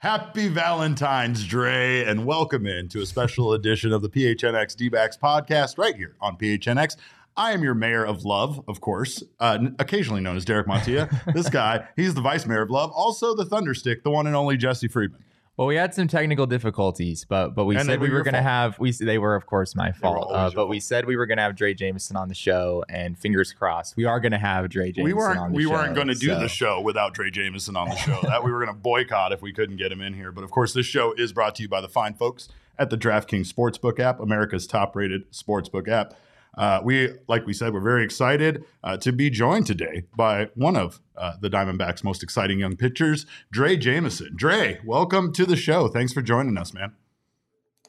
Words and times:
Happy 0.00 0.48
Valentine's, 0.48 1.46
Drey, 1.46 2.08
and 2.08 2.24
welcome 2.24 2.64
into 2.64 3.02
a 3.02 3.06
special 3.06 3.52
edition 3.52 3.92
of 3.92 4.00
the 4.00 4.08
PHNX 4.08 4.74
D-backs 4.74 5.18
podcast 5.18 5.76
right 5.76 5.94
here 5.94 6.16
on 6.22 6.38
PHNX. 6.38 6.96
I 7.36 7.52
am 7.52 7.62
your 7.62 7.74
mayor 7.74 8.06
of 8.06 8.24
love, 8.24 8.64
of 8.66 8.80
course, 8.80 9.22
uh, 9.40 9.58
occasionally 9.78 10.22
known 10.22 10.38
as 10.38 10.46
Derek 10.46 10.66
Montilla. 10.66 11.10
this 11.34 11.50
guy, 11.50 11.86
he's 11.96 12.14
the 12.14 12.22
vice 12.22 12.46
mayor 12.46 12.62
of 12.62 12.70
love, 12.70 12.90
also 12.92 13.34
the 13.34 13.44
Thunderstick, 13.44 14.02
the 14.02 14.10
one 14.10 14.26
and 14.26 14.34
only 14.34 14.56
Jesse 14.56 14.88
Friedman. 14.88 15.22
Well, 15.56 15.66
we 15.66 15.76
had 15.76 15.92
some 15.94 16.08
technical 16.08 16.46
difficulties, 16.46 17.26
but 17.28 17.50
but 17.50 17.66
we 17.66 17.76
And 17.76 17.84
said 17.84 18.00
we 18.00 18.08
were 18.08 18.22
going 18.22 18.34
to 18.34 18.40
have 18.42 18.78
we 18.78 18.92
they 18.92 19.18
were 19.18 19.34
of 19.34 19.44
course 19.44 19.74
my 19.76 19.92
fault, 19.92 20.30
uh, 20.32 20.50
but 20.54 20.68
we 20.68 20.80
said 20.80 21.04
we 21.04 21.16
were 21.16 21.26
going 21.26 21.36
to 21.36 21.42
have 21.42 21.54
Drey 21.54 21.76
Jameson 21.76 22.16
on 22.16 22.28
the 22.28 22.34
show, 22.34 22.82
and 22.88 23.18
fingers 23.18 23.52
crossed, 23.52 23.94
we 23.96 24.06
are 24.06 24.20
going 24.20 24.32
to 24.32 24.38
have 24.38 24.64
Drey 24.70 24.94
Jameson 24.94 25.04
we 25.04 25.12
on 25.12 25.18
weren't 25.18 25.52
we 25.52 25.64
show. 25.64 25.70
weren't 25.70 25.94
going 25.94 26.08
to 26.08 26.14
do 26.14 26.28
so- 26.28 26.40
the 26.40 26.48
show 26.48 26.80
without 26.80 27.14
Drey 27.14 27.30
Jameson 27.30 27.76
on 27.76 27.90
the 27.90 27.96
show. 27.96 28.18
that 28.22 28.42
we 28.42 28.50
were 28.52 28.64
going 28.64 28.74
to 28.74 28.80
boycott 28.80 29.32
if 29.32 29.42
we 29.42 29.52
couldn't 29.52 29.76
get 29.76 29.92
him 29.92 30.00
in 30.00 30.14
here. 30.14 30.32
But 30.32 30.44
of 30.44 30.50
course, 30.50 30.72
this 30.72 30.86
show 30.86 31.12
is 31.18 31.32
brought 31.32 31.56
to 31.56 31.62
you 31.62 31.68
by 31.68 31.82
the 31.82 31.88
fine 31.88 32.14
folks 32.14 32.48
at 32.78 32.88
the 32.88 32.96
DraftKings 32.96 33.52
Sportsbook 33.52 33.98
app, 34.00 34.18
America's 34.20 34.66
top-rated 34.66 35.30
sportsbook 35.32 35.88
app. 35.88 36.14
Uh, 36.56 36.80
we, 36.82 37.10
like 37.28 37.46
we 37.46 37.52
said, 37.52 37.72
we're 37.72 37.80
very 37.80 38.04
excited 38.04 38.64
uh, 38.82 38.96
to 38.96 39.12
be 39.12 39.30
joined 39.30 39.66
today 39.66 40.04
by 40.16 40.48
one 40.54 40.76
of 40.76 41.00
uh, 41.16 41.34
the 41.40 41.48
Diamondbacks' 41.48 42.02
most 42.02 42.22
exciting 42.22 42.58
young 42.58 42.76
pitchers, 42.76 43.26
Drey 43.54 43.78
Jameson. 43.78 44.36
Drey, 44.36 44.84
welcome 44.84 45.32
to 45.32 45.46
the 45.46 45.56
show. 45.56 45.88
Thanks 45.88 46.12
for 46.12 46.22
joining 46.22 46.58
us, 46.58 46.74
man. 46.74 46.92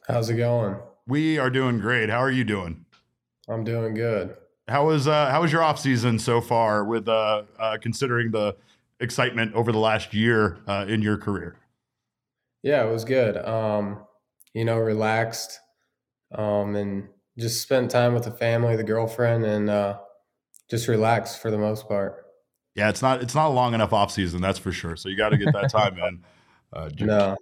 How's 0.08 0.30
it 0.30 0.36
going? 0.36 0.76
We 1.06 1.38
are 1.38 1.50
doing 1.50 1.78
great. 1.78 2.08
How 2.08 2.18
are 2.18 2.30
you 2.30 2.44
doing? 2.44 2.84
I'm 3.48 3.64
doing 3.64 3.94
good. 3.94 4.36
How 4.68 4.86
was 4.86 5.08
uh, 5.08 5.30
how 5.30 5.42
was 5.42 5.52
your 5.52 5.62
off 5.62 5.78
season 5.78 6.18
so 6.18 6.40
far? 6.40 6.84
With 6.84 7.08
uh, 7.08 7.42
uh, 7.58 7.78
considering 7.82 8.30
the 8.30 8.56
excitement 9.00 9.54
over 9.54 9.72
the 9.72 9.78
last 9.78 10.14
year 10.14 10.58
uh, 10.66 10.86
in 10.88 11.02
your 11.02 11.18
career. 11.18 11.56
Yeah, 12.62 12.86
it 12.86 12.92
was 12.92 13.04
good. 13.04 13.36
Um, 13.36 13.98
you 14.54 14.64
know, 14.64 14.78
relaxed, 14.78 15.58
um, 16.32 16.76
and 16.76 17.08
just 17.38 17.62
spent 17.62 17.90
time 17.90 18.14
with 18.14 18.24
the 18.24 18.30
family, 18.30 18.76
the 18.76 18.84
girlfriend, 18.84 19.44
and 19.44 19.70
uh, 19.70 19.98
just 20.70 20.88
relax 20.88 21.36
for 21.36 21.50
the 21.50 21.58
most 21.58 21.88
part. 21.88 22.26
Yeah, 22.74 22.88
it's 22.88 23.02
not 23.02 23.22
it's 23.22 23.34
not 23.34 23.48
a 23.48 23.52
long 23.52 23.74
enough 23.74 23.92
off 23.92 24.10
season, 24.10 24.40
that's 24.40 24.58
for 24.58 24.72
sure. 24.72 24.96
So 24.96 25.08
you 25.08 25.16
got 25.16 25.30
to 25.30 25.36
get 25.36 25.52
that 25.52 25.70
time 25.70 25.98
in. 26.08 26.24
Uh, 26.72 26.90
No, 27.00 27.36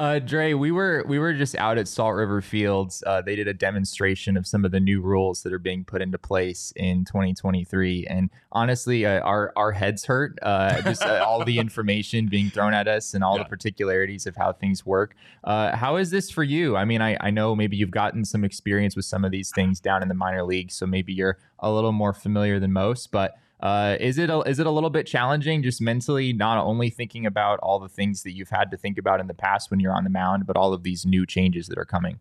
Uh, 0.00 0.18
Drey, 0.18 0.58
we 0.58 0.70
were 0.72 1.04
we 1.06 1.18
were 1.18 1.34
just 1.34 1.54
out 1.56 1.76
at 1.76 1.86
Salt 1.86 2.14
River 2.14 2.40
Fields. 2.40 3.04
Uh, 3.06 3.20
they 3.20 3.36
did 3.36 3.46
a 3.46 3.52
demonstration 3.52 4.34
of 4.38 4.46
some 4.46 4.64
of 4.64 4.70
the 4.70 4.80
new 4.80 5.02
rules 5.02 5.42
that 5.42 5.52
are 5.52 5.58
being 5.58 5.84
put 5.84 6.00
into 6.00 6.16
place 6.16 6.72
in 6.74 7.04
2023, 7.04 8.06
and 8.06 8.30
honestly, 8.50 9.04
uh, 9.04 9.20
our 9.20 9.52
our 9.56 9.72
heads 9.72 10.06
hurt. 10.06 10.38
Uh, 10.40 10.80
just 10.80 11.02
uh, 11.02 11.22
all 11.22 11.44
the 11.44 11.58
information 11.58 12.28
being 12.28 12.48
thrown 12.48 12.72
at 12.72 12.88
us 12.88 13.12
and 13.12 13.22
all 13.22 13.36
Yeah. 13.36 13.42
the 13.42 13.48
particularities 13.50 14.26
of 14.26 14.36
how 14.36 14.54
things 14.54 14.86
work. 14.86 15.14
Uh, 15.44 15.76
how 15.76 15.96
is 15.96 16.08
this 16.08 16.30
for 16.30 16.44
you? 16.44 16.78
I 16.78 16.86
mean, 16.86 17.02
I, 17.02 17.18
I 17.20 17.28
know 17.28 17.54
maybe 17.54 17.76
you've 17.76 17.90
gotten 17.90 18.24
some 18.24 18.42
experience 18.42 18.96
with 18.96 19.04
some 19.04 19.22
of 19.22 19.32
these 19.32 19.52
things 19.54 19.80
down 19.80 20.00
in 20.00 20.08
the 20.08 20.14
minor 20.14 20.44
leagues, 20.44 20.72
so 20.76 20.86
maybe 20.86 21.12
you're 21.12 21.36
a 21.58 21.70
little 21.70 21.92
more 21.92 22.14
familiar 22.14 22.58
than 22.58 22.72
most, 22.72 23.12
but. 23.12 23.34
Uh, 23.62 23.96
is 24.00 24.18
it 24.18 24.30
a, 24.30 24.40
is 24.40 24.58
it 24.58 24.66
a 24.66 24.70
little 24.70 24.90
bit 24.90 25.06
challenging 25.06 25.62
just 25.62 25.80
mentally, 25.80 26.32
not 26.32 26.58
only 26.64 26.90
thinking 26.90 27.26
about 27.26 27.58
all 27.60 27.78
the 27.78 27.88
things 27.88 28.22
that 28.22 28.32
you've 28.32 28.50
had 28.50 28.70
to 28.70 28.76
think 28.76 28.96
about 28.98 29.20
in 29.20 29.26
the 29.26 29.34
past 29.34 29.70
when 29.70 29.80
you're 29.80 29.94
on 29.94 30.04
the 30.04 30.10
mound, 30.10 30.46
but 30.46 30.56
all 30.56 30.72
of 30.72 30.82
these 30.82 31.04
new 31.04 31.26
changes 31.26 31.66
that 31.68 31.78
are 31.78 31.84
coming? 31.84 32.18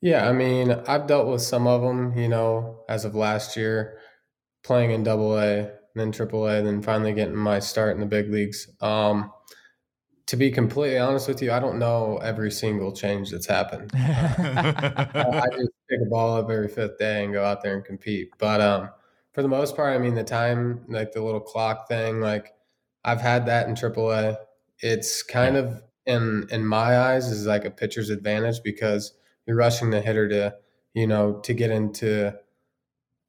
yeah, 0.00 0.28
I 0.28 0.32
mean, 0.32 0.70
I've 0.86 1.06
dealt 1.06 1.26
with 1.26 1.42
some 1.42 1.66
of 1.66 1.82
them. 1.82 2.16
You 2.16 2.28
know, 2.28 2.80
as 2.88 3.04
of 3.04 3.14
last 3.14 3.56
year, 3.56 3.98
playing 4.62 4.90
in 4.90 5.02
Double 5.02 5.38
A, 5.38 5.70
then 5.94 6.12
Triple 6.12 6.46
A, 6.46 6.62
then 6.62 6.82
finally 6.82 7.12
getting 7.12 7.36
my 7.36 7.58
start 7.58 7.94
in 7.94 8.00
the 8.00 8.06
big 8.06 8.30
leagues. 8.30 8.68
Um, 8.80 9.32
to 10.26 10.36
be 10.36 10.50
completely 10.50 10.98
honest 10.98 11.28
with 11.28 11.40
you, 11.40 11.52
I 11.52 11.60
don't 11.60 11.78
know 11.78 12.18
every 12.18 12.50
single 12.50 12.92
change 12.92 13.30
that's 13.30 13.46
happened. 13.46 13.92
I 13.94 15.08
I 15.14 15.56
just 15.56 15.70
pick 15.88 16.00
a 16.02 16.08
ball 16.10 16.36
up 16.36 16.50
every 16.50 16.68
fifth 16.68 16.98
day 16.98 17.24
and 17.24 17.32
go 17.32 17.44
out 17.44 17.62
there 17.62 17.74
and 17.74 17.84
compete. 17.84 18.30
But 18.38 18.60
um, 18.60 18.90
for 19.36 19.42
the 19.42 19.48
most 19.48 19.76
part, 19.76 19.94
I 19.94 19.98
mean, 19.98 20.14
the 20.14 20.24
time, 20.24 20.80
like 20.88 21.12
the 21.12 21.22
little 21.22 21.42
clock 21.42 21.88
thing, 21.88 22.22
like 22.22 22.54
I've 23.04 23.20
had 23.20 23.44
that 23.44 23.68
in 23.68 23.74
AAA. 23.74 24.34
It's 24.78 25.22
kind 25.22 25.58
of 25.58 25.82
in 26.06 26.46
in 26.50 26.64
my 26.64 26.98
eyes 26.98 27.30
is 27.30 27.46
like 27.46 27.66
a 27.66 27.70
pitcher's 27.70 28.08
advantage 28.08 28.62
because 28.64 29.12
you're 29.46 29.56
rushing 29.56 29.90
the 29.90 30.00
hitter 30.00 30.26
to 30.30 30.54
you 30.94 31.06
know 31.06 31.34
to 31.40 31.52
get 31.52 31.70
into 31.70 32.34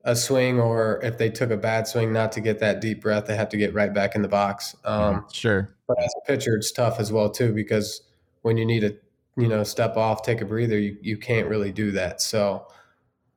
a 0.06 0.16
swing, 0.16 0.62
or 0.62 1.02
if 1.04 1.18
they 1.18 1.30
took 1.30 1.52
a 1.52 1.58
bad 1.58 1.90
swing, 1.90 2.14
not 2.14 2.32
to 2.32 2.40
get 2.40 2.60
that 2.60 2.80
deep 2.80 3.02
breath, 3.02 3.26
they 3.26 3.36
have 3.36 3.50
to 3.50 3.58
get 3.58 3.74
right 3.74 3.94
back 3.94 4.16
in 4.16 4.22
the 4.22 4.30
box. 4.30 4.78
Um, 4.86 5.26
sure. 5.30 5.76
but 5.90 6.02
as 6.02 6.14
a 6.24 6.26
pitcher, 6.26 6.56
it's 6.56 6.72
tough 6.72 7.02
as 7.02 7.12
well 7.12 7.30
too 7.30 7.52
because 7.52 8.02
when 8.44 8.56
you 8.56 8.66
need 8.66 8.80
to, 8.80 8.96
you 9.36 9.50
know, 9.50 9.66
step 9.66 9.98
off, 9.98 10.24
take 10.24 10.40
a 10.40 10.46
breather, 10.46 10.80
you, 10.80 10.96
you 11.02 11.18
can't 11.18 11.50
really 11.50 11.74
do 11.74 11.92
that. 11.92 12.22
So, 12.22 12.66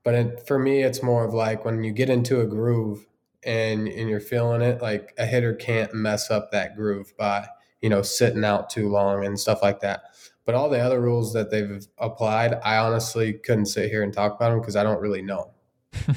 but 0.03 0.15
it, 0.15 0.47
for 0.47 0.59
me, 0.59 0.83
it's 0.83 1.03
more 1.03 1.25
of 1.25 1.35
like 1.35 1.65
when 1.65 1.85
you 1.85 1.93
get 1.93 2.11
into 2.11 2.41
a 2.41 2.47
groove 2.47 3.07
and 3.43 3.89
and 3.89 4.09
you're 4.09 4.21
feeling 4.21 4.63
it, 4.63 4.83
like 4.83 5.15
a 5.19 5.27
hitter 5.27 5.55
can't 5.55 5.95
mess 5.95 6.31
up 6.31 6.51
that 6.53 6.77
groove 6.77 7.17
by 7.17 7.47
you 7.81 7.89
know 7.89 8.03
sitting 8.03 8.45
out 8.45 8.71
too 8.71 8.89
long 8.89 9.25
and 9.25 9.39
stuff 9.39 9.63
like 9.63 9.81
that. 9.81 10.03
But 10.45 10.55
all 10.55 10.69
the 10.69 10.81
other 10.81 11.01
rules 11.01 11.33
that 11.35 11.51
they've 11.51 11.87
applied, 11.99 12.55
I 12.65 12.79
honestly 12.79 13.35
couldn't 13.35 13.67
sit 13.67 13.91
here 13.91 14.03
and 14.03 14.13
talk 14.13 14.35
about 14.35 14.51
them 14.51 14.61
because 14.61 14.77
I 14.77 14.83
don't 14.83 15.01
really 15.01 15.23
know. 15.23 15.53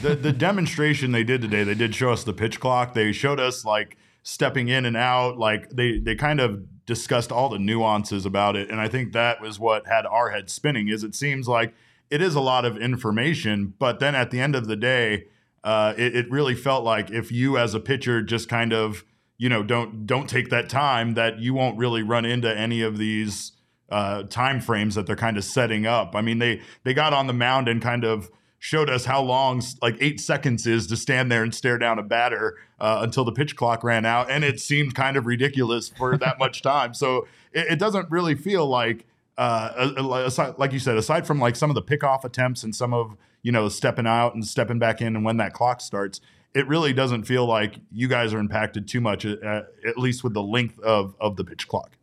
the 0.02 0.16
the 0.16 0.32
demonstration 0.32 1.12
they 1.12 1.24
did 1.24 1.42
today, 1.42 1.64
they 1.64 1.76
did 1.76 1.94
show 1.94 2.12
us 2.12 2.24
the 2.24 2.34
pitch 2.34 2.60
clock. 2.60 2.94
They 2.94 3.12
showed 3.12 3.40
us 3.40 3.66
like 3.66 3.98
stepping 4.24 4.70
in 4.70 4.86
and 4.86 4.98
out. 4.98 5.38
Like 5.38 5.70
they 5.70 6.00
they 6.00 6.16
kind 6.16 6.40
of 6.40 6.86
discussed 6.86 7.32
all 7.32 7.50
the 7.50 7.60
nuances 7.60 8.26
about 8.26 8.56
it, 8.56 8.70
and 8.70 8.80
I 8.80 8.88
think 8.88 9.14
that 9.14 9.42
was 9.42 9.60
what 9.60 9.88
had 9.88 10.06
our 10.06 10.30
head 10.30 10.50
spinning. 10.50 10.88
Is 10.88 11.04
it 11.04 11.16
seems 11.16 11.48
like 11.48 11.74
it 12.10 12.22
is 12.22 12.36
a 12.36 12.42
lot 12.42 12.66
of 12.66 12.78
information, 12.78 13.74
but 13.80 14.00
then 14.00 14.16
at 14.16 14.32
the 14.32 14.40
end 14.40 14.56
of 14.56 14.68
the 14.68 14.76
day, 14.76 15.26
uh, 15.64 15.94
it, 15.98 16.16
it 16.16 16.30
really 16.30 16.56
felt 16.56 16.84
like 16.84 17.10
if 17.10 17.32
you 17.32 17.58
as 17.58 17.74
a 17.74 17.80
pitcher 17.80 18.22
just 18.22 18.50
kind 18.50 18.74
of 18.74 19.04
you 19.38 19.50
know 19.50 19.64
don't 19.64 20.06
don't 20.06 20.30
take 20.30 20.50
that 20.50 20.70
time, 20.70 21.14
that 21.16 21.40
you 21.40 21.54
won't 21.54 21.78
really 21.78 22.04
run 22.04 22.26
into 22.26 22.56
any 22.56 22.82
of 22.82 22.98
these 22.98 23.54
uh, 23.90 24.24
time 24.24 24.60
frames 24.60 24.96
that 24.96 25.06
they're 25.06 25.16
kind 25.16 25.38
of 25.38 25.44
setting 25.44 25.86
up. 25.86 26.16
I 26.16 26.22
mean, 26.22 26.40
they 26.40 26.62
they 26.84 26.94
got 26.94 27.14
on 27.14 27.28
the 27.28 27.34
mound 27.34 27.68
and 27.68 27.82
kind 27.82 28.04
of 28.04 28.30
showed 28.60 28.90
us 28.90 29.06
how 29.06 29.22
long 29.22 29.62
like 29.82 29.98
eight 30.00 30.20
seconds 30.20 30.66
is 30.66 30.88
to 30.88 30.96
stand 30.96 31.32
there 31.32 31.44
and 31.44 31.54
stare 31.54 31.78
down 31.78 32.00
a 32.00 32.04
batter 32.04 32.58
uh, 32.80 33.00
until 33.02 33.26
the 33.26 33.32
pitch 33.32 33.56
clock 33.56 33.84
ran 33.84 34.06
out, 34.06 34.30
and 34.30 34.44
it 34.44 34.60
seemed 34.60 34.96
kind 34.96 35.18
of 35.18 35.26
ridiculous 35.26 35.90
for 35.90 36.18
that 36.18 36.40
much 36.40 36.62
time. 36.62 36.94
So 36.94 37.28
it, 37.52 37.74
it 37.74 37.80
doesn't 37.80 38.10
really 38.12 38.36
feel 38.36 38.66
like. 38.68 39.06
Uh, 39.38 39.92
aside, 40.28 40.56
like 40.58 40.72
you 40.74 40.80
said, 40.80 40.96
aside 40.98 41.26
from 41.26 41.40
like 41.40 41.56
some 41.56 41.70
of 41.72 41.76
the 41.76 41.82
pickoff 41.82 42.24
attempts 42.24 42.64
and 42.64 42.76
some 42.76 42.94
of 42.94 43.16
you 43.42 43.52
know 43.52 43.68
stepping 43.70 44.06
out 44.08 44.36
and 44.36 44.46
stepping 44.46 44.78
back 44.80 45.02
in 45.02 45.16
and 45.16 45.26
when 45.26 45.38
that 45.38 45.54
clock 45.54 45.82
starts, 45.82 46.22
it 46.54 46.68
really 46.68 46.94
doesn't 46.94 47.24
feel 47.24 47.46
like 47.48 47.80
you 47.92 48.08
guys 48.08 48.34
are 48.34 48.40
impacted 48.40 48.88
too 48.88 49.02
much, 49.02 49.26
uh, 49.26 49.62
at 49.88 49.98
least 49.98 50.24
with 50.24 50.34
the 50.34 50.44
length 50.44 50.80
of 50.80 51.16
of 51.20 51.36
the 51.36 51.44
pitch 51.44 51.68
clock. 51.68 51.98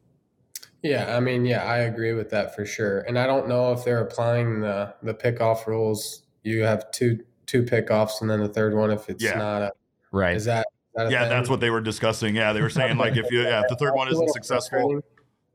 Yeah, 0.82 1.14
I 1.16 1.20
mean, 1.20 1.44
yeah, 1.44 1.64
I 1.64 1.78
agree 1.80 2.14
with 2.14 2.30
that 2.30 2.54
for 2.56 2.64
sure. 2.64 3.00
And 3.00 3.18
I 3.18 3.26
don't 3.26 3.46
know 3.48 3.70
if 3.72 3.84
they're 3.84 4.00
applying 4.00 4.60
the 4.60 4.94
the 5.02 5.14
pickoff 5.14 5.66
rules. 5.66 6.22
You 6.42 6.62
have 6.64 6.90
two 6.90 7.20
two 7.46 7.62
pickoffs, 7.62 8.20
and 8.22 8.30
then 8.30 8.40
the 8.40 8.48
third 8.48 8.74
one 8.74 8.90
if 8.90 9.08
it's 9.08 9.22
Yeah. 9.22 9.36
not 9.38 9.62
a 9.62 9.72
Right. 10.12 10.34
is 10.36 10.46
that, 10.46 10.60
is 10.60 10.92
that 10.96 11.06
a 11.06 11.10
Yeah, 11.12 11.20
thing? 11.20 11.28
that's 11.28 11.48
what 11.48 11.60
they 11.60 11.70
were 11.70 11.80
discussing. 11.80 12.34
Yeah, 12.34 12.52
they 12.52 12.62
were 12.62 12.70
saying 12.70 12.96
like 12.96 13.16
if 13.16 13.30
you 13.30 13.42
yeah 13.42 13.60
if 13.60 13.68
the 13.68 13.76
third 13.76 13.94
one 13.94 14.08
isn't 14.08 14.28
successful, 14.32 14.78
frustrating. 14.78 15.02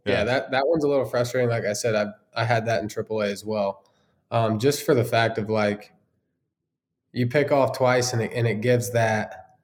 Yeah. 0.06 0.14
Yeah. 0.20 0.24
that 0.26 0.52
that 0.52 0.68
one's 0.68 0.84
a 0.84 0.88
little 0.88 1.06
frustrating. 1.06 1.50
Like 1.50 1.66
I 1.66 1.74
said, 1.74 1.96
I 1.96 2.08
I 2.40 2.46
had 2.46 2.66
that 2.68 2.82
in 2.82 2.88
AAA 2.88 3.32
as 3.32 3.44
well. 3.46 3.84
Um, 4.32 4.60
just 4.60 4.86
for 4.86 4.94
the 4.94 5.04
fact 5.06 5.38
of 5.38 5.50
like 5.50 5.92
you 7.12 7.28
pick 7.28 7.52
off 7.52 7.78
twice 7.78 8.14
and 8.14 8.22
it, 8.22 8.32
and 8.34 8.46
it 8.48 8.62
gives 8.62 8.92
that 8.92 9.58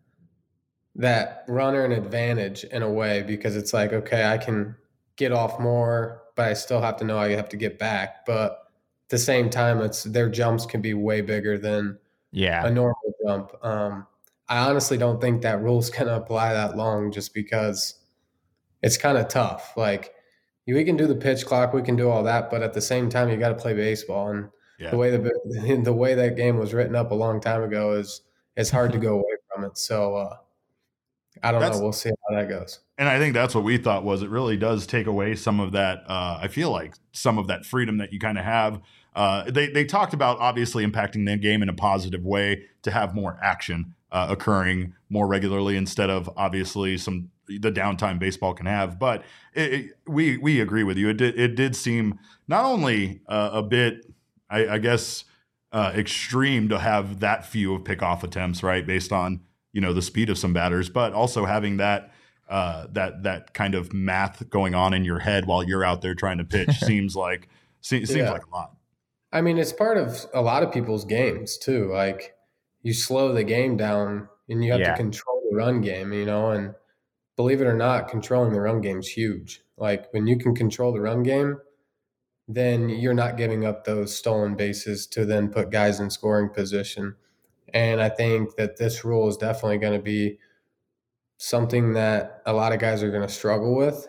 that 0.96 1.44
runner 1.48 1.84
an 1.86 1.92
advantage 1.92 2.64
in 2.66 2.82
a 2.82 2.90
way 2.90 3.24
because 3.24 3.56
it's 3.56 3.74
like 3.74 3.94
okay, 3.94 4.26
I 4.26 4.38
can 4.38 4.76
get 5.16 5.32
off 5.32 5.60
more, 5.60 6.24
but 6.36 6.48
I 6.50 6.54
still 6.54 6.82
have 6.82 6.98
to 6.98 7.04
know 7.06 7.18
I 7.18 7.30
have 7.32 7.50
to 7.50 7.58
get 7.58 7.78
back. 7.80 8.26
But 8.26 8.52
at 8.52 9.10
the 9.10 9.18
same 9.18 9.50
time, 9.50 9.80
it's 9.82 10.04
their 10.04 10.30
jumps 10.30 10.66
can 10.66 10.82
be 10.82 10.94
way 10.94 11.22
bigger 11.22 11.58
than 11.58 11.98
Yeah. 12.32 12.66
a 12.66 12.72
normal 12.72 13.14
jump. 13.26 13.52
Um, 13.64 14.08
I 14.50 14.60
honestly 14.70 14.98
don't 14.98 15.22
think 15.22 15.42
that 15.44 15.62
rule's 15.62 15.90
going 15.92 16.08
to 16.08 16.16
apply 16.16 16.54
that 16.54 16.76
long 16.78 17.12
just 17.12 17.34
because 17.34 17.96
it's 18.82 18.98
kind 18.98 19.18
of 19.18 19.28
tough. 19.28 19.74
Like 19.78 20.14
we 20.68 20.84
can 20.84 20.96
do 20.98 21.08
the 21.08 21.16
pitch 21.16 21.46
clock, 21.46 21.74
we 21.74 21.82
can 21.82 21.96
do 21.96 22.10
all 22.10 22.24
that, 22.24 22.50
but 22.50 22.62
at 22.62 22.74
the 22.74 22.82
same 22.82 23.10
time, 23.10 23.30
you 23.30 23.38
got 23.38 23.50
to 23.50 23.56
play 23.56 23.74
baseball. 23.74 24.30
And 24.30 24.50
yeah, 24.80 24.92
the 24.92 24.98
way 24.98 25.12
the 25.12 25.82
the 25.84 25.94
way 25.94 26.14
that 26.16 26.36
game 26.36 26.58
was 26.58 26.74
written 26.74 26.96
up 26.96 27.12
a 27.12 27.16
long 27.16 27.42
time 27.42 27.64
ago 27.64 27.94
is 27.94 28.22
it's 28.56 28.70
hard 28.70 28.92
to 28.94 28.98
go 29.08 29.16
away 29.16 29.36
from 29.54 29.66
it. 29.66 29.78
So 29.78 30.16
uh, 30.16 30.38
I 31.44 31.52
don't 31.52 31.62
That's- 31.62 31.78
know. 31.78 31.84
We'll 31.84 31.94
see 31.94 32.10
how 32.30 32.36
that 32.36 32.50
goes. 32.50 32.80
and 32.98 33.10
I 33.10 33.18
think 33.20 33.34
that's 33.34 33.56
what 33.56 33.64
we 33.64 33.78
thought 33.78 34.04
was 34.04 34.22
it 34.22 34.30
really 34.30 34.58
does 34.58 34.86
take 34.86 35.08
away 35.08 35.36
some 35.36 35.60
of 35.60 35.72
that. 35.72 36.00
Uh, 36.08 36.40
I 36.42 36.48
feel 36.48 36.72
like 36.72 36.96
some 37.12 37.38
of 37.38 37.48
that 37.48 37.66
freedom 37.66 37.98
that 37.98 38.14
you 38.14 38.20
kind 38.20 38.38
of 38.38 38.46
have. 38.46 38.82
Uh, 39.16 39.50
they 39.52 39.68
they 39.68 39.84
talked 39.84 40.14
about 40.14 40.40
obviously 40.40 40.86
impacting 40.86 41.26
the 41.26 41.36
game 41.38 41.62
in 41.62 41.70
a 41.70 41.74
positive 41.74 42.24
way 42.24 42.64
to 42.84 42.92
have 42.92 43.14
more 43.14 43.38
action 43.44 43.94
uh, 44.12 44.28
occurring 44.30 44.94
more 45.10 45.28
regularly 45.28 45.76
instead 45.76 46.10
of 46.10 46.30
obviously 46.38 46.98
some 46.98 47.30
the 47.48 47.72
downtime 47.72 48.20
baseball 48.20 48.54
can 48.54 48.66
have. 48.66 48.98
But 49.00 49.24
it, 49.54 49.74
it, 49.74 49.92
we 50.08 50.38
we 50.38 50.62
agree 50.62 50.84
with 50.84 50.98
you. 50.98 51.10
It 51.10 51.18
did 51.18 51.38
it 51.40 51.56
did 51.56 51.76
seem 51.76 52.20
not 52.48 52.66
only 52.66 53.22
uh, 53.28 53.50
a 53.54 53.64
bit, 53.64 54.06
I, 54.50 54.68
I 54.68 54.78
guess, 54.78 55.26
uh, 55.72 55.92
extreme 55.96 56.70
to 56.70 56.80
have 56.80 57.20
that 57.22 57.46
few 57.46 57.74
of 57.76 57.84
pickoff 57.84 58.24
attempts, 58.24 58.64
right, 58.64 58.86
based 58.86 59.12
on 59.12 59.42
you 59.74 59.82
know 59.82 59.94
the 59.94 60.02
speed 60.02 60.30
of 60.30 60.38
some 60.38 60.54
batters, 60.54 60.90
but 60.90 61.14
also 61.14 61.46
having 61.46 61.78
that 61.78 62.12
uh, 62.50 62.88
that 62.92 63.24
that 63.24 63.54
kind 63.54 63.76
of 63.76 63.94
math 63.94 64.50
going 64.50 64.76
on 64.76 64.94
in 64.94 65.06
your 65.06 65.20
head 65.20 65.46
while 65.46 65.64
you're 65.64 65.86
out 65.86 66.02
there 66.02 66.16
trying 66.16 66.38
to 66.38 66.44
pitch 66.46 66.72
seems 66.80 67.16
like 67.16 67.48
se- 67.82 68.06
seems 68.06 68.20
Yeah. 68.20 68.32
like 68.32 68.46
a 68.46 68.50
lot. 68.50 68.76
I 69.34 69.40
mean, 69.40 69.58
it's 69.58 69.72
part 69.72 69.98
of 69.98 70.26
a 70.34 70.42
lot 70.42 70.62
of 70.62 70.74
people's 70.74 71.06
games 71.06 71.58
too. 71.58 71.90
Like 71.94 72.36
you 72.84 72.94
slow 72.94 73.32
the 73.32 73.46
game 73.46 73.78
down 73.78 74.28
and 74.50 74.62
you 74.64 74.72
have 74.74 74.82
Yeah. 74.82 74.92
to 74.92 74.98
control 74.98 75.42
the 75.50 75.56
run 75.56 75.80
game, 75.80 76.12
you 76.12 76.26
know, 76.26 76.52
and 76.52 76.74
believe 77.42 77.60
it 77.60 77.66
or 77.66 77.74
not, 77.76 78.08
controlling 78.08 78.54
the 78.54 78.62
run 78.62 78.82
game 78.82 79.00
is 79.00 79.08
huge. 79.08 79.64
Like 79.76 80.14
when 80.14 80.28
you 80.28 80.38
can 80.38 80.54
control 80.54 80.94
the 80.94 81.02
run 81.02 81.24
game, 81.24 81.58
then 82.48 82.88
you're 82.88 83.16
not 83.16 83.36
giving 83.36 83.66
up 83.66 83.84
those 83.84 84.16
stolen 84.16 84.56
bases 84.56 85.08
to 85.08 85.26
then 85.26 85.50
put 85.50 85.72
guys 85.72 86.00
in 86.00 86.12
scoring 86.12 86.50
position. 86.50 87.16
And 87.74 88.00
I 88.00 88.10
think 88.10 88.56
that 88.58 88.78
this 88.78 89.04
rule 89.04 89.28
is 89.28 89.38
definitely 89.38 89.80
going 89.80 89.98
to 89.98 90.04
be 90.04 90.38
something 91.38 91.94
that 91.94 92.44
a 92.46 92.54
lot 92.54 92.74
of 92.74 92.80
guys 92.80 93.02
are 93.02 93.10
going 93.10 93.28
to 93.28 93.34
struggle 93.34 93.76
with. 93.76 94.08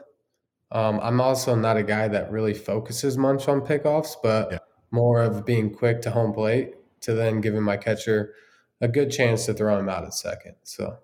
Um, 0.71 1.01
I'm 1.03 1.21
also 1.21 1.55
not 1.55 1.79
a 1.79 1.83
guy 1.83 2.09
that 2.09 2.31
really 2.31 2.55
focuses 2.55 3.17
much 3.17 3.49
on 3.49 3.61
pickoffs, 3.63 4.15
but 4.23 4.53
Yeah. 4.53 4.59
more 4.91 5.23
of 5.23 5.47
being 5.47 5.73
quick 5.73 6.03
to 6.03 6.11
home 6.11 6.35
plate 6.35 6.75
to 7.03 7.15
then 7.15 7.41
giving 7.41 7.63
my 7.63 7.79
catcher 7.79 8.35
a 8.83 8.89
good 8.89 9.11
chance 9.11 9.47
to 9.47 9.55
throw 9.55 9.79
him 9.79 9.89
out 9.89 10.05
at 10.05 10.13
second. 10.15 10.57
So 10.65 10.99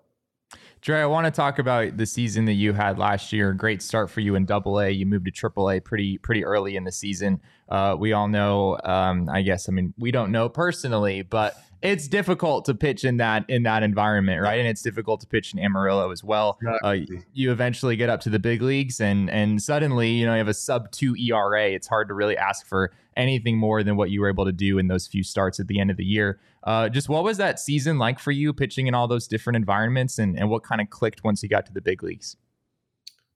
Drey, 0.81 1.01
I 1.01 1.05
want 1.07 1.25
to 1.25 1.31
talk 1.31 1.59
about 1.59 1.97
the 1.97 2.05
season 2.05 2.45
that 2.45 2.53
you 2.53 2.71
had 2.71 2.97
last 2.97 3.33
year. 3.33 3.51
Great 3.51 3.81
start 3.81 4.09
for 4.09 4.21
you 4.21 4.35
in 4.35 4.45
Double 4.45 4.79
A. 4.79 4.89
You 4.89 5.05
moved 5.05 5.25
to 5.25 5.31
Triple 5.31 5.69
A 5.69 5.81
pretty 5.81 6.17
pretty 6.17 6.45
early 6.45 6.77
in 6.77 6.85
the 6.85 6.91
season. 6.91 7.41
Uh, 7.69 7.95
we 7.97 8.13
all 8.13 8.27
know. 8.27 8.79
Um, 8.83 9.29
I 9.29 9.41
guess. 9.41 9.69
I 9.69 9.71
mean, 9.71 9.93
we 9.97 10.11
don't 10.11 10.31
know 10.31 10.49
personally, 10.49 11.21
but 11.21 11.55
it's 11.81 12.07
difficult 12.07 12.65
to 12.65 12.75
pitch 12.75 13.05
in 13.05 13.17
that 13.17 13.49
in 13.49 13.63
that 13.63 13.83
environment, 13.83 14.41
right? 14.41 14.59
And 14.59 14.67
it's 14.67 14.81
difficult 14.81 15.21
to 15.21 15.27
pitch 15.27 15.53
in 15.53 15.59
Amarillo 15.59 16.11
as 16.11 16.23
well. 16.23 16.59
Uh, 16.83 16.97
you 17.33 17.51
eventually 17.51 17.95
get 17.95 18.09
up 18.09 18.21
to 18.21 18.29
the 18.29 18.39
big 18.39 18.61
leagues, 18.61 18.99
and 18.99 19.29
and 19.29 19.61
suddenly, 19.61 20.09
you 20.09 20.25
know, 20.25 20.33
you 20.33 20.39
have 20.39 20.47
a 20.47 20.53
sub 20.53 20.91
two 20.91 21.15
ERA. 21.15 21.69
It's 21.69 21.87
hard 21.87 22.09
to 22.09 22.13
really 22.13 22.37
ask 22.37 22.65
for 22.65 22.91
anything 23.15 23.57
more 23.57 23.83
than 23.83 23.95
what 23.95 24.09
you 24.09 24.21
were 24.21 24.29
able 24.29 24.45
to 24.45 24.51
do 24.51 24.77
in 24.77 24.87
those 24.87 25.07
few 25.07 25.23
starts 25.23 25.59
at 25.59 25.67
the 25.67 25.79
end 25.79 25.91
of 25.91 25.97
the 25.97 26.05
year. 26.05 26.39
Uh, 26.63 26.89
just 26.89 27.07
what 27.09 27.23
was 27.23 27.37
that 27.37 27.59
season 27.59 27.97
like 27.97 28.19
for 28.19 28.31
you, 28.31 28.53
pitching 28.53 28.87
in 28.87 28.93
all 28.93 29.07
those 29.07 29.27
different 29.27 29.55
environments, 29.55 30.19
and 30.19 30.37
and 30.37 30.49
what 30.49 30.63
kind 30.63 30.81
of 30.81 30.89
clicked 30.89 31.23
once 31.23 31.41
you 31.41 31.49
got 31.49 31.65
to 31.65 31.73
the 31.73 31.81
big 31.81 32.03
leagues? 32.03 32.35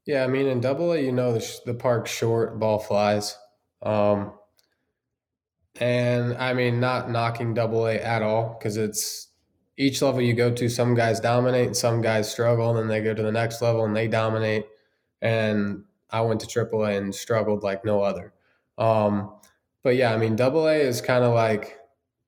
Yeah, 0.05 0.25
I 0.25 0.27
mean, 0.27 0.47
in 0.47 0.59
Double 0.59 0.91
A, 0.91 0.99
you 0.99 1.13
know, 1.13 1.31
the, 1.31 1.39
sh- 1.39 1.59
the 1.65 1.73
park's 1.73 2.11
short, 2.11 2.59
ball 2.59 2.77
flies. 2.77 3.37
Um, 3.83 4.31
and 5.79 6.35
I 6.37 6.53
mean, 6.53 6.79
not 6.79 7.09
knocking 7.09 7.53
Double 7.53 7.87
A 7.87 7.95
at 7.95 8.21
all 8.21 8.55
because 8.57 8.77
it's 8.77 9.29
each 9.77 10.01
level 10.01 10.21
you 10.21 10.33
go 10.33 10.51
to, 10.51 10.69
some 10.69 10.93
guys 10.93 11.19
dominate 11.19 11.67
and 11.67 11.77
some 11.77 12.01
guys 12.01 12.31
struggle, 12.31 12.69
and 12.69 12.79
then 12.79 12.87
they 12.87 13.01
go 13.01 13.13
to 13.13 13.23
the 13.23 13.31
next 13.31 13.61
level 13.61 13.85
and 13.85 13.95
they 13.95 14.07
dominate. 14.07 14.65
And 15.21 15.83
I 16.09 16.21
went 16.21 16.41
to 16.41 16.47
Triple 16.47 16.85
A 16.85 16.91
and 16.91 17.13
struggled 17.13 17.63
like 17.63 17.83
no 17.83 18.01
other. 18.01 18.33
Um, 18.77 19.33
but 19.83 19.95
yeah, 19.95 20.13
I 20.13 20.17
mean, 20.17 20.35
Double 20.35 20.67
A 20.67 20.75
is 20.75 21.01
kind 21.01 21.23
of 21.23 21.33
like 21.33 21.79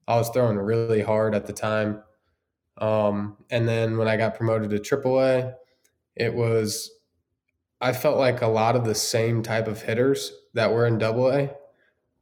I 0.07 0.17
was 0.17 0.29
throwing 0.29 0.57
really 0.57 1.01
hard 1.01 1.35
at 1.35 1.45
the 1.45 1.53
time. 1.53 2.03
Um, 2.77 3.37
and 3.49 3.67
then 3.67 3.97
when 3.97 4.07
I 4.07 4.17
got 4.17 4.35
promoted 4.35 4.69
to 4.71 4.79
Triple 4.79 5.21
A, 5.21 5.53
it 6.15 6.33
was 6.33 6.91
I 7.79 7.93
felt 7.93 8.17
like 8.17 8.41
a 8.41 8.47
lot 8.47 8.75
of 8.75 8.85
the 8.85 8.95
same 8.95 9.43
type 9.43 9.67
of 9.67 9.81
hitters 9.81 10.31
that 10.55 10.71
were 10.71 10.87
in 10.87 10.97
Double 10.97 11.31
A, 11.31 11.51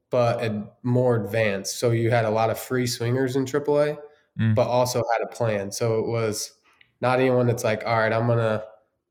but 0.10 0.78
more 0.84 1.16
advanced. 1.16 1.80
So 1.80 1.92
you 1.92 2.12
had 2.12 2.26
a 2.26 2.30
lot 2.30 2.50
of 2.50 2.60
free 2.60 2.86
swingers 2.88 3.36
in 3.36 3.46
Triple 3.46 3.80
A, 3.82 3.98
Mm. 4.40 4.56
but 4.56 4.68
also 4.68 5.04
had 5.14 5.22
a 5.22 5.28
plan. 5.28 5.72
So 5.72 6.00
it 6.00 6.08
was 6.08 6.54
not 7.02 7.20
anyone 7.20 7.46
that's 7.48 7.64
like, 7.64 7.86
all 7.86 7.98
right, 8.00 8.12
I'm 8.12 8.26
gonna 8.28 8.64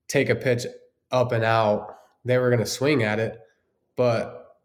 take 0.08 0.28
a 0.28 0.34
pitch 0.34 0.66
up 1.12 1.30
and 1.32 1.44
out. 1.44 1.96
They 2.24 2.38
were 2.38 2.50
gonna 2.50 2.66
swing 2.66 3.04
at 3.04 3.20
it, 3.20 3.40
but 3.96 4.56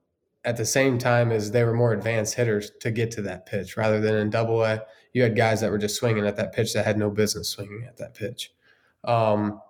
at 0.44 0.58
the 0.58 0.66
same 0.66 0.98
time 0.98 1.32
as 1.32 1.52
they 1.52 1.64
were 1.64 1.74
more 1.74 1.94
advanced 1.94 2.34
hitters 2.36 2.72
to 2.82 2.90
get 2.90 3.12
to 3.12 3.22
that 3.22 3.46
pitch 3.46 3.78
rather 3.78 4.00
than 4.00 4.16
in 4.16 4.30
double 4.32 4.64
A, 4.64 4.84
you 5.14 5.22
had 5.22 5.36
guys 5.36 5.62
that 5.62 5.70
were 5.70 5.78
just 5.78 5.96
swinging 5.96 6.26
at 6.26 6.38
that 6.38 6.54
pitch 6.54 6.74
that 6.74 6.86
had 6.86 6.98
no 6.98 7.10
business 7.12 7.50
swinging 7.50 7.84
at 7.88 7.98
that 7.98 8.16
pitch. 8.16 8.52
Um, 9.04 9.62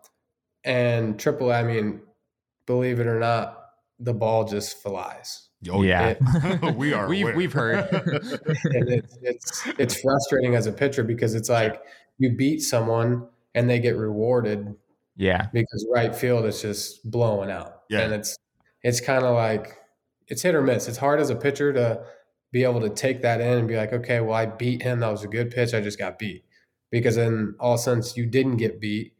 and 0.64 1.20
triple 1.20 1.52
A, 1.52 1.56
I 1.60 1.64
mean, 1.64 2.02
believe 2.66 3.00
it 3.02 3.08
or 3.08 3.20
not, 3.20 3.67
the 4.00 4.14
ball 4.14 4.46
just 4.46 4.82
flies. 4.82 5.50
Oh, 5.70 5.82
yeah, 5.82 6.16
we 6.76 6.94
are. 6.94 7.08
We've 7.08 7.36
we've 7.36 7.54
heard. 7.54 7.92
and 7.94 8.90
it's, 8.90 9.18
it's 9.22 9.68
it's 9.80 10.02
frustrating 10.02 10.56
as 10.56 10.68
a 10.68 10.72
pitcher 10.72 11.04
because 11.04 11.34
it's 11.34 11.50
like 11.50 11.82
you 12.20 12.36
beat 12.36 12.60
someone 12.60 13.28
and 13.56 13.70
they 13.70 13.80
get 13.80 13.98
rewarded 13.98 14.76
yeah, 15.18 15.48
because 15.52 15.86
right 15.92 16.16
field 16.16 16.46
is 16.46 16.62
just 16.62 17.10
blowing 17.10 17.50
out. 17.50 17.82
Yeah. 17.90 18.02
And 18.02 18.14
it's 18.14 18.38
it's 18.84 19.02
kind 19.02 19.26
of 19.26 19.36
like 19.36 19.76
it's 20.28 20.44
hit 20.44 20.54
or 20.54 20.62
miss. 20.62 20.88
It's 20.88 20.98
hard 20.98 21.20
as 21.20 21.32
a 21.32 21.36
pitcher 21.36 21.74
to 21.74 22.04
be 22.52 22.64
able 22.64 22.82
to 22.82 22.90
take 22.90 23.24
that 23.24 23.42
in 23.42 23.58
and 23.58 23.68
be 23.68 23.76
like, 23.76 23.94
okay, 23.94 24.20
well, 24.20 24.36
I 24.36 24.46
beat 24.46 24.84
him. 24.84 25.00
That 25.00 25.12
was 25.12 25.24
a 25.24 25.28
good 25.28 25.52
pitch. 25.52 25.74
I 25.74 25.82
just 25.82 25.98
got 25.98 26.20
beat. 26.20 26.46
Because 26.92 27.16
then 27.16 27.56
all 27.60 27.74
of 27.74 27.80
a 27.80 27.84
sudden 27.84 28.04
you 28.16 28.26
didn't 28.28 28.58
get 28.58 28.80
beat. 28.80 29.14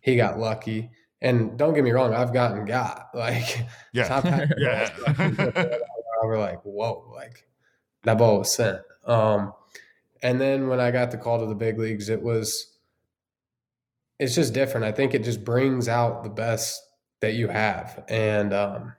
He 0.00 0.16
got 0.16 0.38
lucky. 0.38 0.90
And 1.20 1.58
don't 1.58 1.74
get 1.74 1.82
me 1.82 1.90
wrong, 1.90 2.14
I've 2.14 2.32
gotten 2.32 2.64
got. 2.64 3.10
Like 3.14 3.66
yeah, 3.92 4.08
top 4.08 4.24
yeah. 4.58 4.90
I 6.22 6.26
were 6.26 6.38
like, 6.38 6.60
whoa, 6.62 7.10
like 7.14 7.48
that 8.04 8.18
ball 8.18 8.38
was 8.38 8.54
sent. 8.54 8.80
Um, 9.06 9.52
and 10.22 10.40
then 10.40 10.68
when 10.68 10.80
I 10.80 10.90
got 10.90 11.10
the 11.10 11.18
call 11.18 11.38
to 11.40 11.46
the 11.46 11.54
big 11.54 11.78
leagues, 11.78 12.08
it 12.08 12.22
was 12.22 12.76
it's 14.18 14.34
just 14.34 14.52
different. 14.52 14.84
I 14.84 14.92
think 14.92 15.14
it 15.14 15.24
just 15.24 15.44
brings 15.44 15.88
out 15.88 16.24
the 16.24 16.30
best 16.30 16.82
that 17.20 17.34
you 17.34 17.48
have. 17.48 18.04
And 18.08 18.52
um, 18.52 18.94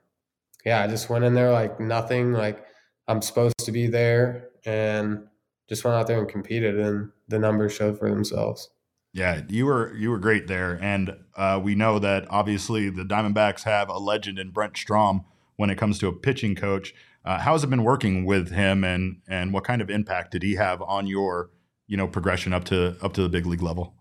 yeah, 0.64 0.82
I 0.82 0.86
just 0.86 1.10
went 1.10 1.24
in 1.24 1.34
there 1.34 1.50
like 1.50 1.80
nothing, 1.80 2.32
like 2.32 2.64
I'm 3.08 3.22
supposed 3.22 3.58
to 3.64 3.72
be 3.72 3.86
there 3.86 4.48
and 4.64 5.26
just 5.68 5.84
went 5.84 5.96
out 5.96 6.06
there 6.06 6.18
and 6.18 6.28
competed 6.28 6.78
and 6.78 7.10
the 7.28 7.38
numbers 7.38 7.72
showed 7.74 7.98
for 7.98 8.10
themselves. 8.10 8.70
Yeah, 9.12 9.42
you 9.48 9.66
were 9.66 9.94
you 9.94 10.10
were 10.10 10.18
great 10.18 10.46
there, 10.46 10.78
and 10.80 11.16
uh, 11.36 11.60
we 11.62 11.74
know 11.74 11.98
that 11.98 12.26
obviously 12.30 12.90
the 12.90 13.02
Diamondbacks 13.02 13.64
have 13.64 13.88
a 13.88 13.98
legend 13.98 14.38
in 14.38 14.50
Brent 14.50 14.76
Strom 14.76 15.24
when 15.56 15.68
it 15.68 15.76
comes 15.76 15.98
to 15.98 16.08
a 16.08 16.12
pitching 16.12 16.54
coach. 16.54 16.94
Uh, 17.24 17.38
how 17.38 17.52
has 17.52 17.64
it 17.64 17.70
been 17.70 17.82
working 17.82 18.24
with 18.24 18.50
him, 18.50 18.84
and 18.84 19.20
and 19.26 19.52
what 19.52 19.64
kind 19.64 19.82
of 19.82 19.90
impact 19.90 20.30
did 20.30 20.42
he 20.42 20.54
have 20.54 20.80
on 20.82 21.06
your 21.06 21.50
you 21.88 21.96
know 21.96 22.06
progression 22.06 22.52
up 22.52 22.64
to 22.66 22.96
up 23.02 23.12
to 23.14 23.22
the 23.22 23.28
big 23.28 23.46
league 23.46 23.62
level? 23.62 23.94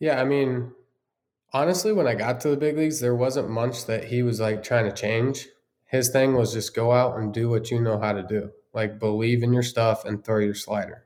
Yeah, 0.00 0.20
I 0.20 0.24
mean, 0.24 0.72
Honestly, 1.52 1.92
when 1.92 2.06
I 2.06 2.14
got 2.14 2.40
to 2.40 2.50
the 2.50 2.56
big 2.56 2.76
leagues, 2.76 3.00
there 3.00 3.14
wasn't 3.14 3.48
much 3.48 3.86
that 3.86 4.04
he 4.04 4.22
was 4.22 4.38
like 4.38 4.62
trying 4.62 4.84
to 4.84 4.92
change. 4.94 5.48
His 5.86 6.10
thing 6.10 6.34
was 6.34 6.52
just 6.52 6.74
go 6.74 6.92
out 6.92 7.18
and 7.18 7.32
do 7.32 7.48
what 7.48 7.70
you 7.70 7.80
know 7.80 7.98
how 7.98 8.12
to 8.12 8.22
do. 8.22 8.50
Like 8.74 8.98
believe 8.98 9.42
in 9.42 9.54
your 9.54 9.62
stuff 9.62 10.04
and 10.04 10.22
throw 10.22 10.40
your 10.40 10.54
slider. 10.54 11.04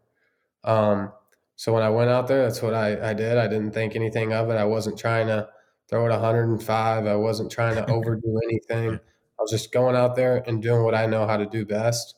Um, 0.64 1.12
so 1.56 1.73
when 1.73 1.82
I 1.82 1.90
went 1.90 2.11
out 2.11 2.26
there, 2.26 2.42
that's 2.42 2.62
what 2.62 2.75
I, 2.75 3.11
I 3.11 3.14
did. 3.14 3.38
I 3.38 3.47
didn't 3.47 3.73
think 3.73 3.94
anything 3.94 4.32
of 4.32 4.50
it. 4.50 4.54
I 4.54 4.64
wasn't 4.64 4.99
trying 4.99 5.26
to 5.28 5.49
throw 5.88 6.06
it 6.06 6.11
105. 6.11 7.06
I 7.06 7.16
wasn't 7.16 7.50
trying 7.50 7.76
to 7.76 7.90
overdo 7.90 8.40
anything. 8.44 8.94
I 8.94 9.42
was 9.42 9.50
just 9.50 9.73
going 9.73 9.97
out 9.97 10.16
there 10.16 10.42
and 10.47 10.62
doing 10.62 10.82
what 10.82 10.94
I 10.94 11.06
know 11.06 11.26
how 11.26 11.37
to 11.37 11.47
do 11.47 11.64
best. 11.64 12.14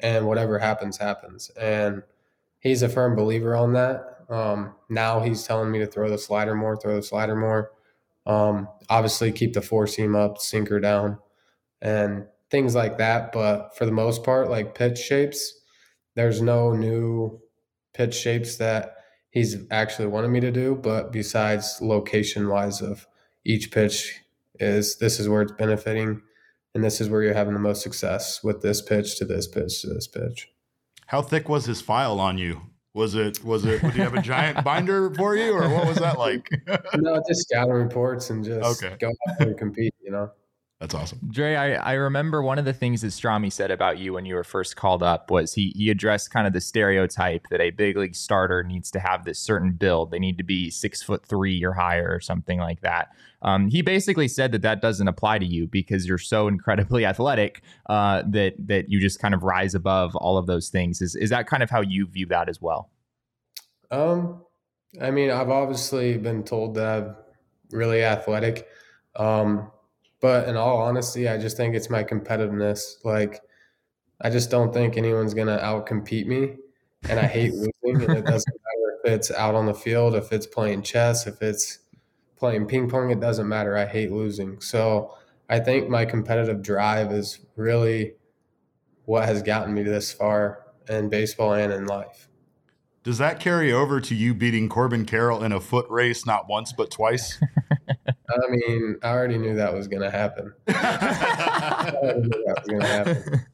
And 0.00 0.26
whatever 0.26 0.58
happens, 0.58 0.98
happens. 0.98 1.50
And 1.50 2.02
he's 2.58 2.82
a 2.82 2.88
firm 2.88 3.14
believer 3.14 3.54
on 3.54 3.72
that. 3.74 4.14
Um, 4.28 4.74
now 4.88 5.20
he's 5.20 5.44
telling 5.44 5.70
me 5.70 5.78
to 5.78 5.86
throw 5.86 6.10
the 6.10 6.18
slider 6.18 6.54
more, 6.54 6.76
throw 6.76 6.96
the 6.96 7.02
slider 7.02 7.36
more. 7.36 7.70
Um, 8.26 8.68
obviously, 8.88 9.30
keep 9.32 9.52
the 9.52 9.62
four 9.62 9.86
seam 9.86 10.16
up, 10.16 10.38
sinker 10.38 10.80
down, 10.80 11.18
and 11.80 12.26
things 12.50 12.74
like 12.74 12.98
that. 12.98 13.32
But 13.32 13.76
for 13.76 13.86
the 13.86 13.92
most 13.92 14.24
part, 14.24 14.50
like 14.50 14.74
pitch 14.74 14.98
shapes, 14.98 15.60
there's 16.16 16.40
no 16.40 16.72
new 16.72 17.40
pitch 17.94 18.14
shapes 18.14 18.56
that 18.56 18.96
he's 19.30 19.56
actually 19.70 20.08
wanted 20.08 20.28
me 20.28 20.40
to 20.40 20.50
do. 20.50 20.74
But 20.74 21.12
besides 21.12 21.78
location 21.80 22.48
wise 22.48 22.82
of 22.82 23.06
each 23.44 23.70
pitch, 23.70 24.20
is 24.60 24.98
this 24.98 25.18
is 25.18 25.28
where 25.28 25.42
it's 25.42 25.52
benefiting, 25.52 26.22
and 26.74 26.84
this 26.84 27.00
is 27.00 27.08
where 27.08 27.22
you're 27.22 27.34
having 27.34 27.54
the 27.54 27.60
most 27.60 27.82
success 27.82 28.42
with 28.44 28.62
this 28.62 28.82
pitch 28.82 29.18
to 29.18 29.24
this 29.24 29.48
pitch 29.48 29.82
to 29.82 29.88
this 29.88 30.06
pitch. 30.06 30.48
How 31.06 31.22
thick 31.22 31.48
was 31.48 31.66
his 31.66 31.80
file 31.80 32.20
on 32.20 32.38
you? 32.38 32.60
Was 32.94 33.16
it 33.16 33.44
was 33.44 33.64
it? 33.64 33.82
Did 33.82 33.96
you 33.96 34.02
have 34.02 34.14
a 34.14 34.22
giant 34.22 34.64
binder 34.64 35.12
for 35.14 35.36
you, 35.36 35.52
or 35.52 35.68
what 35.68 35.88
was 35.88 35.98
that 35.98 36.18
like? 36.18 36.48
no, 36.94 37.20
just 37.28 37.48
scouting 37.48 37.72
reports 37.72 38.30
and 38.30 38.44
just 38.44 38.84
okay. 38.84 38.96
go 39.00 39.08
out 39.08 39.40
and 39.40 39.58
compete. 39.58 39.94
You 40.00 40.12
know. 40.12 40.30
That's 40.80 40.94
awesome. 40.94 41.20
Drey, 41.32 41.56
I, 41.56 41.74
I 41.74 41.92
remember 41.92 42.42
one 42.42 42.58
of 42.58 42.64
the 42.64 42.72
things 42.72 43.00
that 43.02 43.08
Strami 43.08 43.50
said 43.50 43.70
about 43.70 43.98
you 43.98 44.12
when 44.12 44.26
you 44.26 44.34
were 44.34 44.44
first 44.44 44.74
called 44.76 45.02
up 45.02 45.30
was 45.30 45.54
he 45.54 45.72
he 45.76 45.88
addressed 45.88 46.30
kind 46.30 46.46
of 46.46 46.52
the 46.52 46.60
stereotype 46.60 47.46
that 47.50 47.60
a 47.60 47.70
big 47.70 47.96
league 47.96 48.16
starter 48.16 48.62
needs 48.64 48.90
to 48.90 49.00
have 49.00 49.24
this 49.24 49.38
certain 49.38 49.72
build. 49.72 50.10
They 50.10 50.18
need 50.18 50.36
to 50.38 50.44
be 50.44 50.70
six 50.70 51.00
foot 51.00 51.24
three 51.24 51.64
or 51.64 51.72
higher 51.72 52.12
or 52.12 52.20
something 52.20 52.58
like 52.58 52.80
that. 52.80 53.10
Um, 53.40 53.68
he 53.68 53.82
basically 53.82 54.26
said 54.26 54.50
that 54.52 54.62
that 54.62 54.82
doesn't 54.82 55.06
apply 55.06 55.38
to 55.38 55.46
you 55.46 55.68
because 55.68 56.06
you're 56.06 56.18
so 56.18 56.48
incredibly 56.48 57.06
athletic 57.06 57.62
uh, 57.88 58.24
that 58.26 58.54
that 58.58 58.90
you 58.90 59.00
just 59.00 59.20
kind 59.20 59.32
of 59.32 59.44
rise 59.44 59.74
above 59.74 60.16
all 60.16 60.36
of 60.36 60.46
those 60.46 60.70
things. 60.70 61.00
Is 61.00 61.14
is 61.14 61.30
that 61.30 61.46
kind 61.46 61.62
of 61.62 61.70
how 61.70 61.82
you 61.82 62.06
view 62.06 62.26
that 62.26 62.48
as 62.48 62.60
well? 62.60 62.90
Um, 63.92 64.42
I 65.00 65.12
mean, 65.12 65.30
I've 65.30 65.50
obviously 65.50 66.18
been 66.18 66.42
told 66.42 66.74
that 66.74 66.88
I'm 66.88 67.16
really 67.70 68.02
athletic. 68.02 68.66
Um, 69.16 69.70
but 70.24 70.48
in 70.48 70.56
all 70.56 70.78
honesty, 70.78 71.28
I 71.28 71.36
just 71.36 71.58
think 71.58 71.74
it's 71.74 71.90
my 71.90 72.02
competitiveness. 72.02 72.94
Like, 73.04 73.42
I 74.22 74.30
just 74.30 74.50
don't 74.50 74.72
think 74.72 74.96
anyone's 74.96 75.34
going 75.34 75.48
to 75.48 75.58
outcompete 75.58 76.24
me. 76.24 76.56
And 77.10 77.20
I 77.20 77.26
hate 77.26 77.52
losing. 77.84 78.08
And 78.08 78.16
it 78.16 78.24
doesn't 78.24 78.54
matter 78.54 79.00
if 79.04 79.12
it's 79.12 79.30
out 79.30 79.54
on 79.54 79.66
the 79.66 79.74
field, 79.74 80.14
if 80.14 80.32
it's 80.32 80.46
playing 80.46 80.80
chess, 80.80 81.26
if 81.26 81.42
it's 81.42 81.80
playing 82.36 82.64
ping 82.64 82.88
pong, 82.88 83.10
it 83.10 83.20
doesn't 83.20 83.46
matter. 83.46 83.76
I 83.76 83.84
hate 83.84 84.12
losing. 84.12 84.62
So 84.62 85.14
I 85.50 85.60
think 85.60 85.90
my 85.90 86.06
competitive 86.06 86.62
drive 86.62 87.12
is 87.12 87.40
really 87.56 88.14
what 89.04 89.26
has 89.26 89.42
gotten 89.42 89.74
me 89.74 89.82
this 89.82 90.10
far 90.10 90.64
in 90.88 91.10
baseball 91.10 91.52
and 91.52 91.70
in 91.70 91.84
life. 91.84 92.30
Does 93.02 93.18
that 93.18 93.40
carry 93.40 93.70
over 93.70 94.00
to 94.00 94.14
you 94.14 94.32
beating 94.32 94.70
Corbin 94.70 95.04
Carroll 95.04 95.44
in 95.44 95.52
a 95.52 95.60
foot 95.60 95.84
race 95.90 96.24
not 96.24 96.48
once 96.48 96.72
but 96.72 96.90
twice? 96.90 97.38
I 98.34 98.50
mean, 98.50 98.96
I 99.02 99.08
already 99.10 99.38
knew 99.38 99.54
that 99.56 99.72
was 99.72 99.88
going 99.88 100.02
to 100.02 100.10
happen. 100.10 100.52
I 100.68 101.92
already 101.94 102.20
knew 102.20 102.44
that 102.46 102.56
was 102.58 102.68
going 102.68 102.80
to 102.80 102.86
happen. 102.86 103.46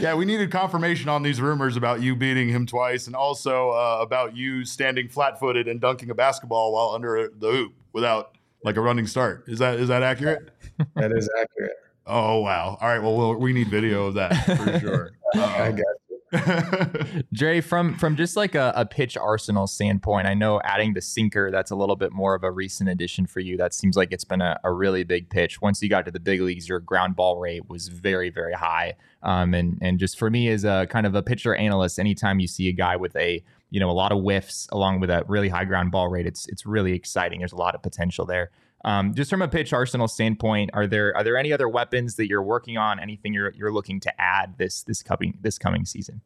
yeah, 0.00 0.14
we 0.14 0.24
needed 0.24 0.50
confirmation 0.50 1.08
on 1.08 1.22
these 1.22 1.40
rumors 1.40 1.76
about 1.76 2.00
you 2.00 2.16
beating 2.16 2.48
him 2.48 2.66
twice, 2.66 3.06
and 3.06 3.16
also 3.16 3.70
uh, 3.70 3.98
about 4.00 4.36
you 4.36 4.64
standing 4.64 5.08
flat-footed 5.08 5.68
and 5.68 5.80
dunking 5.80 6.10
a 6.10 6.14
basketball 6.14 6.72
while 6.72 6.90
under 6.90 7.30
the 7.38 7.50
hoop 7.50 7.72
without 7.92 8.36
like 8.64 8.76
a 8.76 8.80
running 8.80 9.06
start. 9.06 9.44
Is 9.48 9.58
that 9.58 9.78
is 9.78 9.88
that 9.88 10.02
accurate? 10.02 10.50
That 10.94 11.12
is 11.12 11.28
accurate. 11.38 11.76
Oh 12.06 12.40
wow! 12.40 12.76
All 12.80 12.88
right, 12.88 12.98
well, 13.00 13.16
we'll 13.16 13.34
we 13.36 13.52
need 13.52 13.68
video 13.68 14.06
of 14.06 14.14
that 14.14 14.32
for 14.44 14.80
sure. 14.80 15.10
Um, 15.34 15.40
I 15.44 15.70
got 15.72 15.86
Drey, 17.34 17.62
from 17.62 17.94
from 17.98 18.16
just 18.16 18.38
like 18.38 18.54
a, 18.54 18.72
a, 18.74 18.86
pitch 18.86 19.18
arsenal 19.18 19.66
standpoint, 19.66 20.26
I 20.26 20.32
know 20.32 20.62
adding 20.64 20.94
the 20.94 21.02
sinker 21.02 21.50
that's 21.50 21.70
a 21.70 21.76
little 21.76 21.94
bit 21.94 22.10
more 22.10 22.34
of 22.34 22.42
a 22.42 22.50
recent 22.50 22.88
addition 22.88 23.26
for 23.26 23.40
you. 23.40 23.58
That 23.58 23.74
seems 23.74 23.98
like 23.98 24.12
it's 24.12 24.24
been 24.24 24.40
a, 24.40 24.58
a 24.64 24.72
really 24.72 25.04
big 25.04 25.28
pitch. 25.28 25.60
Once 25.60 25.82
you 25.82 25.90
got 25.90 26.06
to 26.06 26.10
the 26.10 26.20
big 26.20 26.40
leagues, 26.40 26.70
your 26.70 26.80
ground 26.80 27.16
ball 27.16 27.38
rate 27.38 27.68
was 27.68 27.88
very 27.88 28.30
very 28.30 28.54
high. 28.54 28.94
Um, 29.22 29.52
and 29.52 29.78
and 29.82 29.98
just 29.98 30.18
for 30.18 30.30
me 30.30 30.48
as 30.48 30.64
a 30.64 30.86
kind 30.88 31.06
of 31.06 31.14
a 31.14 31.22
pitcher 31.22 31.54
analyst, 31.54 31.98
anytime 31.98 32.40
you 32.40 32.46
see 32.48 32.66
a 32.70 32.72
guy 32.72 32.96
with 32.96 33.14
a 33.16 33.44
you 33.68 33.78
know 33.78 33.90
a 33.90 33.92
lot 33.92 34.10
of 34.10 34.22
whiffs 34.22 34.68
along 34.72 35.00
with 35.00 35.10
a 35.10 35.24
really 35.28 35.50
high 35.50 35.66
ground 35.66 35.90
ball 35.90 36.08
rate, 36.08 36.26
it's 36.26 36.48
it's 36.48 36.64
really 36.64 36.94
exciting. 36.94 37.40
There's 37.40 37.52
a 37.52 37.56
lot 37.56 37.74
of 37.74 37.82
potential 37.82 38.24
there. 38.24 38.50
Um, 38.84 39.14
just 39.14 39.30
from 39.30 39.42
a 39.42 39.48
pitch 39.48 39.72
arsenal 39.72 40.08
standpoint, 40.08 40.70
are 40.74 40.86
there 40.86 41.16
are 41.16 41.22
there 41.22 41.36
any 41.36 41.52
other 41.52 41.68
weapons 41.68 42.16
that 42.16 42.28
you're 42.28 42.42
working 42.42 42.76
on? 42.76 42.98
Anything 42.98 43.32
you're 43.32 43.52
you're 43.52 43.72
looking 43.72 44.00
to 44.00 44.20
add 44.20 44.58
this 44.58 44.82
this 44.82 45.02
coming 45.02 45.38
this 45.40 45.58
coming 45.58 45.84
season? 45.84 46.20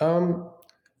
Um, 0.00 0.50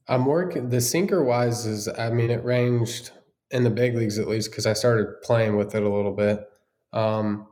I'm 0.08 0.24
working 0.26 0.70
the 0.70 0.80
sinker 0.80 1.22
wise 1.22 1.66
is 1.66 1.88
I 1.88 2.10
mean 2.10 2.30
it 2.30 2.44
ranged 2.44 3.12
in 3.50 3.64
the 3.64 3.70
big 3.70 3.94
leagues 3.94 4.18
at 4.18 4.28
least 4.28 4.50
because 4.50 4.66
I 4.66 4.72
started 4.72 5.22
playing 5.22 5.56
with 5.56 5.74
it 5.74 5.82
a 5.82 5.88
little 5.88 6.12
bit. 6.12 6.48
Um, 6.92 7.46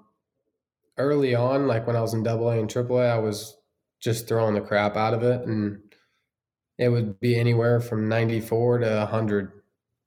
early 0.98 1.34
on, 1.34 1.66
like 1.66 1.86
when 1.86 1.96
I 1.96 2.00
was 2.00 2.14
in 2.14 2.22
Double 2.22 2.50
A 2.50 2.58
and 2.58 2.68
Triple 2.68 2.98
A, 2.98 3.08
I 3.08 3.18
was 3.18 3.56
just 4.00 4.28
throwing 4.28 4.54
the 4.54 4.60
crap 4.60 4.96
out 4.96 5.14
of 5.14 5.22
it, 5.22 5.46
and 5.46 5.78
it 6.78 6.88
would 6.88 7.20
be 7.20 7.38
anywhere 7.38 7.80
from 7.80 8.08
94 8.08 8.78
to 8.78 8.86
100, 8.86 9.52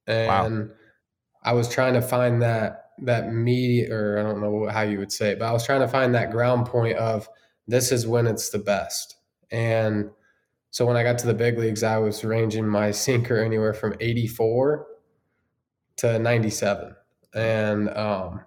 and 0.07 0.27
wow. 0.27 0.75
I 1.43 1.53
was 1.53 1.69
trying 1.69 1.93
to 1.93 2.01
find 2.01 2.41
that 2.41 2.88
that 3.03 3.33
media, 3.33 3.93
or 3.93 4.19
I 4.19 4.23
don't 4.23 4.41
know 4.41 4.67
how 4.67 4.81
you 4.81 4.99
would 4.99 5.11
say 5.11 5.31
it, 5.31 5.39
but 5.39 5.45
I 5.45 5.51
was 5.51 5.65
trying 5.65 5.81
to 5.81 5.87
find 5.87 6.13
that 6.15 6.31
ground 6.31 6.65
point 6.65 6.97
of 6.97 7.27
this 7.67 7.91
is 7.91 8.07
when 8.07 8.27
it's 8.27 8.49
the 8.49 8.59
best. 8.59 9.15
And 9.51 10.09
so 10.71 10.85
when 10.85 10.97
I 10.97 11.03
got 11.03 11.17
to 11.19 11.27
the 11.27 11.33
big 11.33 11.57
leagues, 11.57 11.83
I 11.83 11.97
was 11.97 12.23
ranging 12.23 12.67
my 12.67 12.91
sinker 13.05 13.37
anywhere 13.37 13.73
from 13.73 13.95
84 13.99 14.87
to 15.97 16.19
97. 16.19 16.95
And 17.33 17.89
um, 17.89 18.41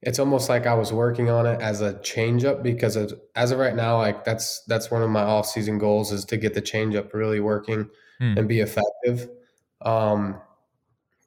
it's 0.00 0.18
almost 0.18 0.48
like 0.48 0.66
I 0.66 0.74
was 0.74 0.92
working 0.92 1.30
on 1.30 1.46
it 1.46 1.60
as 1.60 1.80
a 1.80 1.94
changeup 1.94 2.62
because 2.62 2.96
of, 2.96 3.12
as 3.34 3.50
of 3.50 3.58
right 3.58 3.76
now, 3.76 3.98
like 3.98 4.24
that's 4.24 4.62
that's 4.66 4.90
one 4.90 5.02
of 5.02 5.10
my 5.10 5.22
off-season 5.22 5.78
goals 5.78 6.10
is 6.10 6.24
to 6.26 6.36
get 6.36 6.54
the 6.54 6.62
changeup 6.62 7.12
really 7.12 7.40
working 7.40 7.88
hmm. 8.18 8.38
and 8.38 8.48
be 8.48 8.60
effective. 8.60 9.28
Um, 9.82 10.40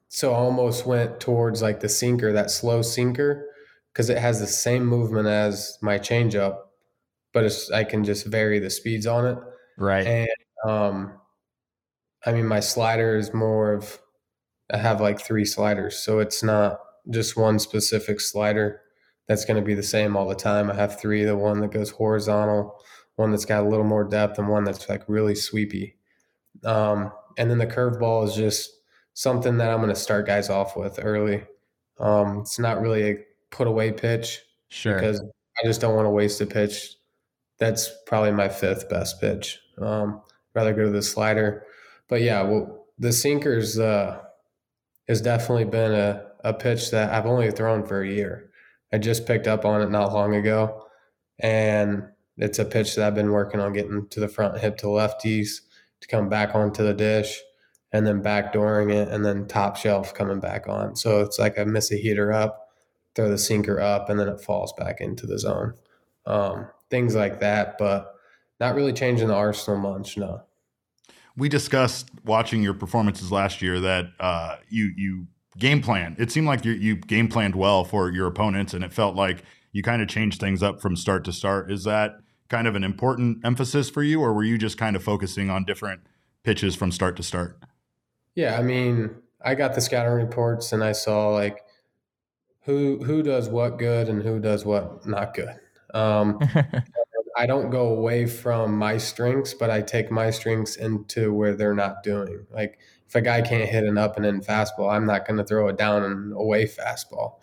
so 0.08 0.32
I 0.32 0.36
almost 0.36 0.86
went 0.86 1.20
towards 1.20 1.62
like 1.62 1.80
the 1.80 1.88
sinker, 1.88 2.32
that 2.32 2.50
slow 2.50 2.82
sinker, 2.82 3.46
because 3.92 4.10
it 4.10 4.18
has 4.18 4.40
the 4.40 4.46
same 4.46 4.86
movement 4.86 5.26
as 5.26 5.78
my 5.82 5.98
changeup, 5.98 6.58
but 7.32 7.44
it's 7.44 7.70
I 7.70 7.84
can 7.84 8.04
just 8.04 8.26
vary 8.26 8.58
the 8.58 8.70
speeds 8.70 9.06
on 9.06 9.26
it. 9.26 9.38
Right. 9.78 10.06
And 10.06 10.28
um, 10.66 11.12
I 12.24 12.32
mean, 12.32 12.46
my 12.46 12.60
slider 12.60 13.16
is 13.16 13.32
more 13.34 13.72
of 13.72 13.98
I 14.72 14.78
have 14.78 15.00
like 15.00 15.20
three 15.20 15.44
sliders, 15.44 15.98
so 15.98 16.18
it's 16.18 16.42
not 16.42 16.78
just 17.10 17.36
one 17.36 17.58
specific 17.58 18.20
slider 18.20 18.80
that's 19.28 19.44
going 19.44 19.60
to 19.60 19.66
be 19.66 19.74
the 19.74 19.82
same 19.82 20.16
all 20.16 20.28
the 20.28 20.34
time. 20.34 20.70
I 20.70 20.74
have 20.74 21.00
three: 21.00 21.24
the 21.24 21.36
one 21.36 21.60
that 21.60 21.72
goes 21.72 21.90
horizontal, 21.90 22.78
one 23.16 23.30
that's 23.30 23.44
got 23.44 23.64
a 23.64 23.68
little 23.68 23.84
more 23.84 24.04
depth, 24.04 24.38
and 24.38 24.48
one 24.48 24.64
that's 24.64 24.88
like 24.88 25.02
really 25.08 25.34
sweepy. 25.34 25.96
Um, 26.64 27.12
and 27.38 27.50
then 27.50 27.58
the 27.58 27.66
curveball 27.66 28.26
is 28.26 28.34
just 28.34 28.70
something 29.16 29.56
that 29.56 29.70
I'm 29.70 29.78
going 29.78 29.88
to 29.88 29.98
start 29.98 30.26
guys 30.26 30.50
off 30.50 30.76
with 30.76 31.00
early. 31.02 31.42
Um, 31.98 32.40
it's 32.40 32.58
not 32.58 32.82
really 32.82 33.10
a 33.10 33.24
put 33.50 33.66
away 33.66 33.90
pitch, 33.90 34.42
sure, 34.68 34.94
because 34.94 35.20
I 35.20 35.66
just 35.66 35.80
don't 35.80 35.96
want 35.96 36.04
to 36.04 36.10
waste 36.10 36.40
a 36.42 36.46
pitch. 36.46 36.96
That's 37.58 37.90
probably 38.06 38.32
my 38.32 38.50
fifth 38.50 38.90
best 38.90 39.18
pitch. 39.18 39.58
Um, 39.78 40.20
rather 40.54 40.74
go 40.74 40.84
to 40.84 40.90
the 40.90 41.00
slider, 41.00 41.64
but 42.08 42.20
yeah, 42.20 42.42
well, 42.42 42.84
the 42.98 43.10
sinkers 43.10 43.78
uh, 43.78 44.20
has 45.08 45.22
definitely 45.22 45.64
been 45.64 45.92
a, 45.92 46.26
a 46.44 46.52
pitch 46.52 46.90
that 46.90 47.12
I've 47.12 47.26
only 47.26 47.50
thrown 47.50 47.86
for 47.86 48.02
a 48.02 48.08
year. 48.08 48.50
I 48.92 48.98
just 48.98 49.26
picked 49.26 49.46
up 49.46 49.64
on 49.64 49.80
it 49.80 49.90
not 49.90 50.12
long 50.12 50.34
ago, 50.34 50.86
and 51.38 52.04
it's 52.36 52.58
a 52.58 52.66
pitch 52.66 52.94
that 52.96 53.06
I've 53.06 53.14
been 53.14 53.32
working 53.32 53.60
on 53.60 53.72
getting 53.72 54.08
to 54.08 54.20
the 54.20 54.28
front 54.28 54.58
hip 54.58 54.76
to 54.78 54.86
lefties 54.86 55.60
to 56.02 56.08
come 56.08 56.28
back 56.28 56.54
onto 56.54 56.84
the 56.84 56.92
dish 56.92 57.40
and 57.96 58.06
then 58.06 58.22
backdooring 58.22 58.92
it 58.92 59.08
and 59.08 59.24
then 59.24 59.46
top 59.46 59.74
shelf 59.76 60.12
coming 60.12 60.38
back 60.38 60.68
on. 60.68 60.94
So 60.94 61.22
it's 61.22 61.38
like 61.38 61.58
I 61.58 61.64
miss 61.64 61.90
a 61.90 61.96
heater 61.96 62.30
up, 62.30 62.68
throw 63.14 63.30
the 63.30 63.38
sinker 63.38 63.80
up, 63.80 64.10
and 64.10 64.20
then 64.20 64.28
it 64.28 64.38
falls 64.38 64.74
back 64.74 65.00
into 65.00 65.26
the 65.26 65.38
zone. 65.38 65.72
Um, 66.26 66.68
things 66.90 67.14
like 67.14 67.40
that, 67.40 67.78
but 67.78 68.14
not 68.60 68.74
really 68.74 68.92
changing 68.92 69.28
the 69.28 69.34
arsenal 69.34 69.80
much. 69.80 70.18
No. 70.18 70.42
We 71.38 71.48
discussed 71.48 72.10
watching 72.22 72.62
your 72.62 72.74
performances 72.74 73.32
last 73.32 73.62
year 73.62 73.80
that 73.80 74.06
uh, 74.20 74.56
you 74.68 74.92
you 74.94 75.26
game 75.56 75.80
plan. 75.80 76.16
It 76.18 76.30
seemed 76.30 76.46
like 76.46 76.66
you, 76.66 76.72
you 76.72 76.96
game 76.96 77.28
planned 77.28 77.54
well 77.54 77.82
for 77.84 78.10
your 78.10 78.26
opponents, 78.26 78.74
and 78.74 78.84
it 78.84 78.92
felt 78.92 79.16
like 79.16 79.42
you 79.72 79.82
kind 79.82 80.02
of 80.02 80.08
changed 80.08 80.38
things 80.38 80.62
up 80.62 80.82
from 80.82 80.96
start 80.96 81.24
to 81.24 81.32
start. 81.32 81.70
Is 81.72 81.84
that 81.84 82.18
kind 82.50 82.66
of 82.66 82.76
an 82.76 82.84
important 82.84 83.38
emphasis 83.42 83.88
for 83.88 84.02
you, 84.02 84.20
or 84.20 84.34
were 84.34 84.44
you 84.44 84.58
just 84.58 84.76
kind 84.76 84.96
of 84.96 85.02
focusing 85.02 85.48
on 85.48 85.64
different 85.64 86.02
pitches 86.42 86.76
from 86.76 86.92
start 86.92 87.16
to 87.16 87.22
start? 87.22 87.58
Yeah, 88.36 88.56
I 88.58 88.62
mean, 88.62 89.16
I 89.44 89.54
got 89.56 89.74
the 89.74 89.80
scouting 89.80 90.12
reports 90.12 90.72
and 90.72 90.84
I 90.84 90.92
saw 90.92 91.30
like 91.30 91.64
who 92.62 93.02
who 93.04 93.22
does 93.22 93.48
what 93.48 93.78
good 93.78 94.08
and 94.08 94.22
who 94.22 94.40
does 94.40 94.64
what 94.64 95.06
not 95.06 95.34
good. 95.34 95.58
Um, 95.94 96.38
I 97.38 97.46
don't 97.46 97.70
go 97.70 97.88
away 97.88 98.26
from 98.26 98.76
my 98.78 98.96
strengths, 98.98 99.54
but 99.54 99.70
I 99.70 99.82
take 99.82 100.10
my 100.10 100.30
strengths 100.30 100.76
into 100.76 101.32
where 101.34 101.54
they're 101.54 101.74
not 101.74 102.02
doing. 102.02 102.46
Like 102.50 102.78
if 103.08 103.14
a 103.14 103.20
guy 103.20 103.42
can't 103.42 103.68
hit 103.68 103.84
an 103.84 103.98
up 103.98 104.16
and 104.16 104.26
in 104.26 104.40
fastball, 104.40 104.90
I'm 104.92 105.06
not 105.06 105.26
going 105.26 105.36
to 105.38 105.44
throw 105.44 105.68
a 105.68 105.72
down 105.72 106.04
and 106.04 106.32
away 106.32 106.66
fastball. 106.66 107.42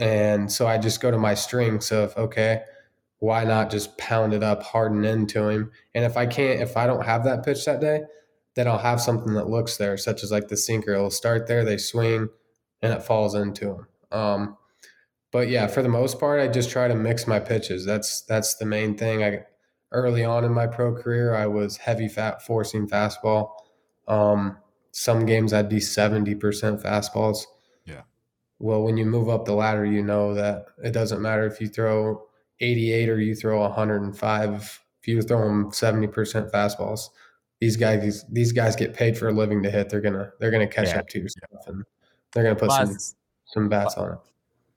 And 0.00 0.50
so 0.50 0.66
I 0.66 0.78
just 0.78 1.00
go 1.00 1.10
to 1.10 1.18
my 1.18 1.34
strengths 1.34 1.92
of 1.92 2.16
okay, 2.16 2.62
why 3.20 3.44
not 3.44 3.70
just 3.70 3.98
pound 3.98 4.34
it 4.34 4.42
up, 4.42 4.62
harden 4.62 5.04
into 5.04 5.48
him? 5.48 5.72
And 5.94 6.04
if 6.04 6.16
I 6.16 6.26
can't, 6.26 6.60
if 6.60 6.76
I 6.76 6.86
don't 6.86 7.04
have 7.04 7.24
that 7.24 7.44
pitch 7.44 7.64
that 7.66 7.80
day, 7.80 8.02
then 8.56 8.66
I'll 8.66 8.78
have 8.78 9.00
something 9.00 9.34
that 9.34 9.48
looks 9.48 9.76
there, 9.76 9.96
such 9.96 10.24
as 10.24 10.32
like 10.32 10.48
the 10.48 10.56
sinker. 10.56 10.94
It'll 10.94 11.10
start 11.10 11.46
there, 11.46 11.64
they 11.64 11.76
swing, 11.76 12.28
and 12.82 12.92
it 12.92 13.02
falls 13.02 13.34
into 13.34 13.66
them. 13.66 13.86
Um, 14.10 14.56
but 15.30 15.48
yeah, 15.48 15.66
for 15.66 15.82
the 15.82 15.88
most 15.88 16.18
part, 16.18 16.40
I 16.40 16.48
just 16.48 16.70
try 16.70 16.88
to 16.88 16.94
mix 16.94 17.26
my 17.26 17.38
pitches. 17.38 17.84
That's 17.84 18.22
that's 18.22 18.56
the 18.56 18.64
main 18.64 18.96
thing. 18.96 19.22
I 19.22 19.44
early 19.92 20.24
on 20.24 20.44
in 20.44 20.52
my 20.52 20.66
pro 20.66 20.94
career, 20.94 21.34
I 21.34 21.46
was 21.46 21.76
heavy 21.76 22.08
fat 22.08 22.42
forcing 22.42 22.88
fastball. 22.88 23.50
Um, 24.08 24.56
some 24.92 25.26
games 25.26 25.52
I'd 25.52 25.68
be 25.68 25.80
seventy 25.80 26.34
percent 26.34 26.82
fastballs. 26.82 27.44
Yeah. 27.84 28.02
Well, 28.58 28.82
when 28.82 28.96
you 28.96 29.04
move 29.04 29.28
up 29.28 29.44
the 29.44 29.52
ladder, 29.52 29.84
you 29.84 30.02
know 30.02 30.32
that 30.32 30.64
it 30.82 30.92
doesn't 30.92 31.20
matter 31.20 31.46
if 31.46 31.60
you 31.60 31.68
throw 31.68 32.22
eighty 32.60 32.92
eight 32.92 33.10
or 33.10 33.20
you 33.20 33.34
throw 33.34 33.68
hundred 33.68 34.00
and 34.00 34.16
five. 34.16 34.80
If 35.02 35.08
you 35.08 35.20
throw 35.20 35.40
them 35.40 35.70
seventy 35.72 36.06
percent 36.06 36.50
fastballs, 36.50 37.10
these 37.60 37.76
guys 37.76 38.02
these 38.02 38.24
these 38.30 38.52
guys 38.52 38.76
get 38.76 38.94
paid 38.94 39.16
for 39.16 39.28
a 39.28 39.32
living 39.32 39.62
to 39.62 39.70
hit. 39.70 39.88
They're 39.88 40.00
gonna 40.00 40.30
they're 40.40 40.50
gonna 40.50 40.66
catch 40.66 40.88
yeah. 40.88 40.98
up 40.98 41.08
to 41.08 41.18
your 41.18 41.28
stuff 41.28 41.66
and 41.66 41.84
they're 42.32 42.42
gonna 42.42 42.56
put 42.56 42.68
last, 42.68 42.88
some 42.88 43.16
some 43.46 43.68
bats 43.68 43.94
on 43.94 44.12
it. 44.12 44.18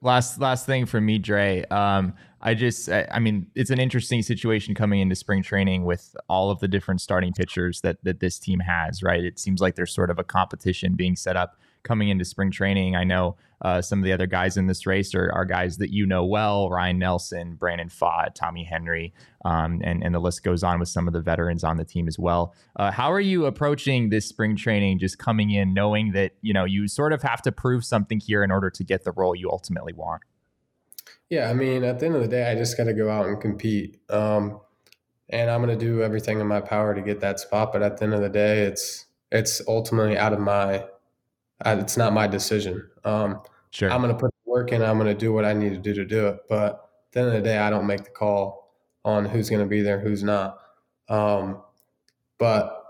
Last 0.02 0.40
last 0.40 0.66
thing 0.66 0.86
for 0.86 1.02
me, 1.02 1.20
Drey. 1.20 1.70
Um, 1.72 2.14
I 2.42 2.54
just 2.54 2.90
I, 2.90 3.06
I, 3.12 3.20
mean 3.20 3.48
it's 3.54 3.70
an 3.70 3.80
interesting 3.80 4.22
situation 4.22 4.74
coming 4.74 5.02
into 5.02 5.16
spring 5.16 5.44
training 5.44 5.84
with 5.84 6.16
all 6.30 6.52
of 6.52 6.60
the 6.60 6.70
different 6.70 7.02
starting 7.02 7.34
pitchers 7.34 7.82
that 7.82 7.98
that 8.04 8.22
this 8.22 8.40
team 8.40 8.60
has. 8.62 9.04
Right, 9.04 9.24
it 9.24 9.40
seems 9.40 9.60
like 9.60 9.76
there's 9.76 9.94
sort 9.94 10.10
of 10.10 10.20
a 10.20 10.24
competition 10.24 10.96
being 10.96 11.18
set 11.18 11.36
up 11.36 11.58
coming 11.84 12.10
into 12.10 12.26
spring 12.26 12.52
training. 12.52 12.96
I 12.96 13.04
know 13.04 13.38
uh, 13.62 13.82
some 13.82 14.00
of 14.00 14.06
the 14.06 14.14
other 14.14 14.28
guys 14.28 14.58
in 14.58 14.68
this 14.68 14.86
race 14.86 15.14
are, 15.14 15.32
are 15.34 15.46
guys 15.46 15.78
that 15.78 15.92
you 15.92 16.06
know 16.06 16.26
well 16.26 16.70
Ryne 16.70 17.00
Nelson, 17.00 17.56
Brandon 17.56 17.90
Pfaadt, 17.90 18.36
Tommy 18.36 18.64
Henry, 18.64 19.14
um, 19.46 19.82
and, 19.84 20.04
and 20.04 20.16
the 20.16 20.20
list 20.20 20.44
goes 20.44 20.64
on 20.64 20.80
with 20.80 20.90
some 20.90 21.08
of 21.08 21.14
the 21.14 21.22
veterans 21.22 21.64
on 21.64 21.78
the 21.78 21.86
team 21.86 22.08
as 22.08 22.18
well. 22.18 22.54
Uh, 22.76 22.92
how 22.92 23.12
are 23.12 23.20
you 23.20 23.46
approaching 23.46 24.10
this 24.10 24.26
spring 24.26 24.56
training 24.56 25.00
just 25.00 25.18
coming 25.18 25.52
in 25.52 25.74
knowing 25.74 26.12
that 26.14 26.34
you 26.42 26.54
know 26.54 26.66
you 26.66 26.88
sort 26.88 27.14
of 27.14 27.22
have 27.22 27.42
to 27.42 27.52
prove 27.52 27.84
something 27.84 28.20
here 28.20 28.44
in 28.44 28.52
order 28.52 28.70
to 28.70 28.84
get 28.84 29.04
the 29.04 29.12
role 29.12 29.36
you 29.36 29.50
ultimately 29.50 29.94
want? 29.94 30.22
Yeah, 31.30 31.50
I 31.50 31.54
mean, 31.54 31.84
at 31.84 32.00
the 32.00 32.08
end 32.08 32.16
of 32.16 32.22
the 32.22 32.28
day, 32.28 32.50
I 32.50 32.56
just 32.56 32.76
got 32.76 32.86
to 32.86 32.94
go 32.94 33.10
out 33.10 33.28
and 33.28 33.40
compete. 33.40 34.00
Um, 34.10 34.62
and 35.30 35.50
I'm 35.50 35.64
going 35.64 35.78
to 35.78 35.86
do 35.86 36.02
everything 36.02 36.40
in 36.40 36.48
my 36.48 36.60
power 36.60 36.96
to 36.96 37.02
get 37.02 37.20
that 37.22 37.40
spot. 37.40 37.72
But 37.72 37.84
at 37.84 37.98
the 37.98 38.06
end 38.06 38.14
of 38.14 38.22
the 38.22 38.30
day, 38.30 38.64
it's 38.64 39.06
it's 39.32 39.62
ultimately 39.68 40.18
out 40.18 40.34
of 40.34 40.40
my 40.40 40.86
it's 41.66 41.98
not 41.98 42.14
my 42.14 42.28
decision. 42.28 42.90
Um, 43.04 43.42
sure. 43.72 43.92
I'm 43.92 44.02
going 44.02 44.14
to 44.14 44.20
put 44.20 44.32
the 44.32 44.52
work 44.52 44.72
in. 44.72 44.82
I'm 44.82 44.98
going 44.98 45.14
to 45.14 45.20
do 45.20 45.34
what 45.34 45.46
I 45.46 45.54
need 45.54 45.72
to 45.72 45.78
do 45.78 45.94
to 45.94 46.06
do 46.06 46.28
it. 46.28 46.40
But 46.48 46.74
at 46.74 47.12
the 47.12 47.20
end 47.20 47.28
of 47.30 47.34
the 47.36 47.42
day, 47.42 47.58
I 47.58 47.70
don't 47.70 47.88
make 47.88 48.04
the 48.04 48.12
call 48.12 48.74
on 49.06 49.26
who's 49.26 49.50
going 49.50 49.62
to 49.62 49.68
be 49.68 49.82
there, 49.82 50.00
who's 50.00 50.24
not. 50.24 50.60
Um, 51.08 51.62
but 52.38 52.84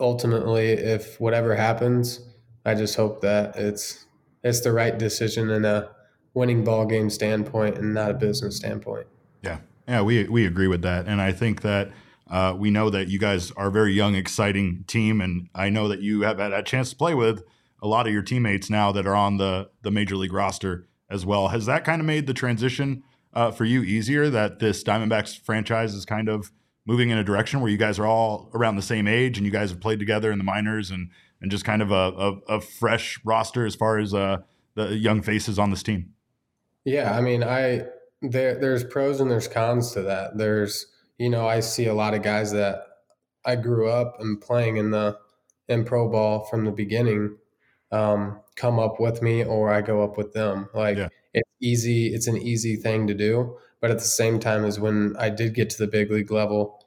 ultimately, 0.00 0.70
if 0.70 1.20
whatever 1.20 1.54
happens, 1.54 2.20
I 2.64 2.74
just 2.74 2.96
hope 2.96 3.20
that 3.22 3.56
it's 3.56 4.06
it's 4.42 4.60
the 4.60 4.72
right 4.72 4.98
decision 4.98 5.50
in 5.50 5.64
a 5.64 5.90
winning 6.34 6.64
ball 6.64 6.86
game 6.86 7.10
standpoint 7.10 7.76
and 7.76 7.92
not 7.92 8.10
a 8.10 8.14
business 8.14 8.56
standpoint. 8.56 9.06
Yeah, 9.42 9.58
yeah, 9.86 10.02
we 10.02 10.24
we 10.24 10.46
agree 10.46 10.68
with 10.68 10.82
that, 10.82 11.06
and 11.06 11.20
I 11.20 11.32
think 11.32 11.62
that 11.62 11.90
uh, 12.30 12.54
we 12.56 12.70
know 12.70 12.90
that 12.90 13.08
you 13.08 13.18
guys 13.18 13.50
are 13.52 13.68
a 13.68 13.72
very 13.72 13.92
young, 13.92 14.14
exciting 14.14 14.84
team, 14.86 15.20
and 15.20 15.48
I 15.54 15.70
know 15.70 15.88
that 15.88 16.00
you 16.00 16.22
have 16.22 16.38
had 16.38 16.52
a 16.52 16.62
chance 16.62 16.90
to 16.90 16.96
play 16.96 17.14
with 17.14 17.42
a 17.82 17.88
lot 17.88 18.06
of 18.06 18.12
your 18.12 18.22
teammates 18.22 18.70
now 18.70 18.92
that 18.92 19.06
are 19.06 19.14
on 19.14 19.36
the 19.36 19.70
the 19.82 19.90
major 19.90 20.16
league 20.16 20.32
roster 20.32 20.88
as 21.10 21.26
well. 21.26 21.48
Has 21.48 21.66
that 21.66 21.84
kind 21.84 22.00
of 22.00 22.06
made 22.06 22.26
the 22.26 22.34
transition 22.34 23.02
uh, 23.32 23.50
for 23.50 23.64
you 23.64 23.82
easier? 23.82 24.30
That 24.30 24.58
this 24.58 24.84
Diamondbacks 24.84 25.40
franchise 25.40 25.94
is 25.94 26.04
kind 26.04 26.28
of 26.28 26.52
moving 26.86 27.10
in 27.10 27.18
a 27.18 27.24
direction 27.24 27.60
where 27.60 27.70
you 27.70 27.76
guys 27.76 27.98
are 27.98 28.06
all 28.06 28.50
around 28.54 28.76
the 28.76 28.82
same 28.82 29.06
age 29.06 29.36
and 29.36 29.46
you 29.46 29.52
guys 29.52 29.70
have 29.70 29.80
played 29.80 29.98
together 29.98 30.32
in 30.32 30.38
the 30.38 30.44
minors 30.44 30.90
and 30.90 31.10
and 31.40 31.50
just 31.50 31.64
kind 31.64 31.80
of 31.80 31.90
a, 31.90 31.94
a, 31.94 32.56
a 32.56 32.60
fresh 32.60 33.18
roster 33.24 33.64
as 33.64 33.74
far 33.74 33.98
as 33.98 34.12
uh, 34.12 34.38
the 34.74 34.96
young 34.96 35.22
faces 35.22 35.58
on 35.58 35.70
this 35.70 35.82
team. 35.82 36.12
Yeah, 36.84 37.16
I 37.16 37.20
mean, 37.20 37.42
I 37.42 37.84
there 38.22 38.58
there's 38.58 38.84
pros 38.84 39.20
and 39.20 39.30
there's 39.30 39.48
cons 39.48 39.92
to 39.92 40.02
that. 40.02 40.36
There's 40.36 40.86
you 41.18 41.28
know 41.28 41.46
I 41.46 41.60
see 41.60 41.86
a 41.86 41.94
lot 41.94 42.14
of 42.14 42.22
guys 42.22 42.52
that 42.52 42.82
I 43.44 43.56
grew 43.56 43.88
up 43.88 44.16
and 44.20 44.40
playing 44.40 44.76
in 44.76 44.90
the 44.90 45.18
in 45.68 45.84
pro 45.84 46.08
ball 46.08 46.44
from 46.46 46.64
the 46.64 46.72
beginning 46.72 47.36
um, 47.92 48.40
come 48.56 48.78
up 48.78 49.00
with 49.00 49.22
me 49.22 49.44
or 49.44 49.72
I 49.72 49.80
go 49.80 50.02
up 50.02 50.16
with 50.16 50.32
them. 50.32 50.68
Like 50.74 50.98
yeah. 50.98 51.08
it's 51.34 51.50
easy, 51.60 52.14
it's 52.14 52.26
an 52.26 52.36
easy 52.36 52.76
thing 52.76 53.06
to 53.06 53.14
do. 53.14 53.56
But 53.80 53.90
at 53.90 53.98
the 53.98 54.04
same 54.04 54.38
time 54.38 54.64
as 54.64 54.78
when 54.78 55.16
I 55.18 55.30
did 55.30 55.54
get 55.54 55.70
to 55.70 55.78
the 55.78 55.86
big 55.86 56.10
league 56.10 56.30
level, 56.30 56.86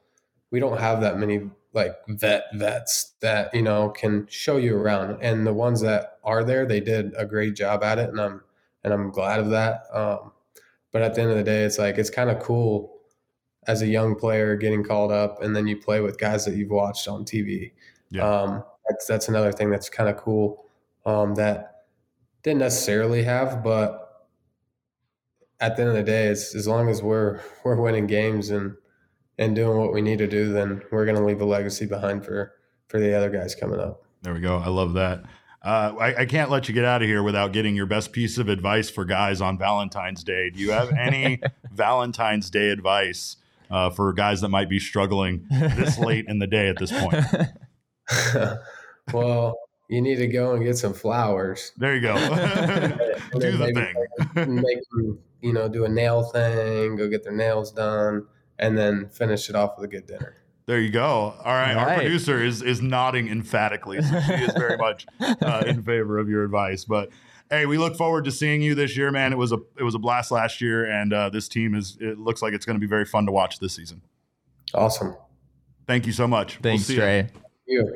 we 0.50 0.60
don't 0.60 0.78
have 0.78 1.00
that 1.00 1.18
many 1.18 1.50
like 1.72 1.96
vet 2.06 2.44
vets 2.54 3.14
that, 3.20 3.52
you 3.52 3.62
know, 3.62 3.88
can 3.90 4.26
show 4.30 4.56
you 4.56 4.76
around. 4.76 5.18
And 5.20 5.46
the 5.46 5.52
ones 5.52 5.80
that 5.80 6.18
are 6.22 6.44
there, 6.44 6.64
they 6.64 6.80
did 6.80 7.12
a 7.16 7.26
great 7.26 7.56
job 7.56 7.82
at 7.82 7.98
it 7.98 8.10
and 8.10 8.20
I'm 8.20 8.42
and 8.84 8.92
I'm 8.92 9.10
glad 9.10 9.40
of 9.40 9.50
that. 9.50 9.84
Um, 9.92 10.30
but 10.92 11.02
at 11.02 11.14
the 11.14 11.22
end 11.22 11.30
of 11.30 11.36
the 11.36 11.42
day, 11.42 11.64
it's 11.64 11.78
like 11.78 11.98
it's 11.98 12.10
kind 12.10 12.30
of 12.30 12.38
cool 12.38 12.92
as 13.66 13.82
a 13.82 13.86
young 13.86 14.14
player 14.14 14.56
getting 14.56 14.84
called 14.84 15.10
up 15.10 15.42
and 15.42 15.56
then 15.56 15.66
you 15.66 15.76
play 15.76 16.00
with 16.00 16.18
guys 16.18 16.44
that 16.44 16.54
you've 16.54 16.70
watched 16.70 17.08
on 17.08 17.24
TV. 17.24 17.72
Yeah. 18.10 18.28
Um, 18.28 18.64
that's 18.88 19.06
that's 19.06 19.28
another 19.28 19.50
thing 19.50 19.70
that's 19.70 19.88
kind 19.88 20.08
of 20.08 20.16
cool 20.16 20.63
um, 21.06 21.34
that 21.36 21.84
didn't 22.42 22.60
necessarily 22.60 23.22
have, 23.24 23.62
but 23.62 24.26
at 25.60 25.76
the 25.76 25.82
end 25.82 25.90
of 25.90 25.96
the 25.96 26.02
day, 26.02 26.26
it's 26.26 26.54
as 26.54 26.68
long 26.68 26.88
as 26.88 27.02
we're 27.02 27.40
we're 27.64 27.76
winning 27.76 28.06
games 28.06 28.50
and 28.50 28.76
and 29.38 29.56
doing 29.56 29.78
what 29.78 29.92
we 29.92 30.00
need 30.00 30.18
to 30.18 30.28
do, 30.28 30.52
then 30.52 30.82
we're 30.92 31.04
going 31.04 31.16
to 31.16 31.24
leave 31.24 31.40
a 31.40 31.44
legacy 31.44 31.86
behind 31.86 32.24
for 32.24 32.52
for 32.88 33.00
the 33.00 33.16
other 33.16 33.30
guys 33.30 33.54
coming 33.54 33.80
up. 33.80 34.04
There 34.22 34.34
we 34.34 34.40
go. 34.40 34.58
I 34.58 34.68
love 34.68 34.94
that. 34.94 35.24
Uh, 35.62 35.94
I, 35.98 36.20
I, 36.20 36.26
can't 36.26 36.50
let 36.50 36.68
you 36.68 36.74
get 36.74 36.84
out 36.84 37.00
of 37.00 37.08
here 37.08 37.22
without 37.22 37.52
getting 37.54 37.74
your 37.74 37.86
best 37.86 38.12
piece 38.12 38.36
of 38.36 38.50
advice 38.50 38.90
for 38.90 39.06
guys 39.06 39.40
on 39.40 39.56
Valentine's 39.56 40.22
Day. 40.22 40.50
Do 40.50 40.60
you 40.60 40.72
have 40.72 40.92
any 40.92 41.40
Valentine's 41.72 42.50
Day 42.50 42.68
advice 42.68 43.36
uh, 43.70 43.88
for 43.88 44.12
guys 44.12 44.42
that 44.42 44.50
might 44.50 44.68
be 44.68 44.78
struggling 44.78 45.46
this 45.50 45.98
late 45.98 46.26
in 46.28 46.38
the 46.38 46.46
day 46.46 46.68
at 46.68 46.76
this 46.78 46.92
point? 46.92 47.24
well, 49.14 49.58
you 49.88 50.00
need 50.00 50.16
to 50.16 50.26
go 50.26 50.54
and 50.54 50.64
get 50.64 50.76
some 50.76 50.94
flowers. 50.94 51.72
There 51.76 51.94
you 51.94 52.00
go. 52.00 52.14
do 53.38 53.56
the 53.56 53.92
thing. 54.34 54.54
make 54.64 54.78
them, 54.90 55.18
you 55.40 55.52
know, 55.52 55.68
do 55.68 55.84
a 55.84 55.88
nail 55.88 56.22
thing, 56.22 56.96
go 56.96 57.08
get 57.08 57.24
their 57.24 57.34
nails 57.34 57.72
done, 57.72 58.26
and 58.58 58.76
then 58.76 59.08
finish 59.08 59.48
it 59.48 59.56
off 59.56 59.72
with 59.76 59.84
a 59.84 59.88
good 59.88 60.06
dinner. 60.06 60.36
There 60.66 60.80
you 60.80 60.90
go. 60.90 61.04
All 61.04 61.34
right. 61.44 61.74
All 61.74 61.84
right. 61.84 61.96
Our 61.96 61.96
producer 61.96 62.42
is 62.42 62.62
is 62.62 62.80
nodding 62.80 63.28
emphatically. 63.28 64.00
So 64.00 64.20
she 64.20 64.32
is 64.32 64.52
very 64.54 64.78
much 64.78 65.06
uh, 65.20 65.64
in 65.66 65.82
favor 65.82 66.18
of 66.18 66.30
your 66.30 66.42
advice. 66.42 66.86
But 66.86 67.10
hey, 67.50 67.66
we 67.66 67.76
look 67.76 67.96
forward 67.96 68.24
to 68.24 68.32
seeing 68.32 68.62
you 68.62 68.74
this 68.74 68.96
year, 68.96 69.10
man. 69.10 69.34
It 69.34 69.36
was 69.36 69.52
a 69.52 69.58
it 69.78 69.82
was 69.82 69.94
a 69.94 69.98
blast 69.98 70.30
last 70.30 70.62
year, 70.62 70.86
and 70.86 71.12
uh, 71.12 71.28
this 71.28 71.48
team 71.48 71.74
is. 71.74 71.98
It 72.00 72.18
looks 72.18 72.40
like 72.40 72.54
it's 72.54 72.64
going 72.64 72.76
to 72.76 72.80
be 72.80 72.86
very 72.86 73.04
fun 73.04 73.26
to 73.26 73.32
watch 73.32 73.58
this 73.58 73.74
season. 73.74 74.00
Awesome. 74.72 75.14
Thank 75.86 76.06
you 76.06 76.12
so 76.12 76.26
much. 76.26 76.56
Thanks, 76.62 76.88
we'll 76.88 76.96
Trey. 76.96 77.28
You. 77.66 77.94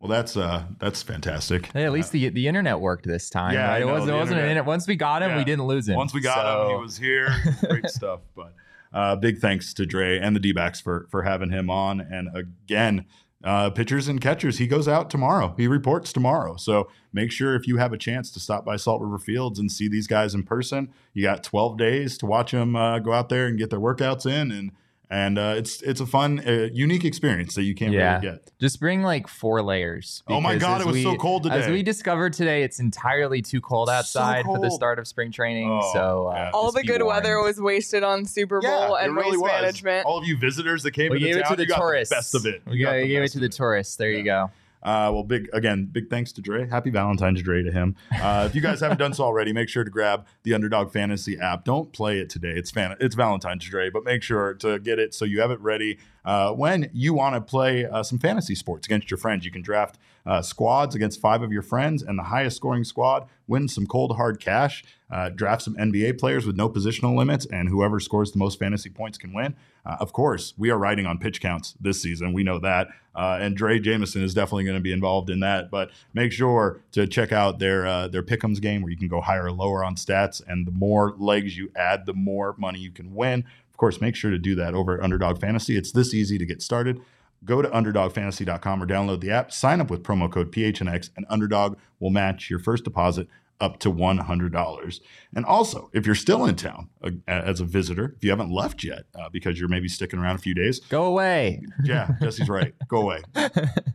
Well, 0.00 0.08
that's 0.08 0.34
uh, 0.34 0.64
that's 0.78 1.02
fantastic. 1.02 1.70
Hey, 1.72 1.84
at 1.84 1.92
least 1.92 2.08
uh, 2.08 2.12
the 2.12 2.28
the 2.30 2.48
internet 2.48 2.80
worked 2.80 3.04
this 3.04 3.28
time. 3.28 3.52
Yeah, 3.52 3.68
right? 3.68 3.82
it 3.82 3.84
wasn't 3.84 4.10
it 4.10 4.14
wasn't 4.14 4.38
an 4.38 4.44
internet. 4.44 4.64
Once 4.64 4.86
we 4.86 4.96
got 4.96 5.22
him, 5.22 5.30
yeah. 5.30 5.36
we 5.36 5.44
didn't 5.44 5.66
lose 5.66 5.88
him. 5.88 5.96
Once 5.96 6.14
we 6.14 6.22
got 6.22 6.42
so. 6.42 6.62
him, 6.62 6.76
he 6.76 6.82
was 6.82 6.96
here. 6.96 7.34
Great 7.68 7.86
stuff. 7.90 8.20
But 8.34 8.54
uh, 8.94 9.16
big 9.16 9.40
thanks 9.40 9.74
to 9.74 9.84
Drey 9.84 10.18
and 10.20 10.34
the 10.34 10.40
D-backs 10.40 10.80
for 10.80 11.06
for 11.10 11.22
having 11.22 11.50
him 11.50 11.68
on. 11.68 12.00
And 12.00 12.34
again, 12.34 13.04
uh, 13.44 13.68
pitchers 13.68 14.08
and 14.08 14.22
catchers, 14.22 14.56
he 14.56 14.66
goes 14.66 14.88
out 14.88 15.10
tomorrow. 15.10 15.54
He 15.58 15.66
reports 15.66 16.14
tomorrow. 16.14 16.56
So 16.56 16.88
make 17.12 17.30
sure 17.30 17.54
if 17.54 17.66
you 17.66 17.76
have 17.76 17.92
a 17.92 17.98
chance 17.98 18.30
to 18.32 18.40
stop 18.40 18.64
by 18.64 18.76
Salt 18.76 19.02
River 19.02 19.18
Fields 19.18 19.58
and 19.58 19.70
see 19.70 19.86
these 19.86 20.06
guys 20.06 20.34
in 20.34 20.44
person, 20.44 20.94
you 21.12 21.22
got 21.22 21.42
12 21.44 21.76
days 21.76 22.16
to 22.18 22.26
watch 22.26 22.52
them 22.52 22.74
uh, 22.74 23.00
go 23.00 23.12
out 23.12 23.28
there 23.28 23.46
and 23.46 23.58
get 23.58 23.68
their 23.68 23.80
workouts 23.80 24.24
in 24.24 24.50
and 24.50 24.72
and 25.10 25.38
uh, 25.38 25.54
it's 25.56 25.82
it's 25.82 26.00
a 26.00 26.06
fun, 26.06 26.40
uh, 26.46 26.68
unique 26.72 27.04
experience 27.04 27.54
that 27.56 27.64
you 27.64 27.74
can't 27.74 27.92
Yeah. 27.92 28.18
really 28.18 28.26
get. 28.36 28.50
Just 28.60 28.78
bring 28.78 29.02
like 29.02 29.26
four 29.26 29.60
layers. 29.62 30.22
Oh 30.28 30.40
my 30.40 30.56
God, 30.56 30.80
it 30.80 30.86
was 30.86 30.94
we- 30.94 31.02
so 31.02 31.16
cold 31.16 31.42
today. 31.42 31.56
As 31.56 31.68
we 31.68 31.82
discovered 31.82 32.32
today, 32.32 32.62
it's 32.62 32.78
entirely 32.78 33.42
too 33.42 33.60
cold 33.60 33.88
So 33.88 33.94
outside 33.94 34.44
for 34.44 34.58
the 34.58 34.70
start 34.70 34.98
of 34.98 35.08
spring 35.08 35.32
training. 35.32 35.68
Oh, 35.70 35.90
so 35.92 36.26
uh, 36.28 36.34
yeah. 36.34 36.50
All 36.54 36.70
the 36.72 36.82
be 36.82 36.86
good 36.86 37.02
weather 37.02 37.40
was 37.42 37.60
wasted 37.60 38.02
on 38.04 38.24
Super 38.24 38.60
Bowl 38.60 38.96
it 38.96 39.04
and 39.04 39.16
really 39.16 39.30
waste 39.36 39.42
was. 39.42 39.50
management. 39.52 40.06
All 40.06 40.18
of 40.18 40.26
you 40.26 40.36
visitors 40.38 40.82
that 40.84 40.92
came 40.92 41.10
We 41.10 41.16
into 41.16 41.26
gave 41.28 41.36
it 41.38 41.42
town, 41.42 41.56
to 41.56 41.66
the 41.66 41.66
tourists. 41.74 42.10
the 42.10 42.16
best 42.16 42.34
of 42.34 42.46
it. 42.46 42.62
We 42.66 42.78
You 42.78 42.84
got- 42.86 42.92
gave 43.04 43.22
it 43.22 43.32
to 43.32 43.40
the 43.40 43.48
tourists. 43.48 43.96
There 43.96 44.10
you 44.10 44.22
go. 44.22 44.50
Uh, 44.82 45.10
well, 45.12 45.22
big 45.22 45.48
again, 45.52 45.86
big 45.86 46.08
thanks 46.08 46.32
to 46.32 46.42
Drey. 46.42 46.68
Happy 46.68 46.90
Valentine's 46.90 47.42
Day 47.42 47.62
to 47.62 47.70
him. 47.70 47.96
Uh, 48.12 48.44
if 48.48 48.54
you 48.54 48.60
guys 48.60 48.80
haven't 48.80 48.98
done 48.98 49.12
so 49.12 49.24
already, 49.24 49.52
make 49.52 49.68
sure 49.68 49.84
to 49.84 49.90
grab 49.90 50.26
the 50.42 50.54
Underdog 50.54 50.92
Fantasy 50.92 51.38
app. 51.38 51.64
Don't 51.64 51.92
play 51.92 52.18
it 52.18 52.30
today. 52.30 52.50
It's 52.50 52.70
fan- 52.70 52.96
it's 53.00 53.14
Valentine's 53.14 53.68
Day, 53.68 53.90
but 53.90 54.04
make 54.04 54.22
sure 54.22 54.54
to 54.54 54.78
get 54.78 54.98
it 54.98 55.14
so 55.14 55.24
you 55.24 55.40
have 55.40 55.50
it 55.50 55.60
ready 55.60 55.98
uh, 56.24 56.52
when 56.52 56.90
you 56.92 57.14
want 57.14 57.34
to 57.34 57.40
play 57.40 57.84
uh, 57.84 58.02
some 58.02 58.18
fantasy 58.18 58.54
sports 58.54 58.86
against 58.86 59.10
your 59.10 59.18
friends. 59.18 59.44
You 59.44 59.50
can 59.50 59.62
draft 59.62 59.98
uh, 60.26 60.42
squads 60.42 60.94
against 60.94 61.20
five 61.20 61.42
of 61.42 61.52
your 61.52 61.62
friends, 61.62 62.02
and 62.02 62.18
the 62.18 62.24
highest 62.24 62.56
scoring 62.56 62.84
squad 62.84 63.28
wins 63.46 63.74
some 63.74 63.86
cold 63.86 64.16
hard 64.16 64.40
cash. 64.40 64.84
Uh, 65.10 65.28
draft 65.28 65.62
some 65.62 65.74
NBA 65.76 66.18
players 66.18 66.46
with 66.46 66.56
no 66.56 66.68
positional 66.68 67.16
limits, 67.16 67.46
and 67.46 67.68
whoever 67.68 67.98
scores 67.98 68.32
the 68.32 68.38
most 68.38 68.58
fantasy 68.58 68.90
points 68.90 69.18
can 69.18 69.32
win. 69.32 69.56
Uh, 69.84 69.96
of 69.98 70.12
course, 70.12 70.54
we 70.56 70.70
are 70.70 70.78
riding 70.78 71.06
on 71.06 71.18
pitch 71.18 71.40
counts 71.40 71.74
this 71.80 72.00
season. 72.00 72.32
We 72.32 72.44
know 72.44 72.58
that. 72.60 72.88
Uh, 73.14 73.38
and 73.40 73.58
Drey 73.58 73.82
Jameson 73.82 74.22
is 74.22 74.34
definitely 74.34 74.64
going 74.64 74.76
to 74.76 74.82
be 74.82 74.92
involved 74.92 75.30
in 75.30 75.40
that. 75.40 75.70
But 75.70 75.90
make 76.14 76.32
sure 76.32 76.80
to 76.92 77.06
check 77.06 77.32
out 77.32 77.58
their 77.58 77.86
uh, 77.86 78.08
their 78.08 78.22
pick'ems 78.22 78.60
game 78.60 78.82
where 78.82 78.90
you 78.90 78.96
can 78.96 79.08
go 79.08 79.20
higher 79.20 79.46
or 79.46 79.52
lower 79.52 79.84
on 79.84 79.96
stats. 79.96 80.40
And 80.46 80.66
the 80.66 80.72
more 80.72 81.14
legs 81.18 81.56
you 81.56 81.72
add, 81.74 82.06
the 82.06 82.14
more 82.14 82.54
money 82.56 82.78
you 82.78 82.92
can 82.92 83.14
win. 83.14 83.44
Of 83.70 83.76
course, 83.76 84.00
make 84.00 84.14
sure 84.14 84.30
to 84.30 84.38
do 84.38 84.54
that 84.56 84.74
over 84.74 84.96
at 84.96 85.02
Underdog 85.02 85.40
Fantasy. 85.40 85.76
It's 85.76 85.92
this 85.92 86.14
easy 86.14 86.38
to 86.38 86.46
get 86.46 86.62
started. 86.62 87.00
Go 87.44 87.62
to 87.62 87.68
underdogfantasy.com 87.68 88.82
or 88.82 88.86
download 88.86 89.20
the 89.20 89.30
app, 89.30 89.50
sign 89.50 89.80
up 89.80 89.90
with 89.90 90.02
promo 90.02 90.30
code 90.30 90.52
PHNX, 90.52 91.08
and 91.16 91.24
Underdog 91.30 91.78
will 91.98 92.10
match 92.10 92.50
your 92.50 92.58
first 92.58 92.84
deposit 92.84 93.28
up 93.60 93.78
to 93.80 93.92
$100. 93.92 95.00
And 95.34 95.44
also, 95.44 95.90
if 95.92 96.06
you're 96.06 96.14
still 96.14 96.44
in 96.44 96.56
town 96.56 96.88
uh, 97.04 97.10
as 97.28 97.60
a 97.60 97.64
visitor, 97.64 98.14
if 98.16 98.24
you 98.24 98.30
haven't 98.30 98.50
left 98.50 98.82
yet 98.82 99.04
uh, 99.14 99.28
because 99.30 99.60
you're 99.60 99.68
maybe 99.68 99.86
sticking 99.88 100.18
around 100.18 100.36
a 100.36 100.38
few 100.38 100.54
days, 100.54 100.80
Go 100.80 101.04
away. 101.04 101.62
yeah, 101.84 102.10
Jesse's 102.20 102.48
right. 102.48 102.74
Go 102.88 103.02
away. 103.02 103.22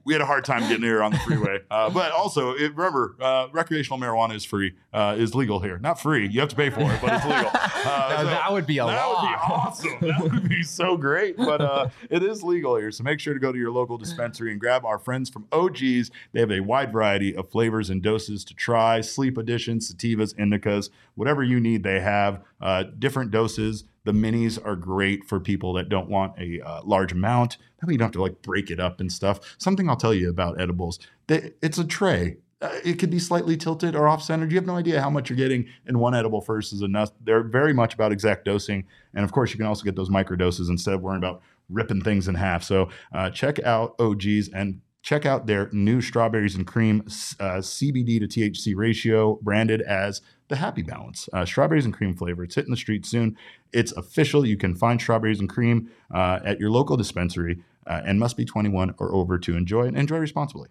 We 0.07 0.13
had 0.13 0.21
a 0.21 0.25
hard 0.27 0.45
time 0.45 0.61
getting 0.69 0.83
here 0.83 1.01
on 1.01 1.13
the 1.13 1.17
freeway. 1.17 1.61
Uh, 1.71 1.89
but 1.89 2.11
also, 2.11 2.51
it, 2.51 2.75
remember, 2.75 3.15
uh, 3.19 3.47
recreational 3.51 3.97
marijuana 3.97 4.35
is 4.35 4.45
free, 4.45 4.73
uh, 4.93 5.15
is 5.17 5.33
legal 5.33 5.59
here. 5.61 5.79
Not 5.79 5.99
free. 5.99 6.27
You 6.27 6.41
have 6.41 6.49
to 6.49 6.55
pay 6.55 6.69
for 6.69 6.81
it, 6.81 7.01
but 7.01 7.11
it's 7.13 7.25
legal. 7.25 7.51
Uh, 7.85 8.09
Now, 8.17 8.23
that 8.23 8.51
would 8.51 8.65
be 8.65 8.79
a 8.79 8.85
that 8.85 9.07
would 9.07 9.21
be 9.21 9.35
awesome. 9.53 9.97
That 10.01 10.19
would 10.21 10.49
be 10.49 10.63
so 10.63 10.97
great. 10.97 11.37
But 11.37 11.61
uh, 11.61 11.89
it 12.09 12.23
is 12.23 12.41
legal 12.43 12.75
here. 12.77 12.91
So 12.91 13.03
make 13.03 13.19
sure 13.19 13.33
to 13.35 13.39
go 13.39 13.51
to 13.51 13.57
your 13.59 13.71
local 13.71 13.97
dispensary 13.97 14.51
and 14.51 14.59
grab 14.59 14.85
our 14.85 14.97
friends 14.97 15.29
from 15.29 15.43
OGeez. 15.51 16.09
They 16.33 16.39
have 16.39 16.51
a 16.51 16.61
wide 16.61 16.91
variety 16.91 17.35
of 17.35 17.49
flavors 17.51 17.89
and 17.91 18.01
doses 18.01 18.43
to 18.45 18.53
try 18.55 19.01
sleep 19.01 19.37
sativas, 19.57 20.35
indicas, 20.35 20.89
whatever 21.15 21.43
you 21.43 21.59
need, 21.59 21.83
they 21.83 21.99
have 21.99 22.41
uh, 22.61 22.83
different 22.97 23.31
doses. 23.31 23.83
The 24.03 24.11
minis 24.11 24.63
are 24.63 24.75
great 24.75 25.25
for 25.25 25.39
people 25.39 25.73
that 25.73 25.89
don't 25.89 26.09
want 26.09 26.39
a 26.39 26.61
uh, 26.61 26.81
large 26.83 27.11
amount. 27.11 27.57
That 27.79 27.87
way 27.87 27.93
you 27.93 27.97
don't 27.97 28.07
have 28.07 28.13
to 28.13 28.21
like 28.21 28.41
break 28.41 28.69
it 28.69 28.79
up 28.79 28.99
and 28.99 29.11
stuff. 29.11 29.55
Something 29.57 29.89
I'll 29.89 29.95
tell 29.95 30.13
you 30.13 30.29
about 30.29 30.61
edibles. 30.61 30.99
It's 31.27 31.77
a 31.77 31.85
tray. 31.85 32.37
Uh, 32.61 32.69
it 32.85 32.99
could 32.99 33.09
be 33.09 33.19
slightly 33.19 33.57
tilted 33.57 33.95
or 33.95 34.07
off 34.07 34.23
centered. 34.23 34.51
You 34.51 34.57
have 34.57 34.65
no 34.65 34.75
idea 34.75 35.01
how 35.01 35.09
much 35.09 35.29
you're 35.29 35.37
getting 35.37 35.67
in 35.87 35.99
one 35.99 36.15
edible 36.15 36.41
versus 36.41 36.81
enough. 36.81 37.11
They're 37.23 37.43
very 37.43 37.73
much 37.73 37.93
about 37.93 38.11
exact 38.11 38.45
dosing. 38.45 38.85
And 39.13 39.25
of 39.25 39.31
course, 39.31 39.51
you 39.51 39.57
can 39.57 39.65
also 39.65 39.83
get 39.83 39.95
those 39.95 40.09
micro 40.09 40.35
doses 40.35 40.69
instead 40.69 40.93
of 40.93 41.01
worrying 41.01 41.21
about 41.21 41.41
ripping 41.69 42.01
things 42.01 42.27
in 42.27 42.35
half. 42.35 42.63
So 42.63 42.89
uh, 43.13 43.29
check 43.29 43.59
out 43.63 43.97
OGeez 43.97 44.49
and 44.53 44.81
check 45.05 45.23
out 45.23 45.45
their 45.45 45.69
new 45.71 46.01
strawberries 46.01 46.55
and 46.55 46.65
cream 46.65 47.01
uh, 47.39 47.61
CBD 47.61 48.19
to 48.19 48.27
THC 48.27 48.75
ratio 48.75 49.35
branded 49.43 49.81
as 49.83 50.21
the 50.47 50.55
Happy 50.55 50.81
Balance. 50.81 51.29
Uh, 51.31 51.45
strawberries 51.45 51.85
and 51.85 51.93
cream 51.93 52.15
flavor. 52.15 52.43
It's 52.43 52.55
hitting 52.55 52.71
the 52.71 52.77
street 52.77 53.05
soon. 53.05 53.37
It's 53.71 53.91
official. 53.91 54.47
You 54.47 54.57
can 54.57 54.73
find 54.73 54.99
strawberries 54.99 55.39
and 55.39 55.47
cream 55.47 55.91
uh, 56.11 56.39
at 56.43 56.59
your 56.59 56.71
local 56.71 56.97
dispensary 56.97 57.63
uh, 57.85 58.01
and 58.03 58.19
must 58.19 58.35
be 58.35 58.45
21 58.45 58.95
or 58.97 59.13
over 59.13 59.37
to 59.37 59.55
enjoy 59.55 59.83
and 59.83 59.95
enjoy 59.95 60.17
responsibly. 60.17 60.69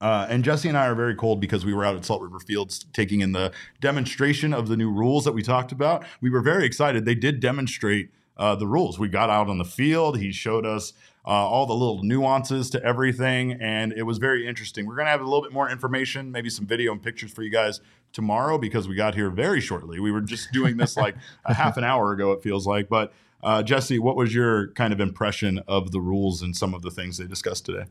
Uh, 0.00 0.26
and 0.30 0.44
Jesse 0.44 0.68
and 0.68 0.78
I 0.78 0.86
are 0.86 0.94
very 0.94 1.14
cold 1.14 1.38
because 1.38 1.64
we 1.64 1.74
were 1.74 1.84
out 1.84 1.94
at 1.94 2.06
Salt 2.06 2.22
River 2.22 2.40
Fields 2.40 2.86
taking 2.94 3.20
in 3.20 3.32
the 3.32 3.52
demonstration 3.82 4.54
of 4.54 4.66
the 4.66 4.78
new 4.78 4.90
rules 4.90 5.26
that 5.26 5.32
we 5.32 5.42
talked 5.42 5.72
about. 5.72 6.04
We 6.22 6.30
were 6.30 6.40
very 6.40 6.64
excited. 6.64 7.04
They 7.04 7.14
did 7.14 7.38
demonstrate 7.38 8.10
uh, 8.38 8.56
the 8.56 8.66
rules. 8.66 8.98
We 8.98 9.08
got 9.08 9.28
out 9.28 9.50
on 9.50 9.58
the 9.58 9.64
field. 9.64 10.18
He 10.18 10.32
showed 10.32 10.64
us 10.64 10.94
uh, 11.24 11.30
all 11.30 11.66
the 11.66 11.74
little 11.74 12.02
nuances 12.02 12.70
to 12.70 12.82
everything, 12.84 13.52
and 13.52 13.92
it 13.92 14.02
was 14.02 14.18
very 14.18 14.46
interesting. 14.46 14.86
We're 14.86 14.96
going 14.96 15.06
to 15.06 15.12
have 15.12 15.20
a 15.20 15.24
little 15.24 15.42
bit 15.42 15.52
more 15.52 15.70
information, 15.70 16.32
maybe 16.32 16.50
some 16.50 16.66
video 16.66 16.92
and 16.92 17.02
pictures 17.02 17.32
for 17.32 17.42
you 17.42 17.50
guys 17.50 17.80
tomorrow 18.12 18.58
because 18.58 18.88
we 18.88 18.94
got 18.94 19.14
here 19.14 19.30
very 19.30 19.60
shortly. 19.60 20.00
We 20.00 20.10
were 20.10 20.20
just 20.20 20.50
doing 20.52 20.76
this 20.76 20.96
like 20.96 21.14
a 21.44 21.54
half 21.54 21.76
an 21.76 21.84
hour 21.84 22.12
ago, 22.12 22.32
it 22.32 22.42
feels 22.42 22.66
like. 22.66 22.88
But 22.88 23.12
uh, 23.42 23.62
Jesse, 23.62 23.98
what 23.98 24.16
was 24.16 24.34
your 24.34 24.68
kind 24.72 24.92
of 24.92 25.00
impression 25.00 25.60
of 25.68 25.92
the 25.92 26.00
rules 26.00 26.42
and 26.42 26.56
some 26.56 26.74
of 26.74 26.82
the 26.82 26.90
things 26.90 27.18
they 27.18 27.26
discussed 27.26 27.66
today? 27.66 27.84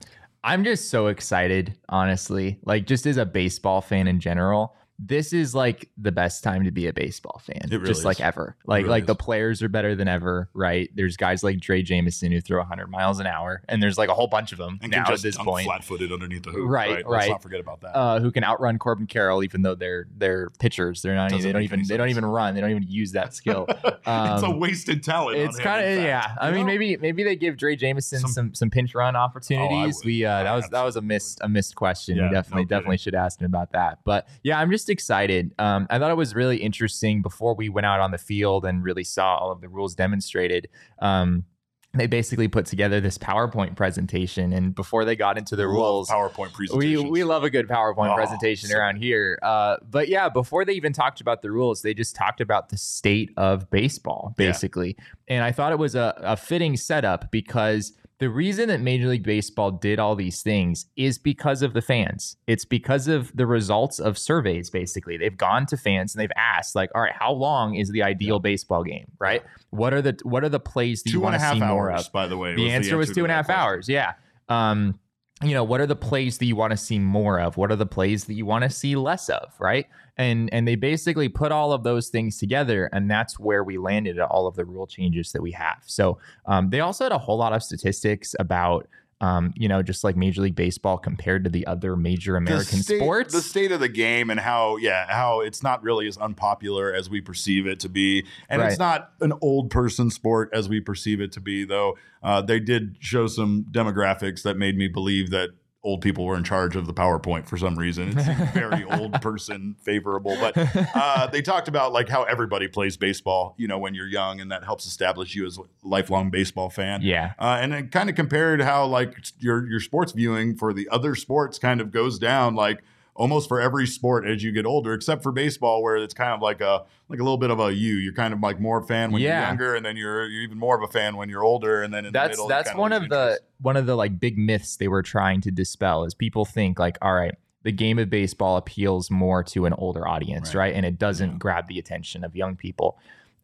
I'm 0.43 0.63
just 0.63 0.89
so 0.89 1.07
excited, 1.07 1.77
honestly. 1.87 2.59
Like, 2.63 2.87
just 2.87 3.05
as 3.05 3.17
a 3.17 3.25
baseball 3.25 3.79
fan 3.81 4.07
in 4.07 4.19
general, 4.19 4.75
this 5.03 5.33
is 5.33 5.55
like 5.55 5.89
the 5.97 6.11
best 6.11 6.43
time 6.43 6.63
to 6.65 6.71
be 6.71 6.85
a 6.85 6.93
baseball 6.93 7.41
fan, 7.43 7.67
really 7.71 7.85
just 7.87 8.05
like 8.05 8.21
ever. 8.21 8.55
Like, 8.65 8.83
really 8.83 8.89
like 8.91 9.05
the 9.07 9.15
players 9.15 9.63
are 9.63 9.67
better 9.69 9.95
than 9.95 10.07
ever, 10.07 10.47
right? 10.53 10.89
There's 10.93 11.17
guys 11.17 11.43
like 11.43 11.57
Drey 11.57 11.83
Jameson 11.83 12.31
who 12.31 12.39
throw 12.39 12.59
100 12.59 12.87
miles 12.87 13.19
an 13.19 13.25
hour, 13.25 13.63
and 13.67 13.81
there's 13.81 13.97
like 13.97 14.09
a 14.09 14.13
whole 14.13 14.27
bunch 14.27 14.51
of 14.51 14.59
them 14.59 14.77
And 14.81 14.91
now 14.91 15.05
at 15.11 15.21
this 15.21 15.37
point. 15.37 15.65
flat-footed 15.65 16.11
underneath 16.11 16.43
the 16.43 16.51
hoop. 16.51 16.69
Right, 16.69 16.91
Right. 16.91 17.07
Let's 17.07 17.29
not 17.29 17.41
forget 17.43 17.59
about 17.59 17.81
that. 17.81 17.95
Uh, 17.97 18.19
who 18.19 18.31
can 18.31 18.43
outrun 18.43 18.77
Corbin 18.77 19.07
Carroll, 19.07 19.43
even 19.43 19.63
though 19.63 19.73
they're 19.75 20.05
they're 20.15 20.49
pitchers. 20.59 21.01
They're 21.01 21.15
not. 21.15 21.31
Doesn't 21.31 21.47
They 21.47 21.51
don't 21.51 21.63
even. 21.63 21.83
They 21.87 21.97
don't 21.97 22.09
even 22.09 22.25
run. 22.25 22.53
They 22.53 22.61
don't 22.61 22.71
even 22.71 22.83
use 22.87 23.13
that 23.13 23.33
skill. 23.33 23.65
it's 23.69 24.07
a 24.07 24.45
um, 24.45 24.59
wasted 24.59 25.03
talent. 25.03 25.37
It's 25.37 25.57
kind 25.59 25.83
of 25.85 26.03
yeah. 26.03 26.35
I 26.39 26.49
You 26.49 26.55
mean, 26.55 26.61
know? 26.67 26.73
maybe 26.73 26.97
maybe 26.97 27.23
they 27.23 27.35
give 27.35 27.55
Drey 27.55 27.77
Jameson 27.77 28.19
Some- 28.19 28.31
some 28.31 28.53
some, 28.53 28.69
pinch 28.69 28.93
run 28.93 29.15
opportunities. 29.15 29.95
would. 29.97 30.05
we 30.05 30.25
uh, 30.25 30.43
that 30.43 30.53
was 30.53 30.69
that 30.69 30.83
was 30.83 30.95
a 30.95 31.01
missed 31.01 31.39
a 31.41 31.49
missed 31.49 31.75
question. 31.75 32.17
Yeah, 32.17 32.27
we 32.29 32.33
definitely 32.35 32.63
no 32.63 32.67
definitely 32.69 32.97
should 32.97 33.15
ask 33.15 33.39
him 33.39 33.45
about 33.47 33.71
that. 33.71 33.99
But 34.05 34.27
yeah, 34.43 34.59
I'm 34.59 34.69
just 34.69 34.89
excited. 34.91 35.55
Um, 35.57 35.87
I 35.89 35.97
thought 35.97 36.11
it 36.11 36.17
was 36.17 36.35
really 36.35 36.57
interesting 36.57 37.21
before 37.23 37.55
we 37.55 37.69
went 37.69 37.85
out 37.87 37.99
on 37.99 38.11
the 38.11 38.17
field 38.19 38.65
and 38.65 38.83
really 38.83 39.03
saw 39.03 39.37
all 39.37 39.51
of 39.51 39.61
the 39.61 39.69
rules 39.69 39.95
demonstrated. 39.95 40.69
Um, 40.99 41.45
they 41.93 42.07
basically 42.07 42.47
put 42.47 42.65
together 42.67 43.01
this 43.01 43.17
PowerPoint 43.17 43.75
presentation, 43.75 44.53
and 44.53 44.73
before 44.73 45.03
they 45.03 45.17
got 45.17 45.37
into 45.37 45.57
the 45.57 45.63
Love 45.63 45.73
rules, 45.73 46.09
PowerPoint 46.09 46.57
we 46.57 46.67
presentations. 46.67 47.11
we 47.11 47.23
love 47.25 47.43
a 47.43 47.49
good 47.49 47.67
PowerPoint 47.67 48.11
Oh, 48.11 48.15
presentation 48.15 48.69
so 48.69 48.77
around 48.77 48.95
here. 48.95 49.37
Uh, 49.43 49.75
but 49.89 50.07
yeah, 50.07 50.29
before 50.29 50.63
they 50.63 50.71
even 50.73 50.93
talked 50.93 51.19
about 51.19 51.41
the 51.41 51.51
rules, 51.51 51.81
they 51.81 51.93
just 51.93 52.15
talked 52.15 52.39
about 52.39 52.69
the 52.69 52.77
state 52.77 53.31
of 53.35 53.69
baseball, 53.71 54.33
Yeah. 54.37 54.47
basically. 54.47 54.95
And 55.27 55.43
I 55.43 55.51
thought 55.51 55.73
it 55.73 55.79
was 55.79 55.95
a, 55.95 56.13
a 56.19 56.37
fitting 56.37 56.77
setup 56.77 57.29
because 57.29 57.91
the 58.21 58.29
reason 58.29 58.67
that 58.67 58.79
Major 58.79 59.07
League 59.07 59.23
Baseball 59.23 59.71
did 59.71 59.97
all 59.97 60.15
these 60.15 60.43
things 60.43 60.85
is 60.95 61.17
because 61.17 61.63
of 61.63 61.73
the 61.73 61.81
fans. 61.81 62.37
It's 62.45 62.65
because 62.65 63.07
of 63.07 63.35
the 63.35 63.47
results 63.47 63.97
of 63.97 64.15
surveys, 64.15 64.69
basically. 64.69 65.17
They've 65.17 65.35
gone 65.35 65.65
to 65.65 65.75
fans 65.75 66.13
and 66.13 66.21
they've 66.21 66.31
asked, 66.37 66.75
like, 66.75 66.91
all 66.93 67.01
right, 67.01 67.15
how 67.17 67.31
long 67.31 67.73
is 67.73 67.89
the 67.89 68.03
ideal 68.03 68.37
baseball 68.37 68.83
game? 68.83 69.07
Right? 69.17 69.41
What 69.71 69.91
are 69.95 70.03
the 70.03 70.19
what 70.21 70.43
are 70.43 70.49
the 70.49 70.59
plays 70.59 71.01
that 71.01 71.09
you 71.09 71.13
two 71.13 71.17
and 71.17 71.23
want 71.23 71.33
to 71.33 71.39
half 71.39 71.55
see 71.55 71.63
hours, 71.63 71.69
more 71.71 71.91
of? 71.91 72.11
by 72.11 72.27
the 72.27 72.37
way. 72.37 72.53
the 72.53 72.69
answer 72.69 72.95
was 72.95 73.07
to 73.07 73.15
two 73.15 73.23
and 73.23 73.31
a 73.31 73.35
half 73.35 73.49
hours. 73.49 73.89
Yeah. 73.89 74.13
Um, 74.49 74.99
you 75.43 75.53
know, 75.53 75.63
what 75.63 75.81
are 75.81 75.87
the 75.87 75.95
plays 75.95 76.37
that 76.37 76.45
you 76.45 76.55
want 76.55 76.71
to 76.71 76.77
see 76.77 76.99
more 76.99 77.39
of? 77.39 77.57
What 77.57 77.71
are 77.71 77.75
the 77.75 77.85
plays 77.85 78.25
that 78.25 78.33
you 78.33 78.45
want 78.45 78.63
to 78.63 78.69
see 78.69 78.95
less 78.95 79.29
of? 79.29 79.53
Right. 79.59 79.87
And 80.17 80.53
and 80.53 80.67
they 80.67 80.75
basically 80.75 81.29
put 81.29 81.51
all 81.51 81.73
of 81.73 81.83
those 81.83 82.09
things 82.09 82.37
together, 82.37 82.89
and 82.93 83.09
that's 83.09 83.39
where 83.39 83.63
we 83.63 83.77
landed 83.77 84.19
at 84.19 84.29
all 84.29 84.45
of 84.45 84.55
the 84.55 84.65
rule 84.65 84.85
changes 84.85 85.31
that 85.31 85.41
we 85.41 85.51
have. 85.51 85.81
So 85.85 86.19
um, 86.45 86.69
they 86.69 86.81
also 86.81 87.05
had 87.05 87.11
a 87.11 87.17
whole 87.17 87.37
lot 87.37 87.53
of 87.53 87.63
statistics 87.63 88.35
about 88.39 88.87
um, 89.21 89.53
you 89.55 89.67
know, 89.67 89.83
just 89.83 90.03
like 90.03 90.17
Major 90.17 90.41
League 90.41 90.55
Baseball 90.55 90.97
compared 90.97 91.43
to 91.43 91.49
the 91.49 91.67
other 91.67 91.95
major 91.95 92.35
American 92.35 92.79
the 92.79 92.83
state, 92.83 92.99
sports. 92.99 93.33
The 93.33 93.41
state 93.41 93.71
of 93.71 93.79
the 93.79 93.87
game 93.87 94.31
and 94.31 94.39
how, 94.39 94.77
yeah, 94.77 95.05
how 95.07 95.41
it's 95.41 95.61
not 95.61 95.83
really 95.83 96.07
as 96.07 96.17
unpopular 96.17 96.91
as 96.91 97.07
we 97.07 97.21
perceive 97.21 97.67
it 97.67 97.79
to 97.81 97.89
be, 97.89 98.25
and 98.49 98.63
it's 98.63 98.79
not 98.79 99.11
an 99.21 99.33
old 99.41 99.69
person 99.69 100.09
sport 100.09 100.49
as 100.53 100.67
we 100.67 100.81
perceive 100.81 101.21
it 101.21 101.31
to 101.33 101.39
be. 101.39 101.63
Though 101.63 101.97
uh, 102.23 102.41
they 102.41 102.59
did 102.59 102.97
show 102.99 103.27
some 103.27 103.65
demographics 103.71 104.41
that 104.41 104.57
made 104.57 104.75
me 104.75 104.87
believe 104.87 105.29
that 105.29 105.51
old 105.83 106.01
people 106.01 106.25
were 106.25 106.37
in 106.37 106.43
charge 106.43 106.75
of 106.75 106.85
the 106.85 106.93
PowerPoint 106.93 107.47
for 107.47 107.57
some 107.57 107.77
reason. 107.77 108.17
It 108.17 108.23
seemed 108.23 108.53
very 108.53 108.83
old 108.99 109.13
person 109.21 109.75
favorable, 109.81 110.37
but 110.39 110.53
uh, 110.95 111.27
they 111.27 111.41
talked 111.41 111.67
about 111.67 111.91
like 111.91 112.07
how 112.07 112.23
everybody 112.23 112.67
plays 112.67 112.97
baseball, 112.97 113.55
you 113.57 113.67
know, 113.67 113.79
when 113.79 113.95
you're 113.95 114.07
young, 114.07 114.39
and 114.39 114.51
that 114.51 114.63
helps 114.63 114.85
establish 114.85 115.33
you 115.35 115.45
as 115.45 115.57
a 115.57 115.61
lifelong 115.83 116.29
baseball 116.29 116.69
fan. 116.69 117.01
yeah. 117.01 117.33
Uh, 117.39 117.57
and 117.59 117.73
it 117.73 117.91
kind 117.91 118.09
of 118.09 118.15
compared 118.15 118.61
how 118.61 118.85
like 118.85 119.15
your 119.39 119.67
your 119.69 119.79
sports 119.79 120.11
viewing 120.11 120.55
for 120.55 120.73
the 120.73 120.87
other 120.89 121.15
sports 121.15 121.57
kind 121.57 121.81
of 121.81 121.91
goes 121.91 122.19
down. 122.19 122.55
Like 122.55 122.83
almost 123.15 123.47
for 123.47 123.59
every 123.59 123.85
sport 123.85 124.25
as 124.27 124.43
you 124.43 124.51
get 124.51 124.65
older, 124.65 124.93
except 124.93 125.21
for 125.23 125.31
baseball, 125.31 125.83
where 125.83 125.97
it's 125.97 126.13
kind 126.13 126.31
of 126.31 126.41
like 126.41 126.61
a 126.61 126.83
like 127.09 127.19
a 127.19 127.23
little 127.23 127.37
bit 127.37 127.49
of 127.51 127.59
a 127.59 127.73
you. 127.73 127.95
You're 127.95 128.13
kind 128.13 128.33
of 128.33 128.39
like 128.39 128.59
more 128.59 128.79
a 128.79 128.83
fan 128.85 129.11
when 129.11 129.21
Yeah. 129.21 129.39
you're 129.39 129.47
younger, 129.47 129.75
and 129.75 129.85
then 129.85 129.97
you're 129.97 130.27
you're 130.27 130.43
even 130.43 130.57
more 130.57 130.75
of 130.75 130.83
a 130.83 130.91
fan 130.91 131.17
when 131.17 131.29
you're 131.29 131.43
older, 131.43 131.81
and 131.83 131.93
then 131.93 132.05
in 132.05 132.13
the 132.13 132.19
that's 132.19 132.31
middle, 132.31 132.47
that's 132.47 132.73
one 132.73 132.93
of 132.93 133.09
the 133.09 133.39
one 133.61 133.75
of 133.77 133.85
the 133.85 133.95
like 133.95 134.19
big 134.19 134.37
myths 134.37 134.77
they 134.77 134.87
were 134.87 135.03
trying 135.03 135.41
to 135.41 135.51
dispel 135.51 136.03
is 136.05 136.13
people 136.13 136.45
think 136.45 136.79
like 136.79 136.97
all 137.01 137.13
right 137.13 137.35
the 137.63 137.71
game 137.71 137.99
of 137.99 138.09
baseball 138.09 138.57
appeals 138.57 139.11
more 139.11 139.43
to 139.43 139.67
an 139.67 139.73
older 139.73 140.07
audience 140.07 140.55
Right. 140.55 140.67
right, 140.69 140.75
and 140.75 140.83
it 140.85 140.97
doesn't 140.97 141.31
Yeah. 141.33 141.37
grab 141.37 141.67
the 141.67 141.77
attention 141.77 142.23
of 142.23 142.35
young 142.35 142.55
people 142.55 142.97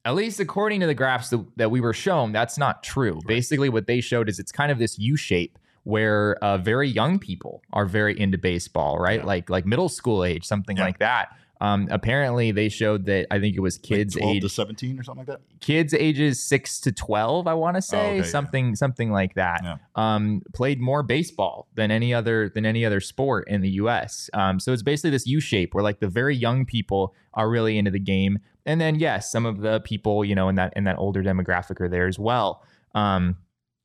at 0.05 0.15
least 0.15 0.39
according 0.39 0.79
to 0.79 0.87
the 0.87 0.93
graphs 0.95 1.29
that, 1.29 1.45
that 1.57 1.69
we 1.69 1.81
were 1.81 1.93
shown 1.93 2.31
that's 2.31 2.57
not 2.57 2.81
true 2.81 3.19
basically 3.27 3.69
what 3.69 3.85
they 3.85 3.99
showed 4.01 4.27
is 4.29 4.39
it's 4.39 4.51
kind 4.51 4.71
of 4.71 4.79
this 4.79 4.97
u 4.97 5.15
shape 5.17 5.59
where 5.87 6.35
uh, 6.43 6.57
very 6.57 6.89
young 6.89 7.17
people 7.19 7.61
are 7.71 7.85
very 7.85 8.19
into 8.19 8.37
baseball 8.37 8.97
right 8.99 9.21
Yeah. 9.21 9.25
like 9.33 9.49
like 9.49 9.65
middle 9.65 9.89
school 9.89 10.23
age 10.23 10.43
something 10.45 10.77
Yeah. 10.77 10.83
like 10.89 10.99
that 10.99 11.29
um, 11.59 11.87
apparently 11.89 12.51
they 12.51 12.69
showed 12.69 13.05
that 13.05 13.25
i 13.31 13.39
think 13.39 13.55
it 13.55 13.61
was 13.61 13.77
kids 13.79 14.13
12 14.15 14.35
age 14.35 14.41
to 14.43 14.49
17 14.49 14.99
or 14.99 15.03
something 15.03 15.25
like 15.25 15.39
that. 15.39 15.41
kids 15.59 15.91
ages 15.93 16.43
six 16.43 16.79
to 16.81 16.91
twelve, 16.91 17.47
I 17.47 17.55
want 17.63 17.75
to 17.77 17.81
say 17.81 17.97
Oh, 17.97 18.07
okay, 18.09 18.17
yeah. 18.17 18.23
something 18.37 18.75
something 18.75 19.09
like 19.11 19.33
that. 19.35 19.61
Yeah. 19.63 19.77
Um, 19.95 20.41
played 20.53 20.79
more 20.79 21.01
baseball 21.03 21.67
than 21.73 21.89
any 21.89 22.13
other 22.13 22.49
than 22.55 22.63
any 22.65 22.85
other 22.85 22.99
sport 22.99 23.47
in 23.47 23.61
the 23.61 23.71
U.S. 23.83 24.29
Um, 24.33 24.59
so 24.59 24.71
it's 24.73 24.83
basically 24.83 25.09
this 25.17 25.25
U 25.25 25.39
shape 25.39 25.73
where 25.73 25.83
like 25.89 25.99
the 25.99 26.07
very 26.21 26.35
young 26.35 26.65
people 26.65 27.15
are 27.33 27.49
really 27.49 27.75
into 27.79 27.89
the 27.91 27.99
game, 28.15 28.37
and 28.65 28.79
then 28.79 28.93
yes, 29.07 29.31
some 29.31 29.45
of 29.47 29.55
the 29.61 29.79
people 29.79 30.23
you 30.23 30.35
know 30.35 30.47
in 30.49 30.55
that 30.61 30.73
in 30.75 30.83
that 30.83 30.97
older 30.99 31.23
demographic 31.23 31.81
are 31.81 31.89
there 31.89 32.07
as 32.07 32.19
well. 32.19 32.49
Um, 32.93 33.37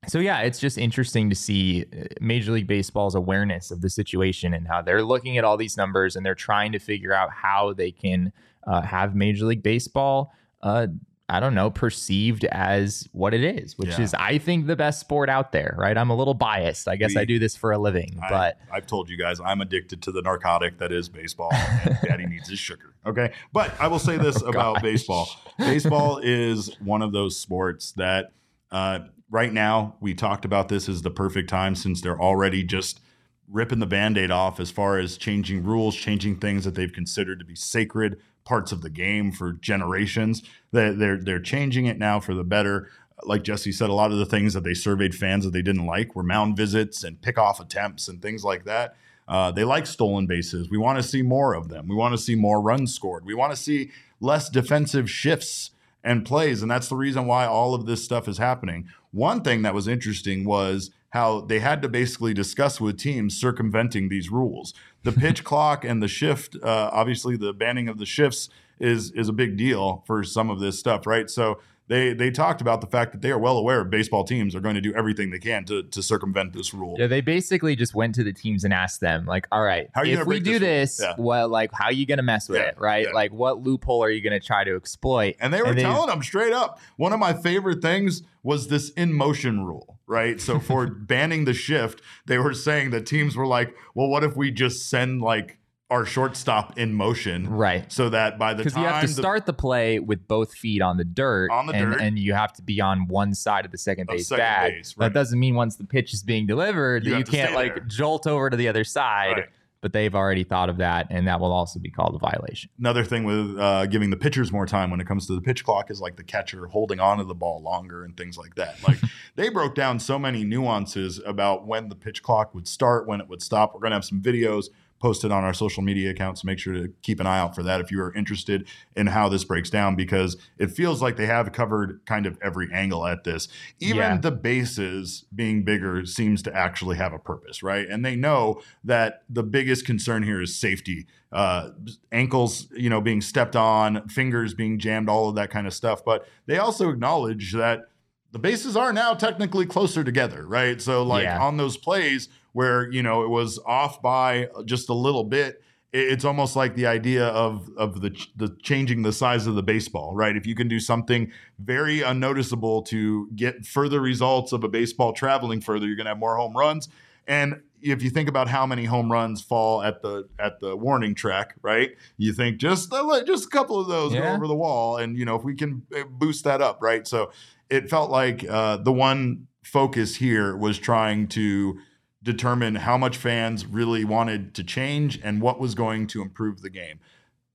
so 0.09 0.19
yeah, 0.19 0.41
it's 0.41 0.59
just 0.59 0.79
interesting 0.79 1.31
to 1.31 1.37
see 1.37 1.85
uh, 1.93 2.05
Major 2.21 2.53
League 2.53 2.67
Baseball's 2.67 3.15
awareness 3.15 3.71
of 3.71 3.81
the 3.81 3.91
situation 3.91 4.53
and 4.55 4.67
how 4.67 4.83
they're 4.83 5.03
looking 5.05 5.39
at 5.39 5.45
all 5.45 5.57
these 5.57 5.77
numbers 5.77 6.17
and 6.17 6.27
they're 6.27 6.35
trying 6.35 6.73
to 6.73 6.79
figure 6.79 7.13
out 7.13 7.31
how 7.31 7.73
they 7.73 7.91
can 7.93 8.33
uh, 8.67 8.81
have 8.83 9.15
Major 9.15 9.45
League 9.45 9.63
Baseball, 9.63 10.33
uh, 10.63 10.89
I 11.29 11.41
don't 11.41 11.55
know, 11.55 11.71
perceived 11.71 12.45
as 12.47 13.09
what 13.13 13.33
it 13.33 13.43
is, 13.43 13.79
which 13.79 13.91
Yeah. 13.91 14.01
is 14.03 14.15
I 14.15 14.39
think 14.39 14.67
the 14.67 14.77
best 14.77 14.99
sport 15.01 15.29
out 15.31 15.53
there. 15.53 15.75
Right? 15.79 15.97
I'm 15.97 16.11
a 16.11 16.17
little 16.17 16.35
biased. 16.35 16.89
I 16.89 16.97
guess 16.97 17.15
We- 17.15 17.21
I 17.21 17.25
do 17.25 17.39
this 17.39 17.57
for 17.57 17.71
a 17.73 17.79
living, 17.79 18.19
I, 18.23 18.29
but 18.29 18.59
I've 18.73 18.87
told 18.87 19.09
you 19.09 19.17
guys 19.17 19.41
I'm 19.41 19.61
addicted 19.61 20.03
to 20.03 20.13
the 20.13 20.21
narcotic 20.21 20.79
that 20.79 20.91
is 20.93 21.09
baseball. 21.09 21.51
And 21.55 21.97
Daddy 22.05 22.27
needs 22.27 22.49
his 22.51 22.59
sugar. 22.59 22.95
Okay, 23.07 23.33
but 23.53 23.73
I 23.81 23.87
will 23.89 23.99
say 24.01 24.17
this 24.19 24.43
Oh, 24.43 24.49
about 24.49 24.75
gosh. 24.77 24.83
baseball: 24.83 25.29
baseball 25.59 26.19
is 26.23 26.77
one 26.81 27.03
of 27.03 27.13
those 27.13 27.39
sports 27.39 27.93
that 27.93 28.33
uh, 28.71 29.01
right 29.33 29.53
now 29.53 29.97
we 29.99 30.15
talked 30.15 30.45
about 30.45 30.69
this 30.69 30.89
is 30.89 31.03
the 31.03 31.11
perfect 31.11 31.49
time 31.49 31.75
since 31.75 32.01
they're 32.01 32.21
already 32.21 32.63
just 32.63 33.01
ripping 33.49 33.81
the 33.81 33.87
band-aid 33.87 34.31
off 34.31 34.61
as 34.61 34.71
far 34.71 34.99
as 34.99 35.17
changing 35.17 35.65
rules 35.65 35.97
changing 35.97 36.37
things 36.37 36.65
that 36.65 36.77
they've 36.77 36.93
considered 36.93 37.41
to 37.41 37.45
be 37.45 37.57
sacred 37.57 38.21
parts 38.45 38.73
of 38.73 38.83
the 38.83 38.91
game 38.91 39.31
for 39.31 39.53
generations. 39.53 40.43
They're, 40.73 40.93
they're, 40.93 41.17
they're 41.17 41.41
changing 41.41 41.87
it 41.87 41.99
now 41.99 42.21
for 42.21 42.35
the 42.35 42.45
better. 42.45 42.91
Like 43.25 43.43
jesse 43.43 43.73
said 43.73 43.89
a 43.89 43.95
lot 43.95 44.13
of 44.13 44.19
the 44.19 44.27
things 44.27 44.53
that 44.55 44.65
they 44.65 44.75
surveyed 44.75 45.15
fans 45.15 45.45
that 45.45 45.53
they 45.53 45.63
didn't 45.63 45.87
like 45.87 46.15
were 46.15 46.23
mound 46.23 46.57
visits 46.57 47.03
and 47.03 47.21
pick-off 47.23 47.59
attempts 47.59 48.09
and 48.09 48.21
things 48.21 48.45
like 48.45 48.65
that. 48.65 48.97
Uh, 49.29 49.51
they 49.51 49.65
like 49.65 49.87
stolen 49.87 50.27
bases. 50.27 50.69
We 50.69 50.77
want 50.77 50.99
to 50.99 51.03
see 51.03 51.23
more 51.23 51.55
of 51.55 51.69
them. 51.69 51.89
We 51.89 51.95
want 51.95 52.13
to 52.13 52.19
see 52.19 52.35
more 52.35 52.61
runs 52.61 52.95
scored. 52.95 53.25
We 53.25 53.35
want 53.35 53.53
to 53.53 53.57
see 53.57 53.93
less 54.21 54.51
defensive 54.51 55.09
shifts 55.09 55.71
and 56.05 56.25
plays. 56.25 56.63
And 56.63 56.71
that's 56.71 56.89
the 56.89 56.97
reason 56.97 57.27
why 57.27 57.47
all 57.47 57.75
of 57.75 57.87
this 57.87 58.05
stuff 58.05 58.29
is 58.29 58.39
happening. 58.39 58.89
One 59.11 59.43
thing 59.43 59.63
that 59.63 59.75
was 59.75 59.89
interesting 59.89 60.45
was 60.45 60.91
how 61.11 61.43
they 61.43 61.61
had 61.61 61.83
to 61.83 61.89
basically 61.89 62.33
discuss 62.33 62.81
with 62.81 62.99
teams 62.99 63.37
circumventing 63.37 64.09
these 64.09 64.31
rules. 64.31 64.75
The 65.03 65.13
pitch 65.13 65.45
clock 65.45 65.85
and 65.85 66.03
the 66.03 66.09
shift, 66.09 66.57
uh, 66.63 66.91
obviously, 66.93 67.37
the 67.37 67.53
banning 67.53 67.89
of 67.89 67.99
the 67.99 68.07
shifts 68.07 68.49
is 68.81 69.13
is 69.13 69.29
a 69.29 69.33
big 69.33 69.57
deal 69.57 70.03
for 70.07 70.25
some 70.25 70.51
of 70.51 70.59
this 70.59 70.79
stuff, 70.79 71.07
right? 71.07 71.31
So 71.31 71.61
they 71.93 72.15
they 72.15 72.31
talked 72.31 72.61
about 72.61 72.81
the 72.81 72.87
fact 72.87 73.13
that 73.13 73.21
they 73.21 73.31
are 73.31 73.39
well 73.39 73.59
aware 73.59 73.85
baseball 73.85 74.25
teams 74.25 74.55
are 74.55 74.61
going 74.61 74.75
to 74.75 74.81
do 74.81 74.93
everything 74.95 75.31
they 75.31 75.39
can 75.39 75.65
to 75.67 75.83
to 75.83 76.03
circumvent 76.03 76.53
this 76.53 76.73
rule. 76.73 76.97
Yeah, 76.99 77.07
they 77.07 77.21
basically 77.21 77.77
just 77.77 77.95
went 77.95 78.15
to 78.15 78.25
the 78.25 78.33
teams 78.33 78.65
and 78.65 78.73
asked 78.73 79.01
them, 79.01 79.27
like, 79.27 79.47
all 79.53 79.63
right, 79.63 79.89
How 79.95 80.01
are 80.01 80.07
you 80.07 80.19
if 80.19 80.27
we 80.27 80.41
do 80.41 80.59
this 80.59 80.97
this. 80.97 81.01
Yeah. 81.03 81.15
well, 81.19 81.49
like, 81.49 81.71
how 81.73 81.87
are 81.87 81.93
you 81.93 82.07
going 82.07 82.17
to 82.19 82.23
mess 82.23 82.49
with 82.49 82.61
Yeah, 82.61 82.69
it, 82.69 82.79
right? 82.79 83.07
yeah. 83.07 83.13
Like, 83.13 83.33
what 83.33 83.63
loophole 83.63 84.03
are 84.03 84.11
you 84.11 84.23
going 84.23 84.39
to 84.39 84.45
try 84.45 84.65
to 84.65 84.75
exploit? 84.75 85.37
And 85.39 85.53
they 85.53 85.61
were 85.63 85.75
telling 85.75 86.09
them 86.09 86.23
straight 86.23 86.53
up. 86.53 86.81
One 86.97 87.13
of 87.13 87.19
my 87.21 87.35
favorite 87.35 87.83
things 87.83 88.23
was 88.43 88.69
this 88.69 88.91
in 88.91 89.13
motion 89.13 89.65
rule, 89.65 89.99
right? 90.07 90.41
So 90.41 90.59
for 90.59 90.87
banning 91.13 91.45
the 91.45 91.53
shift, 91.55 92.01
they 92.27 92.39
were 92.39 92.55
saying 92.55 92.91
that 92.91 93.07
teams 93.07 93.37
were 93.37 93.47
like, 93.47 93.75
well, 93.95 94.09
what 94.09 94.25
if 94.25 94.35
we 94.37 94.51
just 94.51 94.89
send 94.89 95.21
like 95.21 95.59
our 95.93 96.05
shortstop 96.07 96.79
in 96.79 96.95
motion, 96.95 97.49
Right. 97.49 97.91
So 97.93 98.09
that 98.09 98.39
by 98.39 98.55
the 98.55 98.65
time 98.65 98.83
you 98.83 98.89
have 98.89 99.01
to 99.03 99.07
the- 99.07 99.13
start 99.13 99.47
the 99.47 99.53
play 99.53 99.99
with 99.99 100.27
both 100.27 100.55
feet 100.55 100.81
on 100.83 100.97
the 100.97 101.05
dirt, 101.05 101.51
On 101.51 101.67
the 101.67 101.75
and, 101.75 101.93
dirt. 101.93 102.01
and 102.01 102.19
you 102.19 102.33
have 102.35 102.53
to 102.55 102.63
be 102.63 102.81
on 102.81 103.07
one 103.09 103.35
side 103.35 103.65
of 103.65 103.71
the 103.73 103.79
second 103.79 104.07
base 104.09 104.29
second 104.29 104.43
bag. 104.43 104.73
base, 104.73 104.97
right. 104.97 105.07
That 105.07 105.15
doesn't 105.19 105.39
mean 105.39 105.55
once 105.55 105.77
the 105.77 105.85
pitch 105.85 106.15
is 106.15 106.23
being 106.23 106.47
delivered 106.47 107.05
You 107.05 107.13
that 107.13 107.19
you 107.19 107.25
can't 107.25 107.55
like 107.55 107.75
there. 107.75 107.85
jolt 107.85 108.27
over 108.27 108.49
to 108.51 108.57
the 108.57 108.69
other 108.69 108.85
side. 108.85 109.33
Right. 109.37 109.49
But 109.83 109.93
they've 109.93 110.15
already 110.15 110.45
thought 110.45 110.69
of 110.69 110.77
that, 110.77 111.09
and 111.11 111.27
that 111.27 111.41
will 111.41 111.51
also 111.51 111.81
be 111.81 111.91
called 111.91 112.15
a 112.15 112.19
violation. 112.19 112.71
another 112.79 113.03
thing 113.03 113.25
with 113.25 113.59
uh, 113.59 113.85
giving 113.87 114.11
the 114.11 114.17
pitchers 114.17 114.53
more 114.53 114.65
time 114.65 114.93
when 114.93 115.01
it 115.01 115.09
comes 115.09 115.27
to 115.27 115.35
the 115.35 115.41
pitch 115.41 115.65
clock 115.65 115.91
is 115.91 116.01
like 116.01 116.15
the 116.15 116.23
catcher 116.23 116.69
holding 116.69 117.01
onto 117.01 117.25
the 117.25 117.35
ball 117.35 117.61
longer 117.61 118.05
and 118.05 118.17
things 118.17 118.39
like 118.39 118.55
that. 118.55 118.77
Like 118.87 118.99
they 119.35 119.49
broke 119.49 119.75
down 119.75 119.99
so 119.99 120.21
many 120.21 120.45
nuances 120.45 121.21
about 121.27 121.67
when 121.67 121.89
the 121.89 121.97
pitch 121.97 122.23
clock 122.23 122.55
would 122.55 122.69
start, 122.69 123.09
when 123.09 123.21
it 123.21 123.29
would 123.29 123.43
stop. 123.43 123.75
We're 123.75 123.81
going 123.81 123.91
to 123.91 123.97
have 123.97 124.05
some 124.05 124.21
videos 124.23 124.67
posted 125.03 125.33
on 125.33 125.43
our 125.43 125.53
social 125.53 125.83
media 125.83 126.11
accounts. 126.11 126.45
Make 126.45 126.61
sure 126.61 126.73
to 126.73 126.93
keep 127.03 127.19
an 127.19 127.27
eye 127.27 127.41
out 127.41 127.57
for 127.57 127.65
that 127.65 127.81
if 127.81 127.91
you 127.91 128.01
are 128.01 128.15
interested 128.15 128.69
in 128.95 129.09
how 129.09 129.29
this 129.29 129.43
breaks 129.43 129.69
down 129.69 129.97
because 129.97 130.37
it 130.59 130.71
feels 130.71 131.03
like 131.03 131.17
they 131.17 131.27
have 131.27 131.51
covered 131.51 132.01
kind 132.07 132.25
of 132.25 132.39
every 132.41 132.69
angle 132.73 133.05
at 133.05 133.25
this. 133.25 133.49
Even 133.81 133.97
Yeah. 133.99 134.17
the 134.19 134.31
bases 134.31 135.25
being 135.35 135.65
bigger 135.65 136.07
seems 136.07 136.41
to 136.43 136.57
actually 136.57 136.97
have 136.99 137.13
a 137.13 137.19
purpose, 137.19 137.65
right? 137.65 137.89
And 137.89 138.05
they 138.05 138.15
know 138.15 138.63
that 138.85 139.25
the 139.29 139.43
biggest 139.43 139.85
concern 139.85 140.23
here 140.23 140.41
is 140.41 140.55
safety. 140.55 141.07
Uh, 141.33 141.71
ankles, 142.13 142.69
you 142.77 142.89
know, 142.89 143.01
being 143.01 143.21
stepped 143.21 143.57
on, 143.57 144.07
fingers 144.09 144.55
being 144.55 144.79
jammed, 144.79 145.09
all 145.09 145.29
of 145.29 145.35
that 145.35 145.51
kind 145.51 145.67
of 145.67 145.75
stuff. 145.75 146.05
But 146.05 146.29
they 146.47 146.59
also 146.59 146.91
acknowledge 146.91 147.55
that 147.55 147.89
the 148.31 148.39
bases 148.39 148.77
are 148.77 148.93
now 148.93 149.15
technically 149.15 149.67
closer 149.67 150.05
together, 150.05 150.47
right? 150.47 150.81
So 150.81 151.03
like 151.03 151.25
Yeah. 151.25 151.41
on 151.43 151.57
those 151.57 151.77
plays 151.77 152.29
where 152.53 152.91
you 152.91 153.03
know 153.03 153.23
it 153.23 153.29
was 153.29 153.59
off 153.67 154.01
by 154.03 154.49
just 154.65 154.89
a 154.89 154.95
little 154.95 155.25
bit, 155.25 155.63
it's 155.93 156.25
almost 156.25 156.57
like 156.57 156.75
the 156.75 156.87
idea 156.87 157.27
of 157.29 157.69
of 157.77 158.01
the 158.01 158.11
the 158.37 158.57
changing 158.63 159.03
the 159.03 159.13
size 159.13 159.47
of 159.47 159.55
the 159.55 159.63
baseball, 159.63 160.15
right? 160.15 160.37
If 160.37 160.47
you 160.47 160.55
can 160.55 160.69
do 160.69 160.81
something 160.81 161.31
very 161.59 162.01
unnoticeable 162.01 162.83
to 162.85 163.29
get 163.37 163.67
further 163.67 164.01
results 164.01 164.53
of 164.53 164.65
a 164.65 164.69
baseball 164.69 165.13
traveling 165.13 165.61
further, 165.61 165.87
you're 165.87 165.97
going 165.97 166.07
to 166.07 166.11
have 166.11 166.19
more 166.19 166.37
home 166.37 166.57
runs. 166.57 166.89
And 167.27 167.63
if 167.83 168.03
you 168.03 168.11
think 168.11 168.29
about 168.29 168.49
how 168.49 168.65
many 168.65 168.85
home 168.85 169.11
runs 169.11 169.43
fall 169.43 169.83
at 169.83 170.03
the 170.03 170.29
at 170.39 170.61
the 170.61 170.77
warning 170.77 171.15
track, 171.15 171.55
right? 171.63 171.91
You 172.17 172.33
think 172.33 172.59
just 172.59 172.93
a, 172.93 173.25
just 173.27 173.47
a 173.47 173.49
couple 173.49 173.79
of 173.79 173.89
those 173.89 174.13
go 174.15 174.23
over 174.23 174.47
the 174.47 174.55
wall, 174.55 174.97
and 174.97 175.17
you 175.17 175.25
know 175.25 175.37
if 175.37 175.45
we 175.45 175.55
can 175.55 175.83
uh, 175.95 176.05
boost 176.05 176.45
that 176.45 176.63
up, 176.63 176.79
right? 176.81 177.07
So 177.07 177.33
it 177.69 177.91
felt 177.91 178.11
like 178.11 178.49
uh, 178.49 178.79
the 178.79 178.93
one 178.93 179.49
focus 179.63 180.17
here 180.17 180.57
was 180.57 180.79
trying 180.79 181.29
to 181.29 181.79
determine 182.23 182.77
how 182.77 182.97
much 182.97 183.17
fans 183.17 183.67
really 183.67 184.05
wanted 184.05 184.55
to 184.55 184.65
change 184.65 185.19
and 185.23 185.41
what 185.41 185.59
was 185.59 185.75
going 185.75 186.07
to 186.09 186.23
improve 186.23 186.63
the 186.63 186.71
game. 186.71 187.01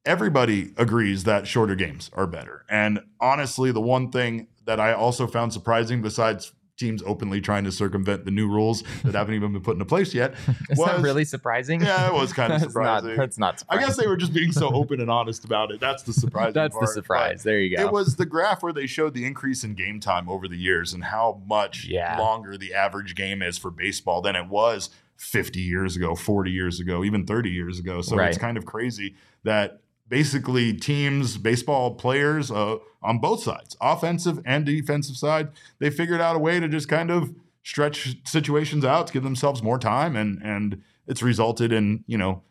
Everybody 0.06 0.74
agrees 0.78 1.24
that 1.26 1.48
shorter 1.48 1.76
games 1.76 2.10
are 2.14 2.28
better. 2.28 2.64
And 2.70 3.00
honestly, 3.20 3.72
the 3.72 3.82
one 3.82 4.12
thing 4.12 4.48
that 4.66 4.80
I 4.80 4.94
also 4.94 5.28
found 5.28 5.54
surprising, 5.54 6.02
besides 6.02 6.54
teams 6.78 7.02
openly 7.06 7.42
trying 7.42 7.64
to 7.66 7.72
circumvent 7.72 8.24
the 8.24 8.32
new 8.32 8.48
rules 8.48 8.84
that 9.04 9.16
haven't 9.16 9.34
even 9.36 9.52
been 9.52 9.62
put 9.62 9.74
into 9.74 9.86
place 9.86 10.14
yet, 10.14 10.34
Is 10.70 10.78
that 10.78 11.02
really 11.02 11.26
surprising? 11.26 11.82
Yeah, 11.82 12.08
it 12.08 12.14
was 12.14 12.32
kind 12.32 12.54
of 12.54 12.62
That's 12.62 12.74
not- 12.76 13.00
surprising. 13.02 13.18
That's 13.18 13.38
not, 13.38 13.64
I 13.70 13.78
guess 13.80 13.98
they 13.98 14.08
were 14.08 14.18
just 14.18 14.34
being 14.34 14.52
so 14.52 14.70
open 14.74 15.02
and 15.02 15.10
honest 15.10 15.44
about 15.44 15.72
it. 15.72 15.80
That's 15.80 16.04
the 16.04 16.14
surprise. 16.14 16.54
That's 16.54 16.74
part. 16.76 16.86
the 16.88 16.92
surprise. 16.94 17.44
There 17.44 17.60
you 17.60 17.76
go. 17.76 17.84
It 17.86 17.92
was 17.92 18.16
the 18.16 18.26
graph 18.26 18.64
where 18.64 18.74
they 18.74 18.86
showed 18.88 19.14
the 19.14 19.26
increase 19.26 19.64
in 19.64 19.74
game 19.74 20.00
time 20.00 20.30
over 20.30 20.48
the 20.48 20.58
years 20.58 20.94
and 20.94 21.04
how 21.04 21.42
much 21.48 21.86
Yeah. 21.86 22.18
longer 22.20 22.58
the 22.58 22.74
average 22.74 23.16
game 23.16 23.42
is 23.42 23.58
for 23.58 23.72
baseball 23.72 24.22
than 24.22 24.36
it 24.36 24.48
was 24.48 24.90
50 25.18 25.60
years 25.60 25.96
ago, 25.96 26.14
40 26.16 26.52
years 26.52 26.80
ago, 26.80 27.04
even 27.04 27.26
30 27.26 27.50
years 27.50 27.80
ago. 27.80 28.02
So 28.02 28.20
it's 28.20 28.38
kind 28.38 28.56
of 28.56 28.66
crazy 28.66 29.16
that 29.44 29.82
basically 30.10 30.74
teams, 30.74 31.38
baseball 31.38 31.96
players 31.96 32.52
uh, 32.52 32.78
on 33.02 33.20
both 33.20 33.44
sides, 33.44 33.76
offensive 33.82 34.42
and 34.46 34.66
defensive 34.66 35.16
side, 35.18 35.50
they 35.80 35.90
figured 35.90 36.22
out 36.22 36.36
a 36.36 36.40
way 36.40 36.60
to 36.60 36.68
just 36.68 36.90
kind 36.90 37.12
of 37.12 37.34
stretch 37.64 38.16
situations 38.26 38.86
out 38.86 39.08
to 39.08 39.14
give 39.14 39.24
themselves 39.24 39.62
more 39.62 39.78
time 39.78 40.16
and 40.16 40.42
and 40.42 40.82
it's 41.06 41.22
resulted 41.22 41.72
in, 41.72 42.04
you 42.08 42.18
know, 42.18 42.44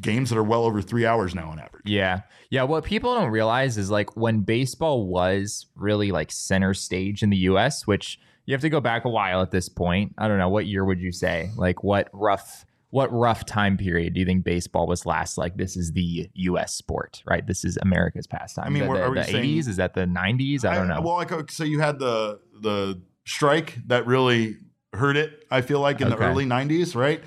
games 0.00 0.30
that 0.30 0.38
are 0.38 0.44
well 0.44 0.64
over 0.64 0.80
3 0.80 1.04
hours 1.04 1.34
now 1.34 1.50
on 1.50 1.58
average. 1.58 1.82
Yeah. 1.84 2.22
Yeah. 2.50 2.62
What 2.64 2.84
people 2.84 3.14
don't 3.14 3.30
realize 3.30 3.76
is 3.76 3.90
like 3.90 4.16
when 4.16 4.40
baseball 4.40 5.06
was 5.06 5.66
really 5.74 6.12
like 6.12 6.30
center 6.30 6.74
stage 6.74 7.22
in 7.22 7.30
the 7.30 7.36
US, 7.38 7.86
which 7.86 8.20
you 8.46 8.54
have 8.54 8.60
to 8.60 8.68
go 8.68 8.80
back 8.80 9.04
a 9.04 9.08
while 9.08 9.42
at 9.42 9.50
this 9.50 9.68
point. 9.68 10.14
I 10.18 10.28
don't 10.28 10.38
know. 10.38 10.48
What 10.48 10.66
year 10.66 10.84
would 10.84 11.00
you 11.00 11.12
say? 11.12 11.50
Like 11.56 11.82
what 11.82 12.08
rough 12.12 12.64
what 12.94 13.12
rough 13.12 13.44
time 13.44 13.76
period 13.76 14.14
do 14.14 14.20
you 14.20 14.26
think 14.26 14.44
baseball 14.44 14.86
was 14.86 15.04
last 15.04 15.36
like 15.36 15.56
this 15.56 15.76
is 15.76 15.90
the 15.94 16.30
US 16.34 16.72
sport, 16.72 17.24
right? 17.26 17.44
This 17.44 17.64
is 17.64 17.76
America's 17.82 18.28
pastime. 18.28 18.66
I 18.66 18.68
mean, 18.68 18.86
the, 18.86 18.92
the, 18.94 19.10
the 19.14 19.24
saying- 19.24 19.62
80s? 19.62 19.68
Is 19.68 19.76
that 19.78 19.94
the 19.94 20.02
90s? 20.02 20.64
I 20.64 20.76
don't 20.76 20.86
know. 20.86 21.00
Well, 21.00 21.16
like 21.16 21.32
okay, 21.32 21.52
so 21.52 21.64
you 21.64 21.80
had 21.80 21.98
the 21.98 22.38
the 22.60 23.02
strike 23.24 23.78
that 23.88 24.06
really 24.06 24.58
hurt 24.92 25.16
it. 25.16 25.44
I 25.50 25.60
feel 25.60 25.80
like 25.80 26.00
in 26.00 26.08
the 26.08 26.16
early 26.16 26.46
'90s, 26.46 26.94
right? 26.94 27.20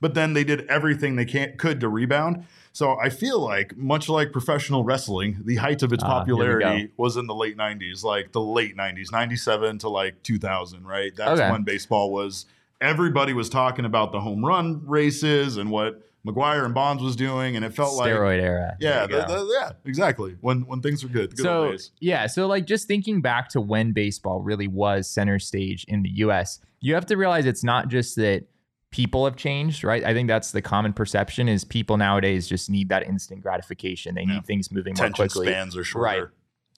But 0.00 0.14
then 0.14 0.32
they 0.32 0.42
did 0.42 0.66
everything 0.66 1.14
they 1.14 1.24
can 1.24 1.56
could 1.56 1.78
to 1.82 1.88
rebound. 1.88 2.44
So 2.72 2.98
I 2.98 3.08
feel 3.08 3.38
like, 3.38 3.76
much 3.76 4.08
like 4.08 4.32
professional 4.32 4.82
wrestling, 4.82 5.36
the 5.44 5.54
height 5.56 5.84
of 5.84 5.92
its 5.92 6.02
ah, 6.02 6.08
we 6.08 6.12
popularity 6.18 6.90
was 6.96 7.16
in 7.16 7.28
the 7.28 7.34
late 7.34 7.56
'90s, 7.56 8.02
like 8.02 8.32
the 8.32 8.40
late 8.40 8.76
'90s, 8.76 9.12
'97 9.12 9.78
to 9.78 9.88
like 9.88 10.20
2000, 10.24 10.84
right? 10.84 11.14
That's 11.14 11.40
Okay. 11.40 11.48
when 11.48 11.62
baseball 11.62 12.10
was. 12.12 12.44
Everybody 12.82 13.32
was 13.32 13.48
talking 13.48 13.84
about 13.84 14.12
the 14.12 14.20
home 14.20 14.44
run 14.44 14.82
races 14.86 15.56
and 15.56 15.70
what 15.70 16.02
McGwire 16.26 16.64
and 16.64 16.72
Bonds 16.74 17.02
was 17.02 17.16
doing, 17.16 17.56
and 17.56 17.64
it 17.64 17.74
felt 17.74 17.94
like 17.96 18.12
Steroid 18.12 18.40
era. 18.40 18.76
yeah, 18.80 19.06
the- 19.06 19.24
the- 19.26 19.56
yeah, 19.60 19.70
exactly. 19.84 20.36
When 20.40 20.62
when 20.66 20.80
things 20.80 21.02
were 21.02 21.08
good, 21.10 21.34
good 21.36 21.42
so 21.42 21.70
days. 21.72 21.90
yeah 22.00 22.26
so 22.26 22.46
like 22.46 22.66
just 22.66 22.86
thinking 22.86 23.20
back 23.20 23.48
to 23.50 23.60
when 23.60 23.92
baseball 23.92 24.40
really 24.40 24.68
was 24.68 25.08
center 25.08 25.38
stage 25.38 25.84
in 25.88 26.02
the 26.02 26.10
us 26.10 26.60
you 26.80 26.94
have 26.94 27.06
to 27.06 27.16
realize 27.16 27.44
it's 27.46 27.64
not 27.64 27.88
just 27.88 28.16
that 28.16 28.44
people 28.90 29.24
have 29.24 29.36
changed 29.36 29.82
right 29.84 30.04
i 30.04 30.12
think 30.12 30.28
that's 30.28 30.50
the 30.52 30.60
common 30.62 30.92
perception 30.92 31.48
is 31.48 31.64
people 31.64 31.96
nowadays 31.96 32.46
just 32.46 32.68
need 32.68 32.88
that 32.90 33.02
instant 33.06 33.40
gratification 33.42 34.14
they 34.14 34.20
Yeah. 34.22 34.34
need 34.34 34.44
things 34.46 34.70
moving 34.70 34.94
more 34.96 35.06
Attention 35.06 35.28
quickly 35.28 35.46
spans 35.48 35.76
are 35.76 35.82
shorter. 35.84 36.04
Right. 36.04 36.28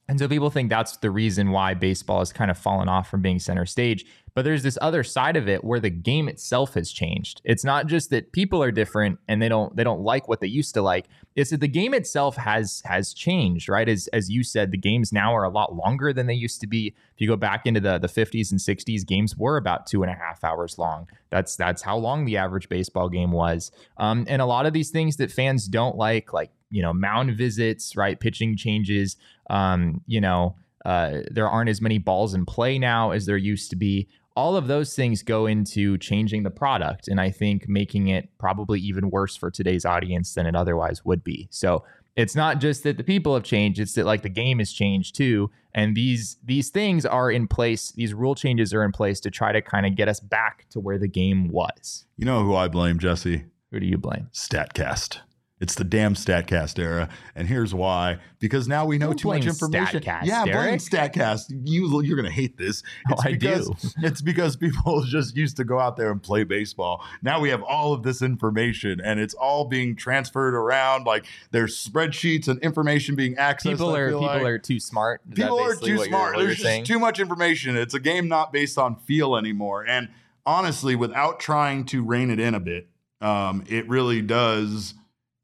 And 0.09 0.19
so 0.19 0.29
people 0.29 0.51
think 0.51 0.69
that's 0.69 0.99
the 0.99 1.11
reason 1.11 1.51
why 1.51 1.75
baseball 1.75 2.19
has 2.19 2.33
kind 2.33 2.51
of 2.51 2.59
fallen 2.59 2.89
off 2.89 3.09
from 3.09 3.23
being 3.23 3.39
center 3.39 3.65
stage. 3.65 4.05
But 4.35 4.45
there's 4.45 4.65
this 4.65 4.77
other 4.83 5.05
side 5.05 5.37
of 5.37 5.49
it 5.49 5.63
where 5.63 5.79
the 5.79 5.91
game 5.91 6.29
itself 6.29 6.75
has 6.75 6.91
changed. 6.91 7.41
It's 7.45 7.65
not 7.65 7.87
just 7.87 8.11
that 8.11 8.33
people 8.33 8.63
are 8.63 8.73
different 8.73 9.21
and 9.29 9.41
they 9.41 9.49
don't 9.49 9.75
they 9.77 9.85
don't 9.85 10.01
like 10.01 10.27
what 10.29 10.41
they 10.41 10.49
used 10.49 10.75
to 10.75 10.83
like. 10.83 11.07
It's 11.37 11.51
that 11.51 11.61
the 11.61 11.69
game 11.69 11.95
itself 11.95 12.37
has 12.37 12.83
has 12.85 13.15
changed, 13.15 13.69
right? 13.69 13.89
As 13.89 14.09
as 14.09 14.29
you 14.29 14.43
said, 14.43 14.73
the 14.73 14.77
games 14.77 15.13
now 15.13 15.35
are 15.35 15.45
a 15.45 15.49
lot 15.49 15.77
longer 15.77 16.13
than 16.13 16.27
they 16.27 16.35
used 16.35 16.61
to 16.63 16.67
be. 16.67 16.89
If 16.89 17.21
you 17.21 17.29
go 17.29 17.37
back 17.37 17.65
into 17.65 17.81
the 17.81 17.99
the 17.99 18.09
50s 18.09 18.51
and 18.51 18.61
60s, 18.61 19.07
games 19.07 19.37
were 19.37 19.57
about 19.57 19.87
two 19.87 20.03
and 20.03 20.11
a 20.11 20.17
half 20.17 20.43
hours 20.43 20.79
long. 20.79 21.09
That's 21.31 21.55
that's 21.55 21.83
how 21.83 21.97
long 21.97 22.25
the 22.25 22.37
average 22.37 22.69
baseball 22.69 23.09
game 23.09 23.31
was. 23.31 23.71
Um, 23.99 24.27
and 24.29 24.43
a 24.43 24.47
lot 24.47 24.67
of 24.67 24.73
these 24.73 24.91
things 24.91 25.17
that 25.19 25.31
fans 25.31 25.69
don't 25.69 25.97
like, 25.97 26.33
like 26.33 26.51
you 26.75 26.83
know, 26.83 26.93
mound 26.93 27.37
visits, 27.37 27.97
right? 27.97 28.19
Pitching 28.19 28.57
changes. 28.57 29.17
Um, 29.49 30.01
you 30.07 30.21
know, 30.21 30.57
uh, 30.85 31.21
there 31.31 31.49
aren't 31.49 31.71
as 31.71 31.81
many 31.81 31.99
balls 31.99 32.35
in 32.35 32.45
play 32.45 32.81
now 32.81 33.13
as 33.13 33.27
there 33.27 33.37
used 33.37 33.71
to 33.71 33.77
be. 33.77 34.09
All 34.37 34.57
of 34.57 34.67
those 34.67 34.97
things 34.97 35.23
go 35.23 35.47
into 35.47 35.97
changing 35.99 36.43
the 36.43 36.51
product, 36.51 37.07
and 37.07 37.21
I 37.21 37.31
think 37.31 37.69
making 37.69 38.09
it 38.09 38.29
probably 38.39 38.81
even 38.81 39.11
worse 39.11 39.37
for 39.37 39.53
today's 39.53 39.85
audience 39.85 40.35
than 40.35 40.47
it 40.47 40.57
otherwise 40.57 41.05
would 41.05 41.23
be. 41.23 41.47
So 41.53 41.85
it's 42.17 42.35
not 42.35 42.59
just 42.59 42.83
that 42.83 42.97
the 42.97 43.05
people 43.05 43.35
have 43.35 43.45
changed; 43.45 43.79
it's 43.79 43.95
that 43.95 44.05
like 44.05 44.23
the 44.23 44.29
game 44.29 44.59
has 44.59 44.73
changed 44.73 45.15
too, 45.15 45.53
and 45.73 45.95
these 45.95 46.39
these 46.45 46.71
things 46.71 47.07
are 47.07 47.31
in 47.31 47.47
place. 47.47 47.93
These 47.93 48.15
rule 48.15 48.35
changes 48.35 48.75
are 48.75 48.83
in 48.83 48.91
place 48.91 49.21
to 49.21 49.31
try 49.31 49.53
to 49.53 49.63
kind 49.63 49.87
of 49.87 49.95
get 49.95 50.09
us 50.09 50.19
back 50.19 50.67
to 50.71 50.81
where 50.81 50.99
the 50.99 51.07
game 51.07 51.49
was. 51.49 52.05
You 52.17 52.27
know 52.27 52.43
who 52.43 52.57
I 52.57 52.67
blame, 52.67 52.99
Jesse? 52.99 53.45
Who 53.71 53.79
do 53.79 53.87
you 53.87 53.99
blame? 53.99 54.29
Statcast. 54.33 55.21
It's 55.65 55.77
the 55.77 55.85
damn 55.85 56.13
Statcast 56.13 56.79
era, 56.79 57.09
and 57.35 57.49
here's 57.49 57.73
why: 57.73 58.19
because 58.39 58.69
now 58.69 58.85
we 58.85 58.99
know 58.99 59.07
Don't 59.07 59.19
too 59.19 59.29
much 59.29 59.47
information. 59.47 60.03
Statcast, 60.03 60.27
yeah, 60.27 60.45
blame 60.45 60.77
Statcast. 60.77 61.45
You 61.65 62.03
you're 62.03 62.17
gonna 62.19 62.31
hate 62.31 62.59
this. 62.59 62.83
Oh, 63.09 63.15
It's 63.15 63.25
I 63.25 63.33
because, 63.33 63.69
do. 63.69 63.89
It's 64.03 64.21
because 64.21 64.57
people 64.57 65.03
just 65.07 65.35
used 65.35 65.57
to 65.57 65.65
go 65.65 65.81
out 65.81 65.97
there 65.97 66.13
and 66.13 66.23
play 66.23 66.45
baseball. 66.45 67.03
Now 67.23 67.41
we 67.41 67.49
have 67.49 67.63
all 67.63 67.95
of 67.95 68.03
this 68.03 68.21
information, 68.21 69.01
and 69.01 69.19
it's 69.19 69.33
all 69.33 69.65
being 69.65 69.97
transferred 69.97 70.53
around. 70.55 71.07
Like 71.07 71.25
there's 71.51 71.83
spreadsheets 71.83 72.47
and 72.47 72.61
information 72.61 73.15
being 73.15 73.35
accessed. 73.37 73.71
People 73.71 73.97
are 73.97 74.09
people 74.11 74.21
like. 74.21 74.43
are 74.43 74.59
too 74.59 74.79
smart. 74.79 75.23
Is 75.31 75.37
people 75.37 75.59
are 75.59 75.77
too 75.77 76.05
smart. 76.05 76.37
There's 76.37 76.59
just 76.59 76.85
too 76.85 76.99
much 76.99 77.21
information. 77.21 77.75
It's 77.75 77.95
a 77.95 78.01
game 78.01 78.29
not 78.29 78.53
based 78.53 78.77
on 78.77 78.97
feel 78.97 79.35
anymore. 79.35 79.87
And 79.89 80.11
honestly, 80.45 80.95
without 80.95 81.41
trying 81.41 81.87
to 81.87 82.05
rein 82.05 82.29
it 82.29 82.39
in 82.39 82.55
a 82.55 82.61
bit, 82.61 82.87
um, 83.23 83.65
it 83.67 83.89
really 83.89 84.21
does. 84.21 84.93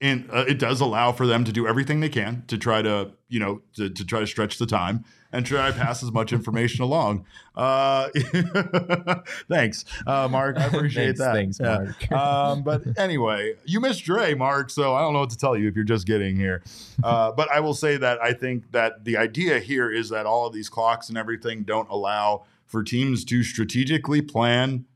In, 0.01 0.31
uh, 0.33 0.47
it 0.49 0.59
does 0.59 0.81
allow 0.81 1.13
for 1.13 1.27
them 1.27 1.45
to 1.45 1.53
do 1.53 1.67
everything 1.67 2.01
they 2.01 2.09
can 2.09 2.43
to 2.47 2.57
try 2.57 2.81
to, 2.81 3.11
you 3.29 3.39
know, 3.39 3.61
to, 3.75 3.91
to 3.91 4.05
try 4.07 4.21
to 4.21 4.27
stretch 4.27 4.57
the 4.57 4.65
time 4.65 5.05
and 5.33 5.45
try 5.45 5.71
to 5.71 5.77
pass 5.77 6.03
as 6.03 6.11
much 6.11 6.33
information 6.33 6.83
along. 6.83 7.27
Uh, 7.55 8.09
thanks, 9.49 9.85
uh, 10.07 10.27
Mark. 10.29 10.57
I 10.57 10.65
appreciate 10.65 11.19
Thanks, 11.19 11.59
that. 11.59 11.81
thanks. 11.81 12.11
Mark. 12.11 12.13
um, 12.19 12.63
but 12.63 12.83
anyway, 12.99 13.55
you 13.65 13.81
missed 13.81 14.05
Drey, 14.05 14.37
Mark. 14.37 14.71
So 14.71 14.95
I 14.95 15.01
don't 15.01 15.13
know 15.13 15.21
what 15.21 15.31
to 15.31 15.37
tell 15.37 15.57
you 15.57 15.69
if 15.69 15.77
you're 15.77 15.85
just 15.85 16.07
getting 16.07 16.37
here. 16.37 16.63
Uh, 17.05 17.33
but 17.33 17.51
I 17.51 17.61
will 17.61 17.75
say 17.75 17.97
that 17.99 18.23
I 18.23 18.33
think 18.33 18.73
that 18.73 19.05
the 19.05 19.17
idea 19.19 19.59
here 19.59 19.91
is 19.91 20.09
that 20.09 20.27
all 20.27 20.47
of 20.47 20.53
these 20.53 20.69
clocks 20.69 21.09
and 21.09 21.19
everything 21.19 21.63
don't 21.63 21.89
allow 21.91 22.45
for 22.67 22.83
teams 22.83 23.25
to 23.27 23.43
strategically 23.43 24.23
plan 24.23 24.87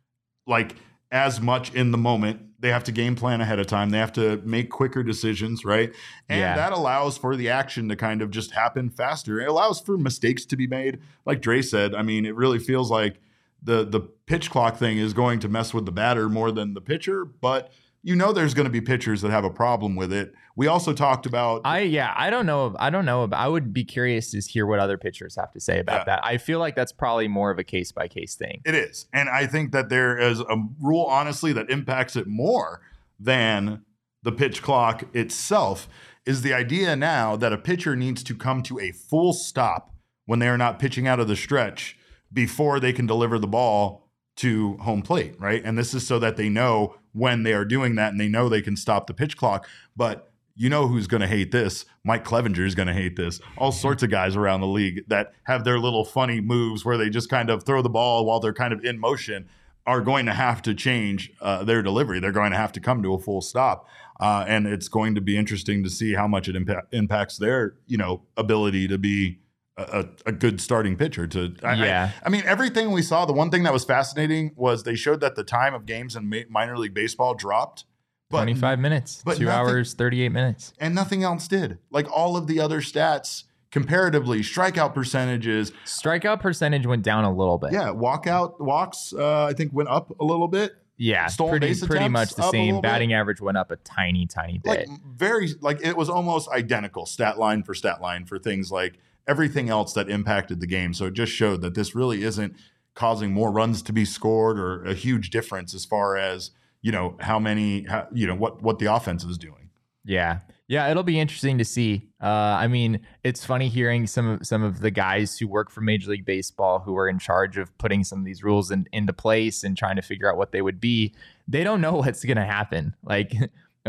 like 0.47 0.77
as 1.11 1.41
much 1.41 1.75
in 1.75 1.91
the 1.93 1.99
moment. 1.99 2.41
They 2.65 2.71
have 2.71 2.85
to 2.85 2.93
game 2.93 3.15
plan 3.15 3.43
ahead 3.43 3.59
of 3.59 3.67
time. 3.67 3.91
They 3.91 3.99
have 3.99 4.15
to 4.15 4.41
make 4.43 4.71
quicker 4.71 5.03
decisions, 5.03 5.67
right? 5.67 5.93
And 6.31 6.41
Yeah. 6.41 6.57
that 6.57 6.73
allows 6.73 7.19
for 7.19 7.37
the 7.37 7.51
action 7.51 7.91
to 7.91 7.95
kind 7.97 8.23
of 8.23 8.31
just 8.31 8.53
happen 8.53 8.89
faster. 8.89 9.39
It 9.39 9.49
allows 9.51 9.81
for 9.83 9.99
mistakes 9.99 10.47
to 10.47 10.57
be 10.57 10.67
made. 10.67 10.99
Like 11.27 11.43
Drey 11.43 11.63
said, 11.63 11.95
I 11.95 12.01
mean, 12.01 12.25
it 12.25 12.35
really 12.35 12.59
feels 12.59 12.91
like 12.91 13.21
the 13.63 13.85
the 13.85 14.01
pitch 14.01 14.51
clock 14.51 14.79
thing 14.79 14.97
is 14.97 15.13
going 15.13 15.41
to 15.41 15.49
mess 15.51 15.75
with 15.75 15.85
the 15.85 15.93
batter 15.93 16.31
more 16.31 16.51
than 16.51 16.73
the 16.73 16.81
pitcher, 16.81 17.27
but 17.27 17.71
you 18.05 18.15
know 18.15 18.33
there's 18.33 18.55
going 18.55 18.65
to 18.67 18.71
be 18.71 18.81
pitchers 18.81 19.23
that 19.23 19.31
have 19.31 19.45
a 19.45 19.51
problem 19.51 19.97
with 19.97 20.13
it. 20.13 20.35
We 20.57 20.67
also 20.69 20.93
talked 20.93 21.27
about 21.27 21.63
I 21.65 21.81
yeah, 21.81 22.13
I 22.17 22.31
don't 22.31 22.47
know. 22.47 22.77
I 22.79 22.91
don't 22.91 23.05
know. 23.07 23.29
I 23.33 23.49
would 23.49 23.73
be 23.73 23.83
curious 23.83 24.31
to 24.33 24.41
hear 24.41 24.67
what 24.67 24.79
other 24.79 24.99
pitchers 24.99 25.35
have 25.37 25.51
to 25.53 25.61
say 25.61 25.81
about 25.81 26.01
Yeah. 26.01 26.05
that. 26.17 26.25
I 26.25 26.37
feel 26.37 26.59
like 26.59 26.77
that's 26.77 26.93
probably 26.93 27.27
more 27.29 27.51
of 27.51 27.59
a 27.59 27.65
case 27.65 27.91
by 27.91 28.07
case 28.07 28.35
thing. 28.37 28.61
It 28.65 28.75
is. 28.75 29.07
And 29.13 29.29
I 29.29 29.47
think 29.47 29.73
that 29.73 29.89
there 29.89 30.17
is 30.19 30.39
a 30.41 30.57
rule, 30.81 31.07
honestly, 31.07 31.53
that 31.55 31.71
impacts 31.71 32.15
it 32.15 32.27
more 32.29 32.83
than 33.19 33.83
the 34.23 34.33
pitch 34.33 34.63
clock 34.63 35.05
itself. 35.15 35.89
Is 36.27 36.43
the 36.43 36.55
idea 36.55 36.97
now 36.97 37.37
that 37.37 37.53
a 37.53 37.59
pitcher 37.59 37.97
needs 37.97 38.23
to 38.25 38.35
come 38.35 38.63
to 38.65 38.79
a 38.81 38.93
full 38.93 39.33
stop 39.33 39.95
when 40.27 40.39
they 40.39 40.49
are 40.49 40.57
not 40.59 40.79
pitching 40.79 41.07
out 41.07 41.21
of 41.21 41.29
the 41.29 41.37
stretch 41.37 41.99
before 42.33 42.81
they 42.81 42.93
can 42.93 43.07
deliver 43.07 43.39
the 43.39 43.47
ball 43.47 44.09
to 44.37 44.77
home 44.79 45.03
plate, 45.03 45.35
right? 45.39 45.63
And 45.65 45.77
this 45.79 45.95
is 45.95 46.07
so 46.07 46.19
that 46.19 46.37
they 46.37 46.49
know 46.49 46.97
when 47.15 47.45
they 47.45 47.55
are 47.55 47.65
doing 47.65 47.95
that 47.95 48.13
and 48.13 48.21
they 48.21 48.29
know 48.29 48.49
they 48.49 48.61
can 48.61 48.77
stop 48.77 49.07
the 49.07 49.15
pitch 49.15 49.37
clock. 49.39 49.67
But 49.97 50.31
you 50.57 50.69
know 50.69 50.87
who's 50.87 51.07
going 51.07 51.21
to 51.21 51.27
hate 51.27 51.51
this? 51.51 51.85
Mike 52.05 52.25
Clevinger 52.25 52.67
is 52.67 52.75
going 52.75 52.89
to 52.89 52.95
hate 52.95 53.17
this. 53.17 53.41
All 53.57 53.73
sorts 53.73 54.03
of 54.03 54.11
guys 54.11 54.37
around 54.37 54.61
the 54.61 54.67
league 54.67 55.05
that 55.09 55.33
have 55.45 55.65
their 55.65 55.79
little 55.79 56.05
funny 56.05 56.41
moves 56.41 56.85
where 56.85 56.97
they 56.97 57.09
just 57.09 57.31
kind 57.31 57.51
of 57.51 57.65
throw 57.65 57.83
the 57.83 57.89
ball 57.89 58.27
while 58.27 58.41
they're 58.41 58.53
kind 58.53 58.73
of 58.73 58.85
in 58.85 58.99
motion 58.99 59.49
are 59.87 60.01
going 60.01 60.27
to 60.27 60.33
have 60.33 60.63
to 60.63 60.75
change 60.75 61.33
uh, 61.41 61.65
their 61.65 61.83
delivery. 61.83 62.21
They're 62.21 62.33
going 62.33 62.53
to 62.53 62.57
have 62.57 62.73
to 62.73 62.81
come 62.81 63.03
to 63.03 63.15
a 63.15 63.19
full 63.19 63.41
stop, 63.41 63.87
uh, 64.19 64.45
and 64.49 64.67
it's 64.67 64.89
going 64.89 65.15
to 65.15 65.21
be 65.21 65.37
interesting 65.37 65.83
to 65.85 65.91
see 65.91 66.15
how 66.15 66.27
much 66.27 66.49
it 66.49 66.57
impa- 66.57 66.85
impacts 66.93 67.37
their 67.37 67.75
you 67.87 67.99
know 67.99 68.23
ability 68.37 68.89
to 68.89 68.97
be 68.97 69.41
a, 69.77 70.07
a, 70.27 70.33
good 70.33 70.61
starting 70.61 70.97
pitcher. 70.97 71.27
To 71.27 71.55
I, 71.63 71.73
I- 71.73 71.75
Yeah. 71.75 72.11
I, 72.25 72.29
mean 72.29 72.43
everything 72.47 72.91
we 72.93 73.03
saw. 73.03 73.25
The 73.25 73.33
one 73.33 73.51
thing 73.51 73.65
that 73.65 73.73
was 73.73 73.85
fascinating 73.85 74.53
was 74.57 74.85
they 74.85 74.95
showed 74.95 75.21
that 75.21 75.35
the 75.35 75.45
time 75.45 75.75
of 75.75 75.87
games 75.87 76.15
in 76.17 76.29
ma- 76.29 76.39
minor 76.49 76.79
league 76.79 76.95
baseball 76.95 77.35
dropped, 77.35 77.85
but 78.31 78.39
25 78.39 78.79
minutes, 78.79 79.23
but 79.25 79.37
two 79.37 79.47
nothing- 79.47 79.69
hours, 79.75 79.95
38 79.95 80.29
minutes. 80.31 80.73
and 80.79 80.95
nothing 80.95 81.23
else 81.25 81.49
did. 81.49 81.79
Like 81.91 82.11
all 82.11 82.37
of 82.37 82.47
the 82.47 82.61
other 82.61 82.81
stats 82.81 83.45
comparatively, 83.73 84.41
strikeout 84.41 84.95
percentages, 84.95 85.73
Strikeout 85.85 86.41
percentage 86.41 86.87
went 86.87 87.03
down 87.03 87.25
a 87.25 87.33
little 87.35 87.59
bit. 87.59 87.73
yeah, 87.73 87.89
walkout 87.89 88.61
walks, 88.61 89.13
uh, 89.13 89.47
I 89.47 89.53
think 89.53 89.73
went 89.73 89.89
up 89.89 90.19
a 90.21 90.25
little 90.25 90.47
bit. 90.49 90.73
Yeah. 90.97 91.27
Stolen 91.27 91.59
pretty, 91.59 91.85
pretty 91.85 92.09
much 92.09 92.37
the 92.37 92.49
same. 92.53 92.67
little 92.67 92.83
bit. 92.83 92.89
Batting 92.89 93.13
average 93.13 93.41
went 93.41 93.57
up 93.59 93.73
a 93.73 93.77
tiny, 93.77 94.27
tiny 94.27 94.61
Like 94.65 94.87
bit. 94.87 94.89
very, 95.05 95.49
like 95.61 95.85
it 95.85 95.97
was 95.97 96.09
almost 96.09 96.49
identical 96.51 97.05
stat 97.05 97.37
line 97.37 97.65
for 97.65 97.75
stat 97.75 98.01
line 98.01 98.27
for 98.27 98.39
things 98.39 98.71
like 98.71 99.01
everything 99.27 99.69
else 99.69 99.93
that 99.95 100.09
impacted 100.09 100.61
the 100.61 100.67
game. 100.67 100.95
So 100.95 101.07
it 101.07 101.15
just 101.15 101.33
showed 101.33 101.63
that 101.63 101.75
this 101.75 101.95
really 101.95 102.23
isn't 102.23 102.55
causing 102.95 103.33
more 103.33 103.51
runs 103.51 103.83
to 103.83 103.93
be 103.93 104.05
scored 104.05 104.59
or 104.59 104.85
a 104.85 104.95
huge 104.95 105.31
difference 105.31 105.75
as 105.75 105.85
far 105.85 106.17
as 106.17 106.51
you 106.83 106.93
know 106.93 107.17
how 107.21 107.39
many, 107.39 107.85
how, 107.85 108.07
you 108.13 108.27
know 108.27 108.35
what 108.35 108.63
what 108.63 108.79
the 108.79 108.87
offense 108.87 109.25
is 109.25 109.39
doing. 109.39 109.71
Yeah. 110.05 110.41
Yeah, 110.67 110.91
it'll 110.91 111.03
be 111.03 111.21
interesting 111.21 111.59
to 111.59 111.65
see. 111.65 112.09
Uh, 112.23 112.27
I 112.27 112.69
mean, 112.69 113.01
it's 113.23 113.45
funny 113.45 113.69
hearing 113.69 114.07
some 114.07 114.27
of 114.27 114.47
some 114.47 114.63
of 114.63 114.81
the 114.81 114.91
guys 114.91 115.39
who 115.39 115.47
work 115.47 115.71
for 115.71 115.83
Major 115.83 116.11
League 116.11 116.25
Baseball 116.25 116.79
who 116.79 116.97
are 116.97 117.07
in 117.07 117.19
charge 117.19 117.59
of 117.59 117.77
putting 117.77 118.03
some 118.03 118.21
of 118.21 118.25
these 118.25 118.43
rules 118.43 118.71
in, 118.71 118.87
into 118.91 119.13
place 119.13 119.63
and 119.63 119.77
trying 119.77 119.97
to 119.97 120.03
figure 120.03 120.31
out 120.31 120.39
what 120.39 120.53
they 120.53 120.63
would 120.63 120.81
be. 120.81 121.15
They 121.47 121.65
don't 121.65 121.83
know 121.83 121.93
what's 121.97 122.25
going 122.25 122.39
to 122.39 122.47
happen. 122.47 122.95
Like 123.03 123.35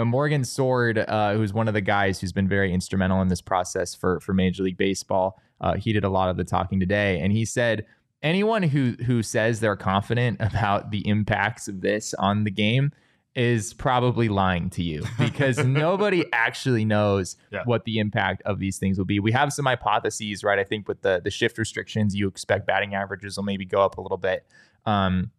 Morgan 0.04 0.44
Sword, 0.44 0.98
uh, 0.98 1.34
who's 1.36 1.54
one 1.54 1.68
of 1.68 1.74
the 1.74 1.82
guys 1.82 2.20
who's 2.20 2.34
been 2.34 2.48
very 2.50 2.74
instrumental 2.74 3.22
in 3.22 3.30
this 3.30 3.42
process 3.42 3.96
for 3.96 4.20
for 4.20 4.34
Major 4.34 4.64
League 4.64 4.78
Baseball, 4.78 5.40
uh, 5.62 5.76
he 5.76 5.94
did 5.94 6.04
a 6.04 6.10
lot 6.10 6.30
of 6.30 6.38
the 6.38 6.44
talking 6.44 6.80
today, 6.80 7.20
and 7.22 7.32
he 7.32 7.46
said 7.46 7.86
anyone 8.22 8.64
who 8.64 8.96
who 9.06 9.24
says 9.24 9.60
they're 9.62 9.76
confident 9.78 10.38
about 10.42 10.92
the 10.92 11.08
impacts 11.08 11.68
of 11.68 11.82
this 11.82 12.14
on 12.16 12.44
the 12.44 12.52
game 12.52 12.92
is 13.36 13.74
probably 13.74 14.30
lying 14.30 14.70
to 14.70 14.82
you 14.82 15.04
because 15.20 15.58
nobody 15.58 16.24
actually 16.32 16.86
knows 16.86 17.36
Yeah. 17.52 17.64
what 17.66 17.84
the 17.84 18.00
impact 18.00 18.42
of 18.46 18.60
these 18.60 18.78
things 18.78 18.98
will 18.98 19.04
be. 19.06 19.20
We 19.20 19.34
have 19.34 19.52
some 19.52 19.66
hypotheses, 19.66 20.42
right? 20.42 20.58
I 20.58 20.64
think 20.64 20.88
with 20.88 21.02
the 21.02 21.22
the 21.24 21.32
shift 21.32 21.58
restrictions, 21.58 22.16
you 22.16 22.28
expect 22.28 22.66
batting 22.66 22.96
averages 22.96 23.36
will 23.38 23.44
maybe 23.44 23.66
go 23.66 23.82
up 23.84 23.98
a 23.98 24.02
little 24.02 24.18
bit. 24.18 24.46
Um, 24.86 25.32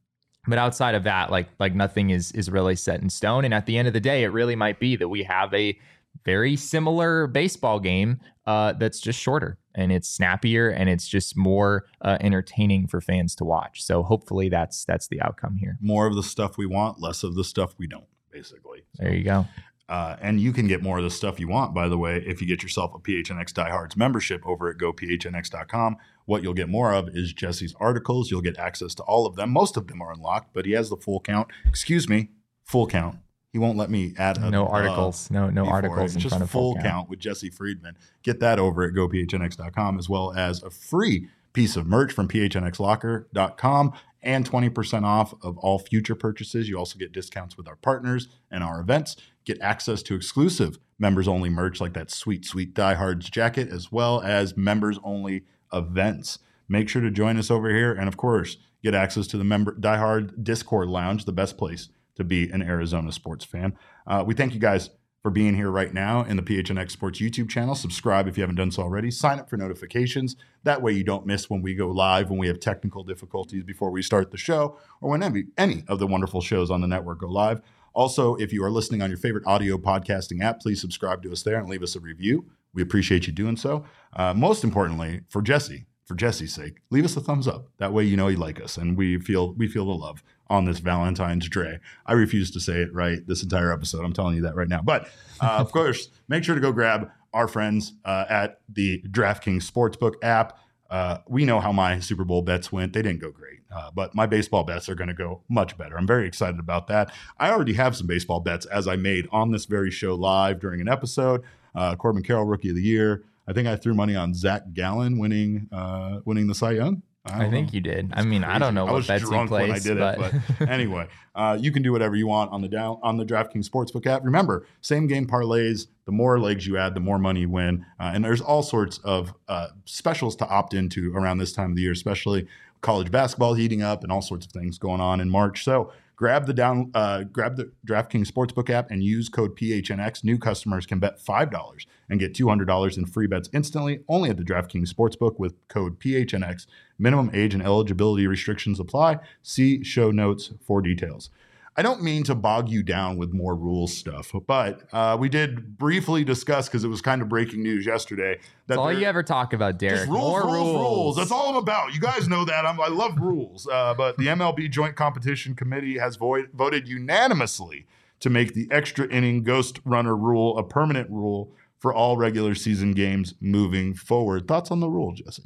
but 0.46 0.58
outside 0.58 0.94
of 0.94 1.04
that, 1.04 1.30
like 1.30 1.48
like 1.58 1.74
nothing 1.74 2.10
is 2.10 2.32
is 2.32 2.50
really 2.50 2.76
set 2.76 3.00
in 3.00 3.10
stone. 3.10 3.44
And 3.44 3.54
at 3.54 3.66
the 3.66 3.78
end 3.78 3.88
of 3.88 3.94
the 3.94 4.00
day, 4.00 4.22
it 4.22 4.28
really 4.28 4.56
might 4.56 4.80
be 4.80 4.96
that 4.96 5.08
we 5.08 5.22
have 5.24 5.52
a 5.54 5.78
very 6.24 6.56
similar 6.56 7.26
baseball 7.26 7.78
game 7.78 8.20
uh, 8.46 8.72
that's 8.72 9.00
just 9.00 9.18
shorter 9.18 9.58
and 9.74 9.92
it's 9.92 10.08
snappier 10.08 10.70
and 10.70 10.88
it's 10.88 11.06
just 11.06 11.36
more 11.36 11.84
uh, 12.00 12.16
entertaining 12.20 12.86
for 12.86 13.00
fans 13.00 13.34
to 13.36 13.44
watch. 13.44 13.82
So 13.82 14.02
hopefully 14.02 14.48
that's 14.48 14.84
that's 14.84 15.08
the 15.08 15.20
outcome 15.20 15.56
here. 15.56 15.78
More 15.80 16.06
of 16.06 16.14
the 16.14 16.22
stuff 16.22 16.56
we 16.56 16.66
want, 16.66 17.00
less 17.00 17.22
of 17.22 17.34
the 17.34 17.44
stuff 17.44 17.74
we 17.78 17.86
don't, 17.86 18.06
basically. 18.30 18.84
There 18.94 19.14
you 19.14 19.24
go. 19.24 19.46
Uh, 19.88 20.16
and 20.20 20.40
you 20.40 20.52
can 20.52 20.66
get 20.66 20.82
more 20.82 20.98
of 20.98 21.04
the 21.04 21.10
stuff 21.10 21.38
you 21.38 21.46
want, 21.46 21.72
by 21.72 21.88
the 21.88 21.96
way, 21.96 22.22
if 22.26 22.40
you 22.40 22.46
get 22.46 22.60
yourself 22.62 22.92
a 22.94 22.98
PHNX 22.98 23.52
Diehards 23.54 23.96
membership 23.96 24.44
over 24.44 24.68
at 24.68 24.78
gophnx.com. 24.78 25.96
What 26.24 26.42
you'll 26.42 26.54
get 26.54 26.68
more 26.68 26.92
of 26.92 27.08
is 27.16 27.32
Jesse's 27.32 27.72
articles. 27.78 28.30
You'll 28.30 28.40
get 28.40 28.58
access 28.58 28.94
to 28.96 29.04
all 29.04 29.26
of 29.26 29.36
them. 29.36 29.50
Most 29.50 29.76
of 29.76 29.86
them 29.86 30.02
are 30.02 30.12
unlocked, 30.12 30.52
but 30.52 30.66
he 30.66 30.72
has 30.72 30.90
the 30.90 30.96
full 30.96 31.20
count. 31.20 31.48
Excuse 31.64 32.08
me, 32.08 32.30
full 32.64 32.88
count. 32.88 33.18
He 33.52 33.58
won't 33.60 33.78
let 33.78 33.88
me 33.88 34.12
add 34.18 34.38
a 34.38 34.50
No 34.50 34.64
the 34.64 34.70
articles. 34.70 35.30
No 35.30 35.48
no 35.50 35.62
before 35.62 35.74
articles 35.76 36.12
it. 36.12 36.14
in 36.16 36.20
Just 36.20 36.32
front 36.32 36.42
of 36.42 36.50
full 36.50 36.74
full 36.74 36.82
count. 36.82 37.08
with 37.08 37.20
Jesse 37.20 37.48
Friedman. 37.48 37.96
Get 38.24 38.40
that 38.40 38.58
over 38.58 38.82
at 38.82 38.92
gophnx.com 38.92 39.98
as 40.00 40.08
well 40.08 40.32
as 40.36 40.62
a 40.64 40.68
free 40.70 41.28
piece 41.52 41.76
of 41.76 41.86
merch 41.86 42.12
from 42.12 42.28
phnxlocker.com 42.28 43.92
and 44.22 44.50
20% 44.50 45.04
off 45.04 45.32
of 45.42 45.56
all 45.58 45.78
future 45.78 46.14
purchases. 46.14 46.68
You 46.68 46.76
also 46.78 46.98
get 46.98 47.12
discounts 47.12 47.56
with 47.56 47.68
our 47.68 47.76
partners 47.76 48.28
and 48.50 48.62
our 48.64 48.80
events. 48.80 49.16
Get 49.46 49.60
access 49.62 50.02
to 50.02 50.14
exclusive 50.14 50.78
members 50.98 51.28
only 51.28 51.48
merch 51.48 51.80
like 51.80 51.94
that 51.94 52.10
sweet, 52.10 52.44
sweet 52.44 52.74
Diehards 52.74 53.30
jacket, 53.30 53.68
as 53.68 53.92
well 53.92 54.20
as 54.20 54.56
members 54.56 54.98
only 55.04 55.44
events. 55.72 56.40
Make 56.68 56.88
sure 56.88 57.02
to 57.02 57.10
join 57.10 57.36
us 57.36 57.50
over 57.50 57.70
here. 57.70 57.92
And 57.92 58.08
of 58.08 58.16
course, 58.16 58.56
get 58.82 58.94
access 58.94 59.26
to 59.28 59.38
the 59.38 59.44
member 59.44 59.72
Diehard 59.74 60.42
Discord 60.42 60.88
Lounge, 60.88 61.24
the 61.24 61.32
best 61.32 61.56
place 61.56 61.88
to 62.16 62.24
be 62.24 62.50
an 62.50 62.60
Arizona 62.62 63.12
sports 63.12 63.44
fan. 63.44 63.76
Uh, 64.06 64.24
we 64.26 64.34
thank 64.34 64.52
you 64.52 64.60
guys 64.60 64.90
for 65.22 65.30
being 65.30 65.54
here 65.54 65.70
right 65.70 65.92
now 65.92 66.22
in 66.22 66.36
the 66.36 66.42
PHNX 66.42 66.92
Sports 66.92 67.20
YouTube 67.20 67.48
channel. 67.48 67.74
Subscribe 67.74 68.28
if 68.28 68.36
you 68.36 68.42
haven't 68.42 68.56
done 68.56 68.70
so 68.70 68.82
already. 68.82 69.10
Sign 69.10 69.38
up 69.38 69.50
for 69.50 69.56
notifications. 69.56 70.36
That 70.62 70.82
way 70.82 70.92
you 70.92 71.02
don't 71.02 71.26
miss 71.26 71.50
when 71.50 71.62
we 71.62 71.74
go 71.74 71.88
live, 71.88 72.30
when 72.30 72.38
we 72.38 72.46
have 72.46 72.60
technical 72.60 73.02
difficulties 73.02 73.64
before 73.64 73.90
we 73.90 74.02
start 74.02 74.30
the 74.30 74.36
show, 74.36 74.78
or 75.00 75.10
when 75.10 75.22
any, 75.22 75.46
any 75.58 75.84
of 75.88 75.98
the 75.98 76.06
wonderful 76.06 76.40
shows 76.40 76.70
on 76.70 76.80
the 76.80 76.86
network 76.86 77.20
go 77.20 77.28
live. 77.28 77.60
Also, 77.96 78.34
if 78.34 78.52
you 78.52 78.62
are 78.62 78.70
listening 78.70 79.00
on 79.00 79.08
your 79.08 79.16
favorite 79.16 79.46
audio 79.46 79.78
podcasting 79.78 80.42
app, 80.42 80.60
please 80.60 80.82
subscribe 80.82 81.22
to 81.22 81.32
us 81.32 81.42
there 81.42 81.58
and 81.58 81.66
leave 81.66 81.82
us 81.82 81.96
a 81.96 82.00
review. 82.00 82.44
We 82.74 82.82
appreciate 82.82 83.26
you 83.26 83.32
doing 83.32 83.56
so. 83.56 83.86
Uh, 84.14 84.34
most 84.34 84.64
importantly, 84.64 85.22
for 85.30 85.40
Jesse, 85.40 85.86
for 86.04 86.14
Jesse's 86.14 86.52
sake, 86.52 86.82
leave 86.90 87.06
us 87.06 87.16
a 87.16 87.22
thumbs 87.22 87.48
up. 87.48 87.68
That 87.78 87.94
way, 87.94 88.04
you 88.04 88.14
know 88.14 88.28
you 88.28 88.36
like 88.36 88.60
us, 88.60 88.76
and 88.76 88.98
we 88.98 89.18
feel 89.18 89.54
we 89.54 89.66
feel 89.66 89.86
the 89.86 89.94
love 89.94 90.22
on 90.48 90.66
this 90.66 90.78
Valentine's 90.78 91.48
Day. 91.48 91.78
I 92.04 92.12
refuse 92.12 92.50
to 92.50 92.60
say 92.60 92.82
it 92.82 92.92
right 92.92 93.26
this 93.26 93.42
entire 93.42 93.72
episode. 93.72 94.04
I'm 94.04 94.12
telling 94.12 94.36
you 94.36 94.42
that 94.42 94.56
right 94.56 94.68
now. 94.68 94.82
But 94.82 95.08
uh, 95.40 95.56
of 95.56 95.72
course, 95.72 96.10
make 96.28 96.44
sure 96.44 96.54
to 96.54 96.60
go 96.60 96.72
grab 96.72 97.10
our 97.32 97.48
friends 97.48 97.94
uh, 98.04 98.26
at 98.28 98.60
the 98.68 99.02
DraftKings 99.08 99.70
Sportsbook 99.70 100.16
app. 100.22 100.58
Uh, 100.90 101.18
we 101.28 101.44
know 101.44 101.60
how 101.60 101.72
my 101.72 101.98
Super 102.00 102.24
Bowl 102.24 102.42
bets 102.42 102.70
went. 102.70 102.92
They 102.92 103.02
didn't 103.02 103.20
go 103.20 103.30
great, 103.30 103.60
uh, 103.74 103.90
but 103.94 104.14
my 104.14 104.26
baseball 104.26 104.64
bets 104.64 104.88
are 104.88 104.94
going 104.94 105.08
to 105.08 105.14
go 105.14 105.42
much 105.48 105.76
better. 105.76 105.98
I'm 105.98 106.06
very 106.06 106.26
excited 106.26 106.60
about 106.60 106.86
that. 106.88 107.12
I 107.38 107.50
already 107.50 107.72
have 107.74 107.96
some 107.96 108.06
baseball 108.06 108.40
bets 108.40 108.66
as 108.66 108.86
I 108.86 108.96
made 108.96 109.28
on 109.32 109.50
this 109.50 109.64
very 109.64 109.90
show 109.90 110.14
live 110.14 110.60
during 110.60 110.80
an 110.80 110.88
episode. 110.88 111.42
Uh, 111.74 111.96
Corbin 111.96 112.22
Carroll, 112.22 112.44
Rookie 112.44 112.70
of 112.70 112.76
the 112.76 112.82
Year. 112.82 113.24
I 113.48 113.52
think 113.52 113.68
I 113.68 113.76
threw 113.76 113.94
money 113.94 114.16
on 114.16 114.34
Zach 114.34 114.62
Gallen 114.72 115.18
winning 115.18 115.68
uh, 115.72 116.20
winning 116.24 116.46
the 116.46 116.54
Cy 116.54 116.72
Young. 116.72 117.02
I, 117.26 117.42
don't 117.42 117.50
think 117.50 117.72
you 117.72 117.80
did. 117.80 118.12
I 118.12 118.20
It's 118.20 118.26
mean, 118.26 118.44
I 118.44 118.58
don't 118.58 118.74
know 118.74 118.86
I 118.86 118.90
what 118.90 118.96
was 118.96 119.06
bets 119.06 119.24
drunk 119.24 119.50
when 119.50 119.70
I 119.70 119.78
did 119.78 119.98
but, 119.98 120.18
it, 120.20 120.42
but 120.58 120.68
anyway, 120.68 121.08
uh, 121.34 121.58
you 121.60 121.72
can 121.72 121.82
do 121.82 121.92
whatever 121.92 122.16
you 122.16 122.26
want 122.26 122.52
on 122.52 122.62
the 122.62 122.68
down 122.68 122.98
on 123.02 123.16
the 123.16 123.24
DraftKings 123.24 123.68
Sportsbook 123.68 124.06
app. 124.06 124.24
Remember, 124.24 124.66
same 124.80 125.06
game 125.06 125.26
parlays. 125.26 125.86
The 126.04 126.12
more 126.12 126.38
legs 126.38 126.66
you 126.66 126.78
add, 126.78 126.94
the 126.94 127.00
more 127.00 127.18
money 127.18 127.40
you 127.40 127.50
win. 127.50 127.84
Uh, 127.98 128.12
and 128.14 128.24
there's 128.24 128.40
all 128.40 128.62
sorts 128.62 128.98
of 128.98 129.34
uh, 129.48 129.68
specials 129.84 130.36
to 130.36 130.46
opt 130.46 130.74
into 130.74 131.14
around 131.16 131.38
this 131.38 131.52
time 131.52 131.70
of 131.70 131.76
the 131.76 131.82
year, 131.82 131.92
especially 131.92 132.46
college 132.80 133.10
basketball 133.10 133.54
heating 133.54 133.82
up 133.82 134.02
and 134.02 134.12
all 134.12 134.22
sorts 134.22 134.46
of 134.46 134.52
things 134.52 134.78
going 134.78 135.00
on 135.00 135.20
in 135.20 135.28
March. 135.28 135.64
So 135.64 135.92
grab 136.16 136.46
the 136.46 136.54
down, 136.54 136.90
uh, 136.94 137.24
grab 137.24 137.56
the 137.56 137.70
DraftKings 137.86 138.30
Sportsbook 138.30 138.70
app 138.70 138.90
and 138.90 139.02
use 139.02 139.28
code 139.28 139.56
PHNX. 139.56 140.24
New 140.24 140.38
customers 140.38 140.86
can 140.86 140.98
bet 140.98 141.20
five 141.20 141.50
dollars 141.50 141.86
and 142.08 142.18
get 142.18 142.34
two 142.34 142.48
hundred 142.48 142.66
dollars 142.66 142.96
in 142.96 143.06
free 143.06 143.26
bets 143.26 143.48
instantly, 143.52 144.00
only 144.08 144.30
at 144.30 144.36
the 144.36 144.44
DraftKings 144.44 144.92
Sportsbook 144.92 145.38
with 145.38 145.54
code 145.68 146.00
PHNX. 146.00 146.66
Minimum 146.98 147.30
age 147.34 147.54
and 147.54 147.62
eligibility 147.62 148.26
restrictions 148.26 148.80
apply. 148.80 149.18
See 149.42 149.84
show 149.84 150.10
notes 150.10 150.52
for 150.66 150.80
details. 150.80 151.30
I 151.78 151.82
don't 151.82 152.02
mean 152.02 152.24
to 152.24 152.34
bog 152.34 152.70
you 152.70 152.82
down 152.82 153.18
with 153.18 153.34
more 153.34 153.54
rules 153.54 153.94
stuff, 153.94 154.32
but 154.46 154.88
uh, 154.94 155.18
we 155.20 155.28
did 155.28 155.76
briefly 155.76 156.24
discuss 156.24 156.68
because 156.68 156.84
it 156.84 156.88
was 156.88 157.02
kind 157.02 157.20
of 157.20 157.28
breaking 157.28 157.62
news 157.62 157.84
yesterday. 157.84 158.38
That's 158.66 158.78
all 158.78 158.90
you 158.90 159.04
ever 159.04 159.22
talk 159.22 159.52
about, 159.52 159.78
Derek. 159.78 159.96
just 159.96 160.08
rules, 160.08 160.22
More 160.22 160.44
rules, 160.44 160.74
rules, 160.74 161.16
That's 161.16 161.30
all 161.30 161.50
I'm 161.50 161.56
about. 161.56 161.92
You 161.92 162.00
guys 162.00 162.28
know 162.28 162.46
that. 162.46 162.64
I'm, 162.64 162.80
I 162.80 162.88
love 162.88 163.18
rules. 163.18 163.68
Uh, 163.68 163.92
but 163.92 164.16
the 164.16 164.28
MLB 164.28 164.70
Joint 164.70 164.96
Competition 164.96 165.54
Committee 165.54 165.98
has 165.98 166.16
void, 166.16 166.48
voted 166.54 166.88
unanimously 166.88 167.86
to 168.20 168.30
make 168.30 168.54
the 168.54 168.66
extra 168.70 169.06
inning 169.08 169.42
ghost 169.42 169.78
runner 169.84 170.16
rule 170.16 170.56
a 170.56 170.62
permanent 170.62 171.10
rule 171.10 171.52
for 171.78 171.92
all 171.92 172.16
regular 172.16 172.54
season 172.54 172.92
games 172.92 173.34
moving 173.38 173.92
forward. 173.92 174.48
Thoughts 174.48 174.70
on 174.70 174.80
the 174.80 174.88
rule, 174.88 175.12
Jesse? 175.12 175.42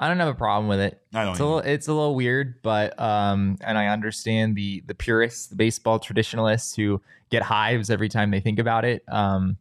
I 0.00 0.08
don't 0.08 0.18
have 0.18 0.28
a 0.28 0.34
problem 0.34 0.66
with 0.66 0.80
it. 0.80 0.98
I 1.12 1.24
don't 1.24 1.32
It's 1.32 1.40
a 1.40 1.44
little, 1.44 1.58
it's 1.58 1.88
a 1.88 1.92
little 1.92 2.14
weird, 2.14 2.62
but 2.62 2.98
um, 2.98 3.58
and 3.60 3.76
I 3.76 3.88
understand 3.88 4.56
the 4.56 4.82
the 4.86 4.94
purists, 4.94 5.48
the 5.48 5.56
baseball 5.56 5.98
traditionalists 5.98 6.74
who 6.74 7.02
get 7.28 7.42
hives 7.42 7.90
every 7.90 8.08
time 8.08 8.30
they 8.30 8.40
think 8.40 8.58
about 8.58 8.86
it. 8.86 9.04
Um, 9.08 9.58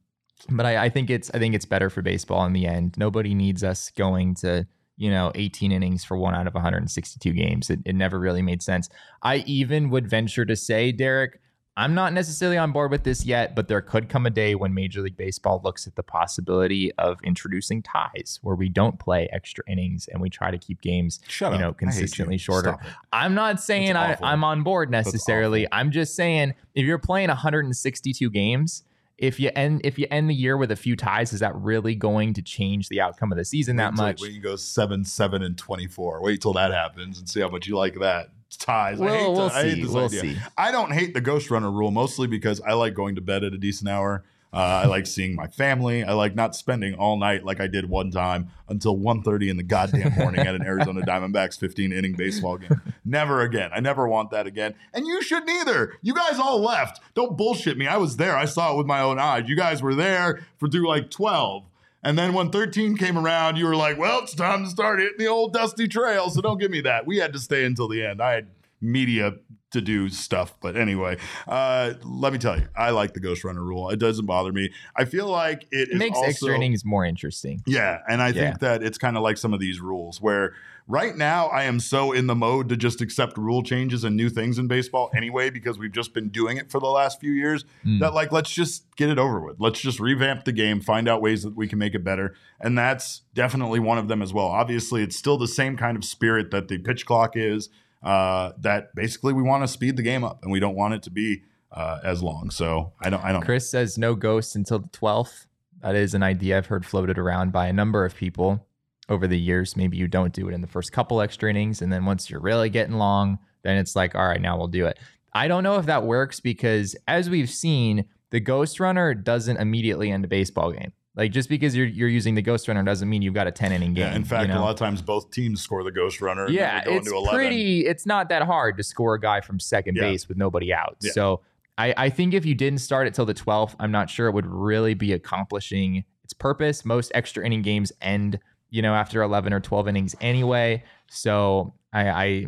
but 0.49 0.65
I, 0.65 0.85
I 0.85 0.89
think 0.89 1.09
it's 1.09 1.29
I 1.33 1.39
think 1.39 1.55
it's 1.55 1.65
better 1.65 1.89
for 1.89 2.01
baseball 2.01 2.45
in 2.45 2.53
the 2.53 2.65
end. 2.65 2.95
Nobody 2.97 3.35
needs 3.35 3.65
us 3.65 3.91
going 3.91 4.33
to 4.35 4.65
you 4.95 5.11
know 5.11 5.33
18 5.35 5.73
innings 5.73 6.05
for 6.05 6.17
one 6.17 6.33
out 6.33 6.47
of 6.47 6.53
162 6.53 7.33
games. 7.33 7.69
It, 7.69 7.81
it 7.85 7.93
never 7.93 8.17
really 8.17 8.41
made 8.41 8.61
sense. 8.61 8.87
I 9.21 9.37
even 9.39 9.89
would 9.89 10.09
venture 10.09 10.45
to 10.45 10.55
say, 10.55 10.93
Derek, 10.93 11.41
I'm 11.79 11.93
not 11.93 12.11
necessarily 12.11 12.57
on 12.57 12.73
board 12.73 12.91
with 12.91 13.05
this 13.05 13.25
yet, 13.25 13.55
but 13.55 13.69
there 13.69 13.79
could 13.81 14.09
come 14.09 14.25
a 14.25 14.29
day 14.29 14.53
when 14.53 14.73
Major 14.73 14.99
League 14.99 15.15
Baseball 15.15 15.61
looks 15.63 15.87
at 15.87 15.95
the 15.95 16.03
possibility 16.03 16.91
of 16.95 17.19
introducing 17.23 17.81
ties 17.81 18.37
where 18.41 18.53
we 18.53 18.67
don't 18.67 18.99
play 18.99 19.29
extra 19.31 19.63
innings 19.65 20.09
and 20.09 20.21
we 20.21 20.29
try 20.29 20.51
to 20.51 20.57
keep 20.57 20.81
games 20.81 21.21
Shut 21.29 21.53
you 21.53 21.57
know 21.57 21.69
hate 21.69 21.77
consistently 21.77 22.35
you. 22.35 22.39
shorter. 22.39 22.75
I'm 23.13 23.33
not 23.33 23.61
saying 23.61 23.95
I, 23.95 24.17
I'm 24.21 24.43
on 24.43 24.61
board 24.61 24.91
necessarily. 24.91 25.67
I'm 25.71 25.91
just 25.91 26.17
saying 26.17 26.53
if 26.75 26.85
you're 26.85 26.97
playing 26.97 27.29
162 27.29 28.29
games, 28.29 28.83
if 29.17 29.39
you 29.39 29.49
end 29.55 29.79
if 29.85 29.97
you 29.97 30.05
end 30.11 30.29
the 30.29 30.35
year 30.35 30.57
with 30.57 30.71
a 30.71 30.75
few 30.75 30.97
ties, 30.97 31.31
is 31.31 31.39
that 31.39 31.55
really 31.55 31.95
going 31.95 32.33
to 32.33 32.41
change 32.41 32.89
the 32.89 32.99
outcome 32.99 33.31
of 33.31 33.37
the 33.37 33.45
season 33.45 33.77
that 33.77 33.91
Wait 33.91 33.95
till- 33.95 34.05
much? 34.05 34.21
We 34.21 34.33
can 34.33 34.41
go 34.41 34.57
seven, 34.57 35.05
seven, 35.05 35.41
and 35.43 35.57
twenty-four. 35.57 36.21
Wait 36.21 36.41
till 36.41 36.53
that 36.53 36.71
happens 36.73 37.19
and 37.19 37.29
see 37.29 37.39
how 37.39 37.47
much 37.47 37.67
you 37.67 37.77
like 37.77 37.99
that. 38.01 38.31
Ties. 38.57 38.99
I 38.99 39.09
hate 39.09 39.27
we'll 39.31 39.41
I 39.41 39.63
hate 39.63 39.81
this 39.83 39.91
We'll 39.91 40.05
idea. 40.05 40.21
see. 40.21 40.37
I 40.57 40.71
don't 40.71 40.91
hate 40.91 41.13
the 41.13 41.21
ghost 41.21 41.51
runner 41.51 41.71
rule 41.71 41.91
mostly 41.91 42.27
because 42.27 42.59
I 42.61 42.73
like 42.73 42.93
going 42.93 43.15
to 43.15 43.21
bed 43.21 43.43
at 43.43 43.53
a 43.53 43.57
decent 43.57 43.89
hour. 43.89 44.23
Uh, 44.51 44.57
I 44.57 44.85
like 44.87 45.05
seeing 45.07 45.35
my 45.35 45.45
family. 45.45 46.03
I 46.03 46.13
like 46.13 46.33
not 46.33 46.55
spending 46.55 46.95
all 46.95 47.17
night 47.17 47.45
like 47.45 47.59
I 47.61 47.67
did 47.67 47.87
one 47.87 48.09
time 48.09 48.49
until 48.67 48.97
1.30 48.97 49.49
in 49.51 49.57
the 49.57 49.63
goddamn 49.63 50.13
morning 50.17 50.41
at 50.41 50.55
an 50.55 50.63
Arizona 50.63 51.01
Diamondbacks 51.01 51.59
15 51.59 51.93
inning 51.93 52.13
baseball 52.13 52.57
game. 52.57 52.81
Never 53.05 53.41
again. 53.41 53.69
I 53.73 53.79
never 53.79 54.07
want 54.07 54.31
that 54.31 54.47
again. 54.47 54.73
And 54.93 55.05
you 55.05 55.21
shouldn't 55.21 55.51
either. 55.51 55.93
You 56.01 56.15
guys 56.15 56.39
all 56.39 56.59
left. 56.59 56.99
Don't 57.13 57.37
bullshit 57.37 57.77
me. 57.77 57.85
I 57.85 57.97
was 57.97 58.17
there. 58.17 58.35
I 58.35 58.45
saw 58.45 58.73
it 58.73 58.77
with 58.77 58.87
my 58.87 59.01
own 59.01 59.19
eyes. 59.19 59.47
You 59.47 59.55
guys 59.55 59.83
were 59.83 59.93
there 59.93 60.41
for 60.57 60.67
through 60.67 60.87
like 60.87 61.11
12. 61.11 61.65
And 62.03 62.17
then 62.17 62.33
when 62.33 62.49
13 62.49 62.95
came 62.97 63.17
around, 63.17 63.57
you 63.57 63.65
were 63.65 63.75
like, 63.75 63.97
well, 63.97 64.19
it's 64.19 64.33
time 64.33 64.63
to 64.63 64.69
start 64.69 64.99
hitting 64.99 65.17
the 65.17 65.27
old 65.27 65.53
dusty 65.53 65.87
trail. 65.87 66.29
So 66.29 66.41
don't 66.41 66.57
give 66.57 66.71
me 66.71 66.81
that. 66.81 67.05
We 67.05 67.17
had 67.17 67.33
to 67.33 67.39
stay 67.39 67.65
until 67.65 67.89
the 67.89 68.05
end. 68.05 68.21
I 68.21 68.33
had 68.33 68.47
media 68.81 69.33
to 69.71 69.81
do 69.81 70.09
stuff. 70.09 70.55
But 70.61 70.75
anyway, 70.75 71.17
uh, 71.47 71.93
let 72.03 72.33
me 72.33 72.39
tell 72.39 72.57
you, 72.57 72.67
I 72.75 72.89
like 72.89 73.13
the 73.13 73.19
Ghost 73.19 73.43
Runner 73.43 73.63
rule. 73.63 73.89
It 73.89 73.99
doesn't 73.99 74.25
bother 74.25 74.51
me. 74.51 74.71
I 74.95 75.05
feel 75.05 75.27
like 75.27 75.67
it, 75.71 75.95
makes 75.95 76.17
also, 76.17 76.27
extra 76.29 76.55
innings 76.55 76.83
more 76.83 77.05
interesting. 77.05 77.61
Yeah. 77.67 77.99
And 78.09 78.21
I 78.21 78.27
Yeah. 78.29 78.33
think 78.33 78.59
that 78.59 78.81
it's 78.81 78.97
kind 78.97 79.15
of 79.15 79.21
like 79.23 79.37
some 79.37 79.53
of 79.53 79.59
these 79.59 79.79
rules 79.79 80.19
where 80.19 80.53
right 80.87 81.15
now 81.15 81.47
I 81.49 81.65
am 81.65 81.79
so 81.79 82.11
in 82.13 82.25
the 82.25 82.33
mode 82.33 82.67
to 82.69 82.77
just 82.77 82.99
accept 82.99 83.37
rule 83.37 83.61
changes 83.61 84.03
and 84.03 84.15
new 84.17 84.27
things 84.27 84.57
in 84.57 84.67
baseball 84.67 85.11
anyway, 85.15 85.51
because 85.51 85.77
we've 85.77 85.91
just 85.91 86.15
been 86.15 86.29
doing 86.29 86.57
it 86.57 86.71
for 86.71 86.79
the 86.79 86.87
last 86.87 87.19
few 87.19 87.31
years 87.31 87.63
Mm. 87.85 87.99
that 87.99 88.15
like 88.15 88.31
let's 88.31 88.49
just 88.51 88.85
get 88.95 89.09
it 89.09 89.19
over 89.19 89.39
with 89.39 89.57
let's 89.59 89.79
just 89.79 89.99
revamp 89.99 90.43
the 90.45 90.51
game 90.51 90.81
find 90.81 91.07
out 91.07 91.21
ways 91.21 91.43
that 91.43 91.55
we 91.55 91.67
can 91.67 91.77
make 91.79 91.93
it 91.95 92.03
better 92.03 92.33
and 92.59 92.77
that's 92.77 93.21
definitely 93.33 93.79
one 93.79 93.97
of 93.97 94.07
them 94.09 94.21
as 94.21 94.33
well 94.33 94.47
obviously 94.47 95.01
it's 95.01 95.15
still 95.15 95.37
the 95.37 95.47
same 95.47 95.77
kind 95.77 95.95
of 95.95 96.03
spirit 96.03 96.51
that 96.51 96.67
the 96.67 96.77
pitch 96.79 97.05
clock 97.05 97.37
is 97.37 97.69
uh, 98.03 98.51
that 98.59 98.93
basically 98.95 99.33
we 99.33 99.43
want 99.43 99.63
to 99.63 99.67
speed 99.67 99.97
the 99.97 100.03
game 100.03 100.23
up 100.23 100.39
and 100.43 100.51
we 100.51 100.59
don't 100.59 100.75
want 100.75 100.93
it 100.93 101.03
to 101.03 101.11
be 101.11 101.43
uh, 101.71 101.99
as 102.03 102.23
long. 102.23 102.49
So 102.49 102.93
I 103.01 103.09
don't. 103.09 103.23
I 103.23 103.31
don't. 103.31 103.41
Chris 103.43 103.69
says 103.69 103.97
no 103.97 104.15
ghosts 104.15 104.55
until 104.55 104.79
the 104.79 104.89
12th. 104.89 105.45
That 105.81 105.95
is 105.95 106.13
an 106.13 106.23
idea 106.23 106.57
I've 106.57 106.65
heard 106.65 106.85
floated 106.85 107.17
around 107.17 107.51
by 107.51 107.67
a 107.67 107.73
number 107.73 108.03
of 108.03 108.15
people 108.15 108.67
over 109.07 109.27
the 109.27 109.39
years. 109.39 109.77
Maybe 109.77 109.97
you 109.97 110.07
don't 110.07 110.33
do 110.33 110.49
it 110.49 110.53
in 110.53 110.61
the 110.61 110.67
first 110.67 110.91
couple 110.91 111.21
extra 111.21 111.49
innings, 111.49 111.81
and 111.81 111.91
then 111.91 112.05
once 112.05 112.29
you're 112.29 112.41
really 112.41 112.69
getting 112.69 112.95
long, 112.95 113.39
then 113.63 113.77
it's 113.77 113.95
like, 113.95 114.13
all 114.13 114.27
right, 114.27 114.41
now 114.41 114.57
we'll 114.57 114.67
do 114.67 114.85
it. 114.87 114.97
I 115.33 115.47
don't 115.47 115.63
know 115.63 115.75
if 115.75 115.85
that 115.85 116.03
works 116.03 116.39
because, 116.39 116.95
as 117.07 117.29
we've 117.29 117.49
seen, 117.49 118.05
the 118.31 118.39
ghost 118.39 118.79
runner 118.79 119.13
doesn't 119.13 119.57
immediately 119.57 120.11
end 120.11 120.25
a 120.25 120.27
baseball 120.27 120.71
game. 120.71 120.91
Like 121.19 121.33
just 121.33 121.49
because 121.49 121.75
you're 121.75 121.85
you're 121.85 122.07
using 122.07 122.35
the 122.35 122.41
ghost 122.41 122.69
runner 122.69 122.81
doesn't 122.81 123.09
mean 123.09 123.21
you've 123.21 123.33
got 123.33 123.45
a 123.45 123.51
10 123.51 123.73
inning 123.73 123.93
game. 123.93 124.05
Yeah, 124.05 124.15
in 124.15 124.23
fact, 124.23 124.47
you 124.47 124.53
know? 124.53 124.61
a 124.61 124.63
lot 124.63 124.71
of 124.71 124.77
times 124.77 125.01
both 125.01 125.31
teams 125.31 125.61
score 125.61 125.83
the 125.83 125.91
ghost 125.91 126.21
runner. 126.21 126.49
Yeah, 126.49 126.81
it's 126.85 127.11
pretty. 127.29 127.85
It's 127.85 128.05
not 128.05 128.29
that 128.29 128.43
hard 128.43 128.77
to 128.77 128.83
score 128.83 129.15
a 129.15 129.19
guy 129.19 129.41
from 129.41 129.59
second 129.59 129.97
Yeah. 129.97 130.03
base 130.03 130.29
with 130.29 130.37
nobody 130.37 130.73
out. 130.73 130.95
Yeah. 131.01 131.11
So 131.11 131.41
I, 131.77 131.93
I 131.97 132.09
think 132.09 132.33
if 132.33 132.45
you 132.45 132.55
didn't 132.55 132.79
start 132.79 133.05
it 133.05 133.13
till 133.13 133.25
the 133.25 133.33
12th, 133.33 133.75
I'm 133.81 133.91
not 133.91 134.09
sure 134.09 134.27
it 134.29 134.31
would 134.33 134.45
really 134.45 134.93
be 134.93 135.11
accomplishing 135.11 136.05
its 136.23 136.31
purpose. 136.31 136.85
Most 136.85 137.11
extra 137.13 137.45
inning 137.45 137.63
games 137.63 137.91
end, 138.01 138.39
you 138.69 138.81
know, 138.81 138.95
after 138.95 139.21
11 139.21 139.51
or 139.51 139.59
12 139.59 139.89
innings 139.89 140.15
anyway. 140.21 140.83
So 141.09 141.73
I 141.91 142.09
I, 142.09 142.45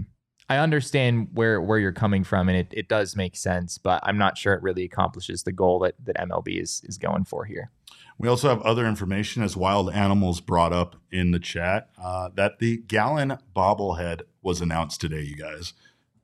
I 0.49 0.57
understand 0.59 1.27
where 1.33 1.59
where 1.61 1.77
you're 1.77 1.91
coming 1.91 2.23
from, 2.23 2.47
and 2.47 2.57
it, 2.57 2.67
it 2.71 2.87
does 2.87 3.17
make 3.17 3.35
sense, 3.35 3.77
but 3.77 3.99
I'm 4.03 4.17
not 4.17 4.37
sure 4.37 4.53
it 4.53 4.63
really 4.63 4.85
accomplishes 4.85 5.43
the 5.43 5.51
goal 5.51 5.79
that 5.79 5.95
that 6.05 6.15
MLB 6.15 6.61
is 6.61 6.81
is 6.85 6.97
going 6.97 7.25
for 7.25 7.43
here. 7.43 7.69
We 8.21 8.27
also 8.27 8.49
have 8.49 8.61
other 8.61 8.85
information 8.85 9.41
as 9.41 9.57
Wild 9.57 9.91
Animals 9.91 10.41
brought 10.41 10.71
up 10.71 10.95
in 11.11 11.31
the 11.31 11.39
chat 11.39 11.89
uh, 11.99 12.29
that 12.35 12.59
the 12.59 12.77
Gallen 12.77 13.39
bobblehead 13.55 14.21
was 14.43 14.61
announced 14.61 15.01
today, 15.01 15.23
you 15.23 15.35
guys. 15.35 15.73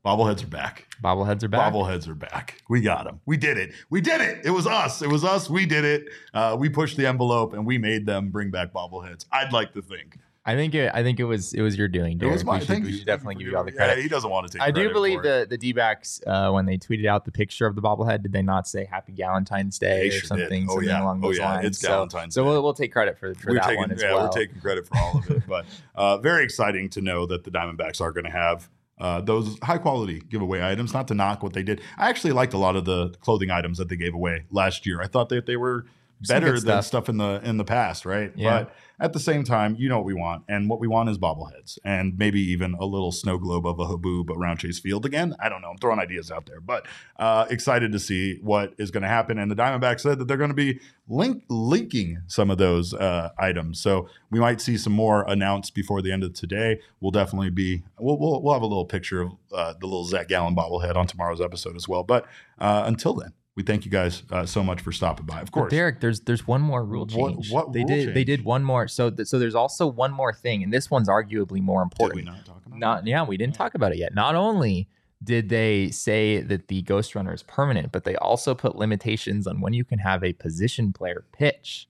Bobbleheads 0.05 0.43
are 0.43 0.47
back. 0.47 0.85
Bobbleheads 1.03 1.41
are 1.41 1.47
back. 1.47 1.73
Bobbleheads 1.73 2.07
are 2.07 2.13
back. 2.13 2.61
We 2.69 2.81
got 2.81 3.05
them. 3.05 3.21
We 3.25 3.35
did 3.35 3.57
it. 3.57 3.73
We 3.89 3.99
did 3.99 4.21
it. 4.21 4.45
It 4.45 4.51
was 4.51 4.67
us. 4.67 5.01
It 5.01 5.09
was 5.09 5.23
us. 5.23 5.49
We 5.49 5.65
did 5.65 5.85
it. 5.85 6.05
Uh, 6.35 6.55
we 6.59 6.69
pushed 6.69 6.97
the 6.97 7.07
envelope 7.07 7.53
and 7.53 7.65
we 7.65 7.79
made 7.79 8.05
them 8.05 8.29
bring 8.29 8.51
back 8.51 8.71
bobbleheads. 8.71 9.25
I'd 9.31 9.51
like 9.51 9.73
to 9.73 9.81
think. 9.81 10.19
I 10.47 10.55
think 10.55 10.73
it. 10.73 10.89
I 10.93 11.03
think 11.03 11.19
it 11.19 11.25
was. 11.25 11.53
It 11.53 11.61
was 11.61 11.77
your 11.77 11.87
doing. 11.89 12.13
It 12.13 12.19
Derek. 12.19 12.33
was 12.33 12.45
my 12.45 12.59
we 12.59 12.65
should, 12.65 12.83
we 12.85 12.97
should 12.97 13.05
definitely 13.05 13.35
give 13.35 13.47
you 13.47 13.57
all 13.57 13.63
the 13.65 13.71
Yeah, 13.71 13.77
credit. 13.87 14.01
he 14.01 14.07
doesn't 14.07 14.29
want 14.29 14.47
to 14.49 14.57
take 14.57 14.65
I 14.65 14.71
do 14.71 14.91
believe 14.93 15.19
it. 15.19 15.23
the 15.23 15.47
the 15.49 15.57
D 15.57 15.73
backs 15.73 16.21
uh, 16.25 16.49
when 16.51 16.65
they 16.65 16.77
tweeted 16.77 17.05
out 17.05 17.25
the 17.25 17.31
picture 17.31 17.67
of 17.67 17.75
the 17.75 17.81
bobblehead, 17.81 18.23
did 18.23 18.31
they 18.31 18.41
not 18.41 18.67
say 18.67 18.85
Happy 18.85 19.11
Galentine's 19.13 19.77
Day 19.77 20.09
They 20.09 20.15
or 20.17 20.19
did. 20.21 20.25
something, 20.27 20.65
Oh, 20.69 20.73
something 20.73 20.89
yeah. 20.89 21.03
along 21.03 21.21
Oh, 21.23 21.31
yeah. 21.31 21.55
lines? 21.55 21.65
It's 21.67 21.79
so, 21.79 21.89
Galentine's 22.07 22.33
so 22.33 22.43
Day. 22.43 22.49
we'll, 22.49 22.63
we'll 22.63 22.73
take 22.73 22.93
credit 22.93 23.17
for, 23.19 23.33
for 23.35 23.49
we're 23.51 23.55
that 23.55 23.63
taking, 23.65 23.77
one 23.79 23.91
as 23.91 24.01
yeah, 24.01 24.13
well. 24.13 24.23
we're 24.23 24.29
taking 24.29 24.61
credit 24.61 24.87
for 24.87 24.97
all 24.97 25.17
of 25.19 25.29
it. 25.29 25.43
But 25.47 25.65
uh, 25.95 26.17
very 26.19 26.43
exciting 26.45 26.89
to 26.91 27.01
know 27.01 27.25
that 27.25 27.43
the 27.43 27.51
Diamondbacks 27.51 27.99
are 27.99 28.11
going 28.13 28.25
to 28.25 28.31
have 28.31 28.69
uh, 28.99 29.21
those 29.21 29.57
high 29.63 29.77
quality 29.77 30.21
giveaway 30.29 30.63
items. 30.63 30.93
Not 30.93 31.07
to 31.09 31.13
knock 31.13 31.43
what 31.43 31.51
they 31.53 31.61
did. 31.63 31.81
I 31.97 32.07
actually 32.09 32.31
liked 32.33 32.53
a 32.53 32.57
lot 32.57 32.75
of 32.77 32.85
the 32.85 33.09
clothing 33.19 33.51
items 33.51 33.77
that 33.79 33.89
they 33.89 33.97
gave 33.97 34.13
away 34.13 34.45
last 34.49 34.85
year. 34.85 35.01
I 35.01 35.07
thought 35.07 35.27
that 35.29 35.45
they 35.45 35.57
were 35.57 35.85
better 36.27 36.53
than 36.53 36.61
stuff. 36.61 36.85
stuff 36.85 37.09
in 37.09 37.17
the 37.17 37.41
in 37.43 37.57
the 37.57 37.63
past, 37.65 38.05
right? 38.05 38.31
Yeah. 38.35 38.63
But 38.63 38.75
at 38.99 39.13
the 39.13 39.19
same 39.19 39.43
time, 39.43 39.75
you 39.77 39.89
know 39.89 39.97
what 39.97 40.05
we 40.05 40.13
want, 40.15 40.43
and 40.49 40.69
what 40.69 40.79
we 40.79 40.87
want 40.87 41.09
is 41.09 41.19
bobbleheads, 41.19 41.77
and 41.83 42.17
maybe 42.17 42.41
even 42.41 42.73
a 42.73 42.85
little 42.85 43.11
snow 43.11 43.37
globe 43.37 43.67
of 43.67 43.79
a 43.79 43.85
haboob 43.85 44.29
around 44.29 44.57
Chase 44.57 44.79
Field 44.79 45.05
again. 45.05 45.35
I 45.39 45.49
don't 45.49 45.61
know. 45.61 45.69
I'm 45.69 45.77
throwing 45.77 45.99
ideas 45.99 46.31
out 46.31 46.47
there, 46.47 46.59
but 46.59 46.87
uh, 47.17 47.45
excited 47.49 47.91
to 47.91 47.99
see 47.99 48.39
what 48.41 48.73
is 48.79 48.89
going 48.89 49.03
to 49.03 49.09
happen. 49.09 49.37
And 49.37 49.51
the 49.51 49.55
Diamondbacks 49.55 49.99
said 49.99 50.17
that 50.17 50.27
they're 50.27 50.37
going 50.37 50.49
to 50.49 50.55
be 50.55 50.79
link 51.07 51.43
leaking 51.47 52.23
some 52.25 52.49
of 52.49 52.57
those 52.57 52.93
uh, 52.93 53.29
items, 53.37 53.79
so 53.79 54.09
we 54.31 54.39
might 54.39 54.61
see 54.61 54.77
some 54.77 54.93
more 54.93 55.23
announced 55.27 55.75
before 55.75 56.01
the 56.01 56.11
end 56.11 56.23
of 56.23 56.33
today. 56.33 56.79
We'll 56.99 57.11
definitely 57.11 57.51
be 57.51 57.83
we'll 57.99 58.17
we'll, 58.17 58.41
we'll 58.41 58.53
have 58.53 58.63
a 58.63 58.67
little 58.67 58.85
picture 58.85 59.21
of 59.21 59.31
uh, 59.53 59.73
the 59.79 59.85
little 59.85 60.05
Zach 60.05 60.27
Gallen 60.27 60.55
bobblehead 60.55 60.95
on 60.95 61.05
tomorrow's 61.05 61.41
episode 61.41 61.75
as 61.75 61.87
well. 61.87 62.03
But 62.03 62.25
uh, 62.57 62.83
until 62.85 63.13
then. 63.13 63.33
We 63.57 63.63
thank 63.63 63.85
you 63.85 63.91
guys 63.91 64.21
uh, 64.31 64.45
so 64.45 64.63
much 64.63 64.81
for 64.81 64.91
stopping 64.91 65.25
by. 65.25 65.41
Of 65.41 65.45
But 65.47 65.51
course, 65.51 65.71
Derek, 65.71 65.99
there's 65.99 66.19
there's 66.19 66.45
one 66.45 66.61
more 66.61 66.85
rule 66.85 67.07
change. 67.07 67.51
what 67.51 67.73
they 67.73 67.79
rule 67.79 67.87
did 67.87 68.13
they 68.13 68.23
did 68.23 68.45
one 68.45 68.63
more. 68.63 68.87
So 68.87 69.09
th- 69.09 69.27
so 69.27 69.39
there's 69.39 69.55
also 69.55 69.87
one 69.87 70.11
more 70.13 70.31
thing, 70.31 70.61
and 70.61 70.71
this 70.71 70.91
one's 70.91 71.09
arguably 71.09 71.59
more 71.59 71.81
important. 71.81 72.19
did 72.19 72.25
we 72.25 72.31
not 72.31 72.45
talk 72.45 72.61
about? 72.67 72.77
Not 72.77 73.07
yeah, 73.07 73.23
we 73.25 73.35
didn't 73.35 73.55
talk 73.55 73.73
about 73.73 73.93
it 73.93 73.97
yet. 73.97 74.13
Not 74.13 74.35
only 74.35 74.87
did 75.23 75.49
they 75.49 75.89
say 75.89 76.39
that 76.41 76.67
the 76.67 76.83
Ghost 76.83 77.15
Runner 77.15 77.33
is 77.33 77.41
permanent, 77.41 77.91
but 77.91 78.03
they 78.03 78.15
also 78.17 78.53
put 78.53 78.75
limitations 78.75 79.47
on 79.47 79.59
when 79.59 79.73
you 79.73 79.83
can 79.83 79.97
have 79.97 80.23
a 80.23 80.33
position 80.33 80.93
player 80.93 81.25
pitch. 81.33 81.89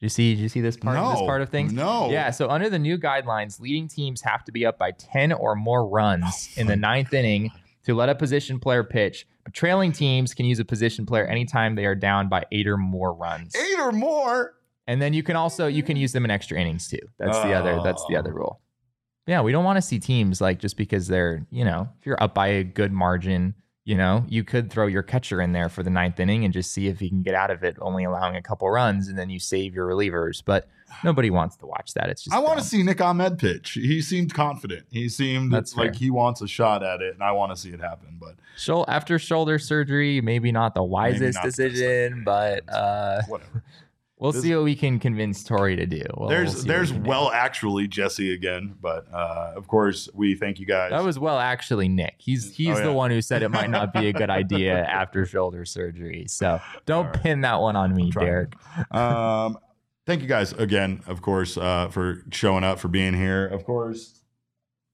Did 0.00 0.06
you 0.06 0.08
see? 0.08 0.34
Did 0.34 0.40
you 0.40 0.48
see 0.48 0.62
this 0.62 0.78
part? 0.78 0.96
This 0.96 1.20
part 1.20 1.42
of 1.42 1.50
things? 1.50 1.74
No. 1.74 2.10
Yeah. 2.10 2.30
So 2.30 2.48
under 2.48 2.70
the 2.70 2.78
new 2.78 2.96
guidelines, 2.96 3.60
leading 3.60 3.86
teams 3.86 4.22
have 4.22 4.44
to 4.46 4.52
be 4.52 4.64
up 4.64 4.78
by 4.78 4.92
ten 4.92 5.30
or 5.30 5.56
more 5.56 5.86
runs 5.86 6.48
Oh 6.56 6.60
in 6.62 6.68
the 6.68 6.76
ninth 6.76 7.12
inning 7.12 7.50
to 7.84 7.94
let 7.94 8.08
a 8.08 8.14
position 8.14 8.58
player 8.60 8.84
pitch. 8.84 9.26
But 9.44 9.54
trailing 9.54 9.92
teams 9.92 10.34
can 10.34 10.46
use 10.46 10.58
a 10.58 10.64
position 10.64 11.04
player 11.06 11.26
anytime 11.26 11.74
they 11.74 11.84
are 11.86 11.94
down 11.94 12.28
by 12.28 12.44
eight 12.52 12.66
or 12.68 12.76
more 12.76 13.12
runs. 13.12 13.54
eight 13.56 13.78
or 13.78 13.92
more. 13.92 14.54
And 14.86 15.00
then 15.00 15.12
you 15.14 15.22
can 15.22 15.36
also 15.36 15.66
you 15.66 15.82
can 15.82 15.96
use 15.96 16.12
them 16.12 16.24
in 16.24 16.30
extra 16.30 16.58
innings 16.60 16.88
too. 16.88 16.98
That's 17.18 17.38
the 17.42 17.52
other 17.52 17.80
that's 17.84 18.04
the 18.08 18.16
Oh. 18.16 18.18
other 18.20 18.32
rule. 18.32 18.60
Yeah, 19.26 19.40
we 19.42 19.52
don't 19.52 19.64
want 19.64 19.76
to 19.76 19.82
see 19.82 20.00
teams 20.00 20.40
like 20.40 20.58
just 20.58 20.76
because 20.76 21.06
they're, 21.06 21.46
you 21.50 21.64
know, 21.64 21.88
if 22.00 22.06
you're 22.06 22.20
up 22.22 22.34
by 22.34 22.48
a 22.48 22.64
good 22.64 22.90
margin, 22.92 23.54
you 23.84 23.96
know, 23.96 24.24
you 24.28 24.44
could 24.44 24.70
throw 24.70 24.86
your 24.86 25.02
catcher 25.02 25.40
in 25.40 25.52
there 25.52 25.68
for 25.68 25.82
the 25.82 25.90
ninth 25.90 26.20
inning 26.20 26.44
and 26.44 26.52
just 26.54 26.72
see 26.72 26.86
if 26.86 27.00
he 27.00 27.08
can 27.08 27.22
get 27.22 27.34
out 27.34 27.50
of 27.50 27.64
it, 27.64 27.76
only 27.80 28.04
allowing 28.04 28.36
a 28.36 28.42
couple 28.42 28.70
runs, 28.70 29.08
and 29.08 29.18
then 29.18 29.28
you 29.28 29.40
save 29.40 29.74
your 29.74 29.88
relievers. 29.88 30.40
But 30.44 30.68
nobody 31.04 31.30
wants 31.30 31.56
to 31.56 31.66
watch 31.66 31.94
that. 31.94 32.08
It's 32.08 32.22
just 32.22 32.34
I 32.34 32.38
want 32.38 32.60
to 32.60 32.64
see 32.64 32.82
Nick 32.84 33.00
Ahmed 33.00 33.38
pitch. 33.38 33.72
He 33.72 34.00
seemed 34.00 34.34
confident. 34.34 34.86
He 34.90 35.08
seemed 35.08 35.52
That's 35.52 35.76
like 35.76 35.94
fair. 35.94 35.98
he 35.98 36.10
wants 36.10 36.40
a 36.42 36.46
shot 36.46 36.84
at 36.84 37.00
it, 37.00 37.14
and 37.14 37.22
I 37.24 37.32
want 37.32 37.50
to 37.50 37.56
see 37.56 37.70
it 37.70 37.80
happen. 37.80 38.18
But 38.20 38.36
Shou- 38.56 38.84
after 38.86 39.18
shoulder 39.18 39.58
surgery, 39.58 40.20
maybe 40.20 40.52
not 40.52 40.74
the 40.74 40.84
wisest 40.84 41.34
not 41.38 41.42
the 41.44 41.48
decision, 41.50 42.22
but 42.24 42.62
uh, 42.72 43.22
whatever. 43.28 43.64
we'll 44.22 44.32
This- 44.32 44.42
see 44.42 44.54
what 44.54 44.64
we 44.64 44.74
can 44.74 44.98
convince 44.98 45.42
Torey 45.44 45.76
to 45.76 45.84
do. 45.86 46.02
We'll- 46.16 46.28
there's 46.28 46.54
we'll 46.54 46.64
there's 46.64 46.90
we 46.92 46.96
can 46.96 47.02
do. 47.04 47.08
well 47.10 47.30
actually 47.32 47.88
Jesse 47.88 48.32
again, 48.32 48.74
but 48.80 49.06
uh, 49.12 49.52
of 49.56 49.66
course 49.68 50.08
we 50.14 50.34
thank 50.34 50.58
you 50.60 50.66
guys. 50.66 50.90
That 50.90 51.02
was 51.02 51.18
well 51.18 51.38
actually 51.38 51.88
Nick. 51.88 52.14
He's 52.18 52.54
he's 52.56 52.78
Oh, 52.78 52.84
the 52.84 52.92
one 52.92 53.10
who 53.10 53.20
said 53.20 53.42
it 53.42 53.50
might 53.50 53.68
not 53.70 53.92
be 53.92 54.08
a 54.08 54.12
good 54.12 54.30
idea 54.42 54.84
after 54.84 55.26
shoulder 55.26 55.64
surgery. 55.64 56.26
So 56.28 56.60
don't 56.86 57.06
right. 57.06 57.22
pin 57.22 57.40
that 57.42 57.60
one 57.60 57.76
on 57.76 57.94
me. 57.94 58.10
Derek. 58.10 58.54
um, 58.92 59.58
thank 60.06 60.22
you 60.22 60.28
guys 60.28 60.52
again, 60.52 61.02
of 61.06 61.20
course, 61.20 61.56
uh, 61.58 61.88
for 61.88 62.22
showing 62.30 62.64
up, 62.64 62.78
for 62.78 62.88
being 62.88 63.14
here. 63.14 63.46
Of 63.48 63.64
course, 63.64 64.21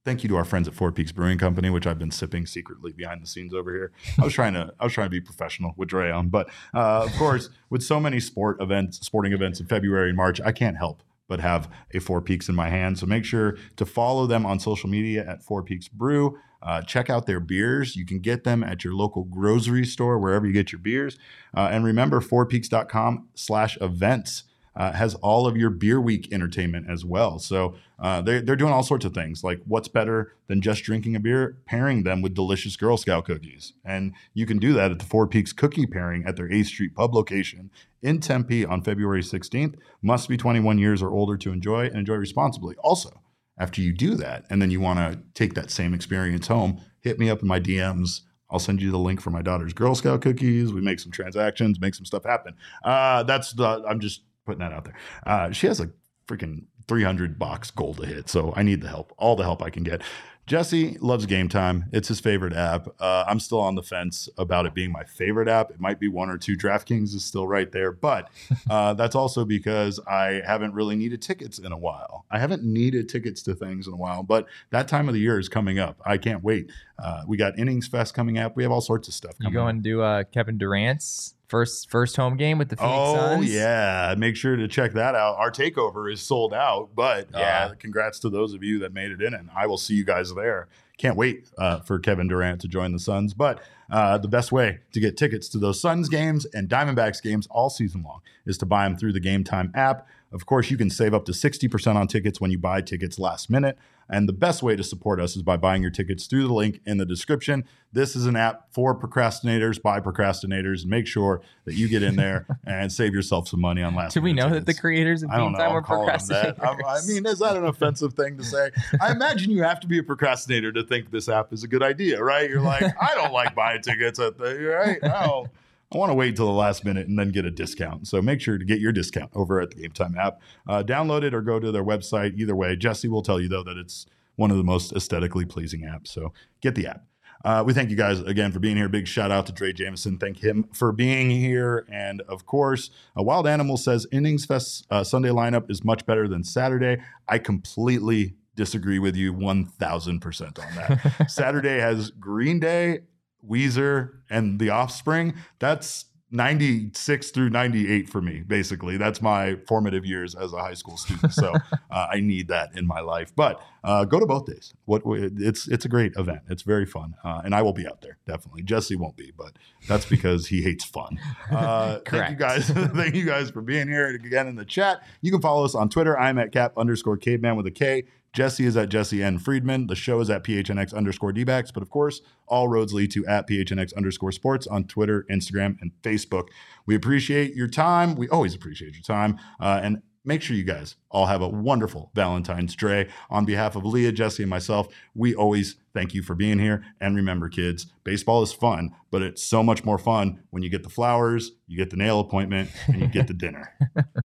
thank 0.09 0.23
you 0.23 0.29
to 0.31 0.37
our 0.37 0.45
friends 0.47 0.67
at 0.67 0.73
Four 0.73 0.91
Peaks 0.91 1.13
Brewing 1.13 1.37
Company, 1.37 1.69
which 1.69 1.87
I've 1.87 1.99
been 1.99 2.11
sipping 2.11 2.47
secretly 2.47 2.93
behind 2.93 3.23
the 3.23 3.27
scenes 3.27 3.53
over 3.53 3.71
here. 3.75 3.93
I 4.19 4.25
was 4.25 4.33
trying 4.33 4.55
to, 4.55 4.73
I 4.81 4.85
was 4.85 4.95
trying 4.95 5.05
to 5.05 5.11
be 5.11 5.21
professional 5.21 5.75
with 5.77 5.91
Drey 5.91 6.17
on, 6.17 6.31
but 6.31 6.49
uh, 6.73 7.05
of 7.05 7.13
course, 7.17 7.51
with 7.69 7.83
so 7.83 8.01
many 8.01 8.19
sport 8.19 8.57
events, 8.59 9.01
sporting 9.01 9.35
events 9.35 9.61
in 9.61 9.67
February 9.67 10.09
and 10.09 10.17
March, 10.17 10.41
I 10.41 10.51
can't 10.51 10.79
help 10.79 11.03
but 11.29 11.41
have 11.41 11.71
a 11.93 11.99
Four 11.99 12.23
Peaks 12.23 12.49
in 12.49 12.55
my 12.55 12.71
hand. 12.71 12.99
So 12.99 13.05
make 13.05 13.27
sure 13.27 13.59
to 13.77 13.85
follow 13.85 14.27
them 14.27 14.47
on 14.47 14.59
social 14.61 14.89
media 14.89 15.29
at 15.29 15.43
Four 15.43 15.63
Peaks 15.63 15.89
Brew. 15.89 16.39
Uh, 16.63 16.81
check 16.81 17.11
out 17.11 17.27
their 17.27 17.39
beers. 17.39 17.95
You 17.95 18.07
can 18.07 18.21
get 18.21 18.45
them 18.45 18.65
at 18.65 18.85
your 18.85 18.95
local 18.95 19.25
grocery 19.25 19.85
store, 19.85 20.19
wherever 20.19 20.47
you 20.47 20.55
get 20.55 20.73
your 20.73 20.79
beers. 20.79 21.19
Uh, 21.55 21.69
and 21.71 21.85
remember, 21.85 22.23
fourpeaks.com 22.23 23.29
slash 23.35 23.77
events 23.83 24.45
uh, 24.79 24.93
has 24.93 25.17
all 25.17 25.47
of 25.47 25.57
your 25.57 25.71
beer 25.71 26.01
week 26.01 26.33
entertainment 26.33 26.89
as 26.89 27.05
well. 27.05 27.41
So 27.41 27.75
uh, 27.99 28.23
they're, 28.23 28.41
they're 28.41 28.57
doing 28.57 28.73
all 28.73 28.85
sorts 28.85 29.05
of 29.05 29.13
things 29.13 29.43
like 29.43 29.61
what's 29.67 29.89
better 29.89 30.33
than 30.47 30.63
just 30.63 30.85
drinking 30.85 31.17
a 31.17 31.21
beer? 31.21 31.59
Pairing 31.67 32.05
them 32.05 32.23
with 32.23 32.33
delicious 32.33 32.77
Girl 32.77 32.97
Scout 32.97 33.25
cookies. 33.25 33.73
And 33.85 34.15
you 34.35 34.47
can 34.47 34.59
do 34.59 34.73
that 34.75 34.93
at 34.93 35.01
the 35.01 35.05
Four 35.05 35.27
Peaks 35.27 35.53
cookie 35.53 35.87
pairing 35.87 36.25
at 36.25 36.37
their 36.37 36.49
8th 36.49 36.67
Street 36.67 36.95
pub 36.95 37.13
location 37.13 37.71
in 38.03 38.21
Tempe 38.21 38.65
on 38.65 38.83
February 38.83 39.23
16th. 39.23 39.75
Must 40.01 40.29
be 40.29 40.37
21 40.37 40.79
years 40.79 41.03
or 41.03 41.11
older 41.11 41.37
to 41.37 41.51
enjoy 41.51 41.87
and 41.87 41.97
enjoy 41.97 42.15
responsibly. 42.15 42.77
Also, 42.77 43.21
after 43.59 43.81
you 43.81 43.93
do 43.93 44.15
that, 44.15 44.45
and 44.49 44.63
then 44.63 44.71
you 44.71 44.81
want 44.81 45.01
to 45.01 45.21
take 45.35 45.55
that 45.55 45.73
same 45.73 45.93
experience 45.93 46.47
home, 46.47 46.81
hit 47.01 47.19
me 47.19 47.29
up 47.29 47.43
in 47.43 47.49
my 47.49 47.59
DMs. 47.59 48.21
I'll 48.49 48.61
send 48.61 48.81
you 48.81 48.93
the 48.93 48.99
link 48.99 49.21
for 49.21 49.31
my 49.31 49.43
daughter's 49.43 49.73
Girl 49.73 49.97
Scout 49.97 50.23
cookies. 50.23 50.73
We 50.73 50.81
make 50.81 51.01
some 51.01 51.11
transactions, 51.11 51.81
make 51.81 51.97
some 51.97 52.05
stuff 52.07 52.25
happen. 52.25 52.55
Uh, 52.85 53.25
that's 53.25 53.53
the. 53.53 53.85
I'm 53.87 53.99
just 53.99 54.23
putting 54.49 54.61
that 54.61 54.73
out 54.73 54.85
there. 54.85 54.95
Uh, 55.27 55.51
she 55.53 55.67
has 55.67 55.79
a 55.79 55.91
freaking 56.27 56.65
300 56.89 57.39
box 57.39 57.71
goal 57.71 57.93
to 57.95 58.07
hit, 58.07 58.29
so 58.31 58.53
I 58.57 58.63
need 58.63 58.81
the 58.81 58.89
help, 58.89 59.13
all 59.19 59.37
the 59.37 59.43
help 59.45 59.63
I 59.63 59.69
can 59.71 59.83
get. 59.85 60.01
Jesse 60.47 60.97
loves 61.03 61.27
Game 61.27 61.51
Time. 61.51 61.85
It's 61.93 62.09
his 62.09 62.21
favorite 62.21 62.55
app. 62.55 62.89
Uh, 62.99 63.23
I'm 63.29 63.39
still 63.39 63.61
on 63.61 63.75
the 63.75 63.83
fence 63.83 64.31
about 64.39 64.65
it 64.65 64.73
being 64.73 64.91
my 64.91 65.05
favorite 65.05 65.47
app. 65.47 65.71
It 65.71 65.79
might 65.79 66.01
be 66.01 66.09
one 66.09 66.31
or 66.31 66.39
two. 66.39 66.57
DraftKings 66.57 67.15
is 67.15 67.23
still 67.23 67.47
right 67.47 67.71
there, 67.71 67.93
but 67.93 68.31
uh, 68.71 68.95
that's 68.95 69.15
also 69.15 69.45
because 69.45 70.01
I 70.09 70.41
haven't 70.47 70.73
really 70.73 70.97
needed 70.97 71.21
tickets 71.21 71.59
in 71.59 71.71
a 71.71 71.77
while. 71.77 72.25
I 72.31 72.39
haven't 72.39 72.65
needed 72.65 73.11
tickets 73.11 73.43
to 73.43 73.55
things 73.55 73.87
in 73.87 73.93
a 73.93 73.97
while, 73.97 74.23
but 74.23 74.47
that 74.71 74.89
time 74.89 75.07
of 75.09 75.13
the 75.13 75.21
year 75.21 75.39
is 75.39 75.51
coming 75.51 75.79
up. 75.79 76.01
I 76.07 76.17
can't 76.17 76.43
wait. 76.43 76.71
Uh, 76.99 77.25
we 77.27 77.37
got 77.37 77.59
Innings 77.59 77.87
Fest 77.87 78.15
coming 78.15 78.39
up. 78.39 78.57
We 78.57 78.63
have 78.63 78.73
all 78.73 78.81
sorts 78.81 79.07
of 79.09 79.13
stuff 79.13 79.35
You 79.39 79.45
coming 79.49 79.53
go 79.55 79.65
up. 79.65 79.69
and 79.69 79.83
do 79.83 80.01
uh, 80.01 80.25
Kevin 80.33 80.57
Durant's 80.57 81.35
first 81.49 81.91
first 81.91 82.17
home 82.17 82.37
game 82.37 82.59
with 82.59 82.69
the 82.69 82.77
Phoenix 82.77 82.95
Oh 82.97 83.15
Suns. 83.15 83.39
Oh 83.39 83.43
yeah, 83.43 84.15
make 84.17 84.37
sure 84.37 84.55
to 84.57 84.69
check 84.69 84.93
that 84.93 85.15
out. 85.15 85.37
Our 85.37 85.51
takeover 85.51 86.13
is 86.13 86.21
sold 86.21 86.55
out, 86.55 86.91
but 86.95 87.29
Yeah. 87.33 87.69
uh, 87.71 87.75
congrats 87.75 88.19
to 88.21 88.31
those 88.31 88.55
of 88.55 88.63
you 88.63 88.79
that 88.81 88.93
made 88.93 89.11
it 89.11 89.21
in, 89.23 89.35
and 89.35 89.49
I 89.57 89.67
will 89.67 89.79
see 89.79 89.95
you 89.95 90.05
guys 90.05 90.35
there. 90.35 90.69
can't 90.99 91.17
wait 91.17 91.49
uh, 91.59 91.79
for 91.79 91.99
Kevin 92.01 92.27
Durant 92.27 92.61
to 92.61 92.67
join 92.67 92.91
the 92.93 92.99
Suns. 92.99 93.33
But 93.33 93.61
uh, 93.89 94.19
the 94.19 94.27
best 94.27 94.51
way 94.51 94.81
to 94.91 94.99
get 94.99 95.17
tickets 95.17 95.49
to 95.51 95.59
those 95.59 95.81
Suns 95.81 96.09
games 96.09 96.45
and 96.53 96.69
Diamondbacks 96.69 97.23
games 97.23 97.47
all 97.53 97.71
season 97.71 98.03
long 98.03 98.21
is 98.47 98.59
to 98.59 98.67
buy 98.67 98.83
them 98.83 98.97
through 98.97 99.13
the 99.13 99.21
Game 99.21 99.45
Time 99.45 99.71
app. 99.77 100.09
Of 100.31 100.45
course, 100.45 100.71
you 100.71 100.77
can 100.77 100.91
save 100.91 101.15
up 101.15 101.25
to 101.27 101.33
60% 101.33 101.97
on 101.97 102.07
tickets 102.07 102.41
when 102.41 102.51
you 102.51 102.59
buy 102.59 102.83
tickets 102.83 103.19
last 103.19 103.49
minute. 103.49 103.79
And 104.11 104.29
the 104.29 104.33
best 104.33 104.63
way 104.63 104.75
to 104.75 104.83
support 104.83 105.21
us 105.21 105.37
is 105.37 105.43
by 105.43 105.59
buying 105.59 105.83
your 105.83 105.91
tickets 105.91 106.27
through 106.27 106.47
the 106.47 106.53
link 106.53 106.81
in 106.87 106.97
the 106.97 107.05
description. 107.05 107.65
This 107.93 108.17
is 108.17 108.25
an 108.25 108.37
app 108.37 108.73
for 108.73 108.99
procrastinators 108.99 109.81
by 109.81 110.01
procrastinators. 110.01 110.87
Make 110.87 111.07
sure 111.07 111.43
that 111.67 111.75
you 111.75 111.89
get 111.89 112.03
in 112.03 112.17
there 112.17 112.47
and 112.67 112.91
save 112.91 113.15
yourself 113.15 113.49
some 113.49 113.61
money 113.61 113.83
on 113.83 113.95
last. 113.95 114.15
Do 114.15 114.23
we 114.23 114.33
know 114.33 114.49
tickets. 114.49 114.65
that 114.65 114.67
the 114.67 114.81
creators 114.81 115.23
of 115.23 115.31
I 115.31 115.37
don't 115.37 115.47
Game 115.47 115.53
know. 115.53 115.59
Time 115.59 115.69
I'm 115.69 115.75
were 115.75 115.83
procrastinators? 115.83 116.59
I, 116.63 117.07
mean, 117.07 117.27
is 117.27 117.39
that 117.41 117.57
an 117.57 117.65
offensive 117.65 118.15
thing 118.15 118.39
to 118.39 118.45
say? 118.45 118.71
I 119.01 119.13
imagine 119.13 119.51
you 119.51 119.63
have 119.63 119.81
to 119.81 119.87
be 119.87 119.99
a 119.99 120.03
procrastinator 120.03 120.73
to 120.73 120.83
think 120.85 121.11
this 121.11 121.29
app 121.29 121.53
is 121.53 121.63
a 121.63 121.69
good 121.69 121.83
idea, 121.83 122.23
right? 122.23 122.49
You're 122.49 122.63
like, 122.63 122.83
I 123.01 123.15
don't 123.15 123.33
like 123.33 123.55
buying 123.55 123.83
tickets 123.83 124.19
at 124.19 124.39
the 124.39 124.55
right. 124.59 125.03
No, 125.03 125.49
I 125.93 125.97
want 125.97 126.11
to 126.11 126.15
wait 126.15 126.37
till 126.37 126.47
the 126.47 126.53
last 126.53 126.85
minute 126.85 127.09
and 127.09 127.19
then 127.19 127.31
get 127.31 127.47
a 127.47 127.51
discount. 127.51 128.07
So 128.09 128.21
make 128.21 128.41
sure 128.41 128.59
to 128.59 128.65
get 128.65 128.79
your 128.79 128.93
discount 128.93 129.31
over 129.35 129.61
at 129.61 129.71
the 129.71 129.77
Game 129.77 129.93
Time 129.93 130.17
app. 130.19 130.41
Uh, 130.67 130.83
download 130.83 131.23
it 131.23 131.33
or 131.33 131.41
go 131.41 131.59
to 131.59 131.73
their 131.73 131.85
website. 131.85 132.39
Either 132.39 132.55
way, 132.55 132.77
Jesse 132.77 133.09
will 133.09 133.23
tell 133.23 133.41
you 133.41 133.49
though 133.49 133.63
that 133.63 133.79
it's 133.79 134.07
one 134.37 134.51
of 134.51 134.59
the 134.59 134.65
most 134.65 134.93
aesthetically 134.93 135.47
pleasing 135.47 135.83
apps. 135.83 136.09
So 136.09 136.33
get 136.61 136.75
the 136.75 136.89
app. 136.89 137.05
Uh, 137.45 137.63
we 137.65 137.73
thank 137.73 137.89
you 137.89 137.97
guys 137.97 138.21
again 138.21 138.53
for 138.53 138.59
being 138.59 138.77
here. 138.77 138.89
Big 138.89 139.07
shout 139.07 139.31
out 139.31 139.47
to 139.47 139.53
Drey 139.53 139.75
Jameson. 139.75 140.19
Thank 140.19 140.43
him 140.43 140.69
for 140.73 140.93
being 140.93 141.31
here. 141.31 141.87
And 141.91 142.21
of 142.23 142.47
course, 142.47 142.91
a 143.17 143.23
Wild 143.23 143.47
Animal 143.47 143.77
says 143.77 144.07
Innings 144.11 144.45
Fest 144.45 144.87
uh, 144.91 145.05
Sunday 145.05 145.31
lineup 145.31 145.71
is 145.71 145.85
much 145.85 146.05
better 146.05 146.27
than 146.27 146.43
Saturday. 146.43 147.01
I 147.29 147.39
completely 147.39 148.35
disagree 148.57 148.99
with 148.99 149.15
you 149.15 149.33
1000% 149.33 150.59
on 150.59 150.75
that. 150.75 151.31
Saturday 151.31 151.79
has 151.79 152.11
Green 152.11 152.59
Day, 152.59 153.01
Weezer, 153.47 154.15
and 154.31 154.59
The 154.59 154.71
Offspring. 154.71 155.35
That's 155.59 156.07
96 156.31 157.31
through 157.31 157.49
98 157.51 158.09
for 158.09 158.21
me, 158.21 158.43
basically. 158.47 158.99
That's 158.99 159.23
my 159.23 159.57
formative 159.67 160.05
years 160.05 160.35
as 160.35 160.53
a 160.53 160.59
high 160.59 160.75
school 160.75 160.97
student. 160.97 161.33
So 161.33 161.55
uh, 161.91 162.07
I 162.11 162.21
need 162.21 162.49
that 162.49 162.77
in 162.77 162.87
my 162.87 163.01
life. 163.01 163.33
But 163.35 163.63
uh, 163.83 164.05
go 164.05 164.21
to 164.21 164.27
both 164.27 164.45
days. 164.45 164.75
What 164.85 165.03
It's 165.07 165.69
it's 165.69 165.87
a 165.87 165.89
great 165.89 166.13
event. 166.17 166.41
It's 166.51 166.63
very 166.63 166.85
fun. 166.85 167.15
Uh, 167.25 167.41
and 167.45 167.55
I 167.55 167.63
will 167.63 167.73
be 167.73 167.87
out 167.87 168.03
there, 168.03 168.19
definitely. 168.27 168.63
Jesse 168.63 168.97
won't 168.97 169.17
be, 169.17 169.33
but 169.37 169.53
that's 169.87 170.05
because 170.05 170.49
he 170.49 170.63
hates 170.63 170.85
fun. 170.85 171.19
Uh, 171.51 171.99
thank 172.07 172.31
you 172.31 172.37
guys. 172.37 172.69
thank 172.71 173.15
you 173.15 173.25
guys 173.25 173.51
for 173.51 173.63
being 173.63 173.89
here 173.89 174.09
again 174.09 174.47
in 174.47 174.55
the 174.55 174.65
chat. 174.65 175.03
You 175.23 175.31
can 175.31 175.41
follow 175.41 175.65
us 175.65 175.75
on 175.75 175.89
Twitter. 175.89 176.19
I'm 176.19 176.39
at 176.39 176.53
cap 176.53 176.75
underscore 176.77 177.17
caveman 177.17 177.57
with 177.57 177.67
a 177.67 177.71
K. 177.71 178.05
Jesse 178.39 178.67
is 178.67 178.77
at 178.77 178.89
Jesse 178.89 179.21
N. 179.21 179.41
Friedman. 179.41 179.89
The 179.89 179.97
show 179.97 180.21
is 180.21 180.31
at 180.31 180.45
PHNX 180.45 180.95
underscore 180.95 181.33
DBAX. 181.33 181.75
But 181.75 181.83
of 181.83 181.91
course, 181.91 182.21
all 182.47 182.69
roads 182.69 182.95
lead 182.95 183.11
to 183.11 183.27
at 183.27 183.49
PHNX 183.49 183.93
underscore 183.97 184.31
sports 184.31 184.65
on 184.65 184.85
Twitter, 184.85 185.27
Instagram, 185.29 185.77
and 185.81 185.91
Facebook. 186.05 186.47
We 186.87 186.95
appreciate 186.95 187.57
your 187.57 187.67
time. 187.67 188.15
We 188.15 188.29
always 188.29 188.55
appreciate 188.55 188.95
your 188.95 189.03
time. 189.03 189.41
Uh, 189.59 189.81
and 189.83 190.03
make 190.25 190.41
sure 190.41 190.55
you 190.55 190.63
guys 190.63 190.95
all 191.11 191.27
have 191.27 191.43
a 191.43 191.49
wonderful 191.49 192.13
Valentine's 192.15 192.77
Day. 192.77 193.09
On 193.29 193.45
behalf 193.45 193.75
of 193.75 193.85
Leah, 193.85 194.13
Jesse, 194.13 194.45
and 194.45 194.51
myself, 194.51 194.87
we 195.17 195.35
always 195.35 195.75
thank 195.93 196.15
you 196.15 196.23
for 196.23 196.37
being 196.37 196.61
here. 196.61 196.85
And 197.01 197.17
remember, 197.17 197.49
kids, 197.49 197.89
baseball 198.05 198.45
is 198.45 198.53
fun, 198.53 198.95
but 199.11 199.21
it's 199.21 199.43
so 199.43 199.65
much 199.65 199.85
more 199.85 199.99
fun 199.99 200.45
when 200.51 200.63
you 200.63 200.71
get 200.71 200.85
the 200.85 200.91
flowers, 200.91 201.51
you 201.67 201.77
get 201.77 201.91
the 201.91 201.97
nail 201.97 202.21
appointment, 202.21 202.71
and 202.87 203.01
you 203.01 203.09
get 203.09 203.27
the 203.27 203.35
dinner. 203.35 203.77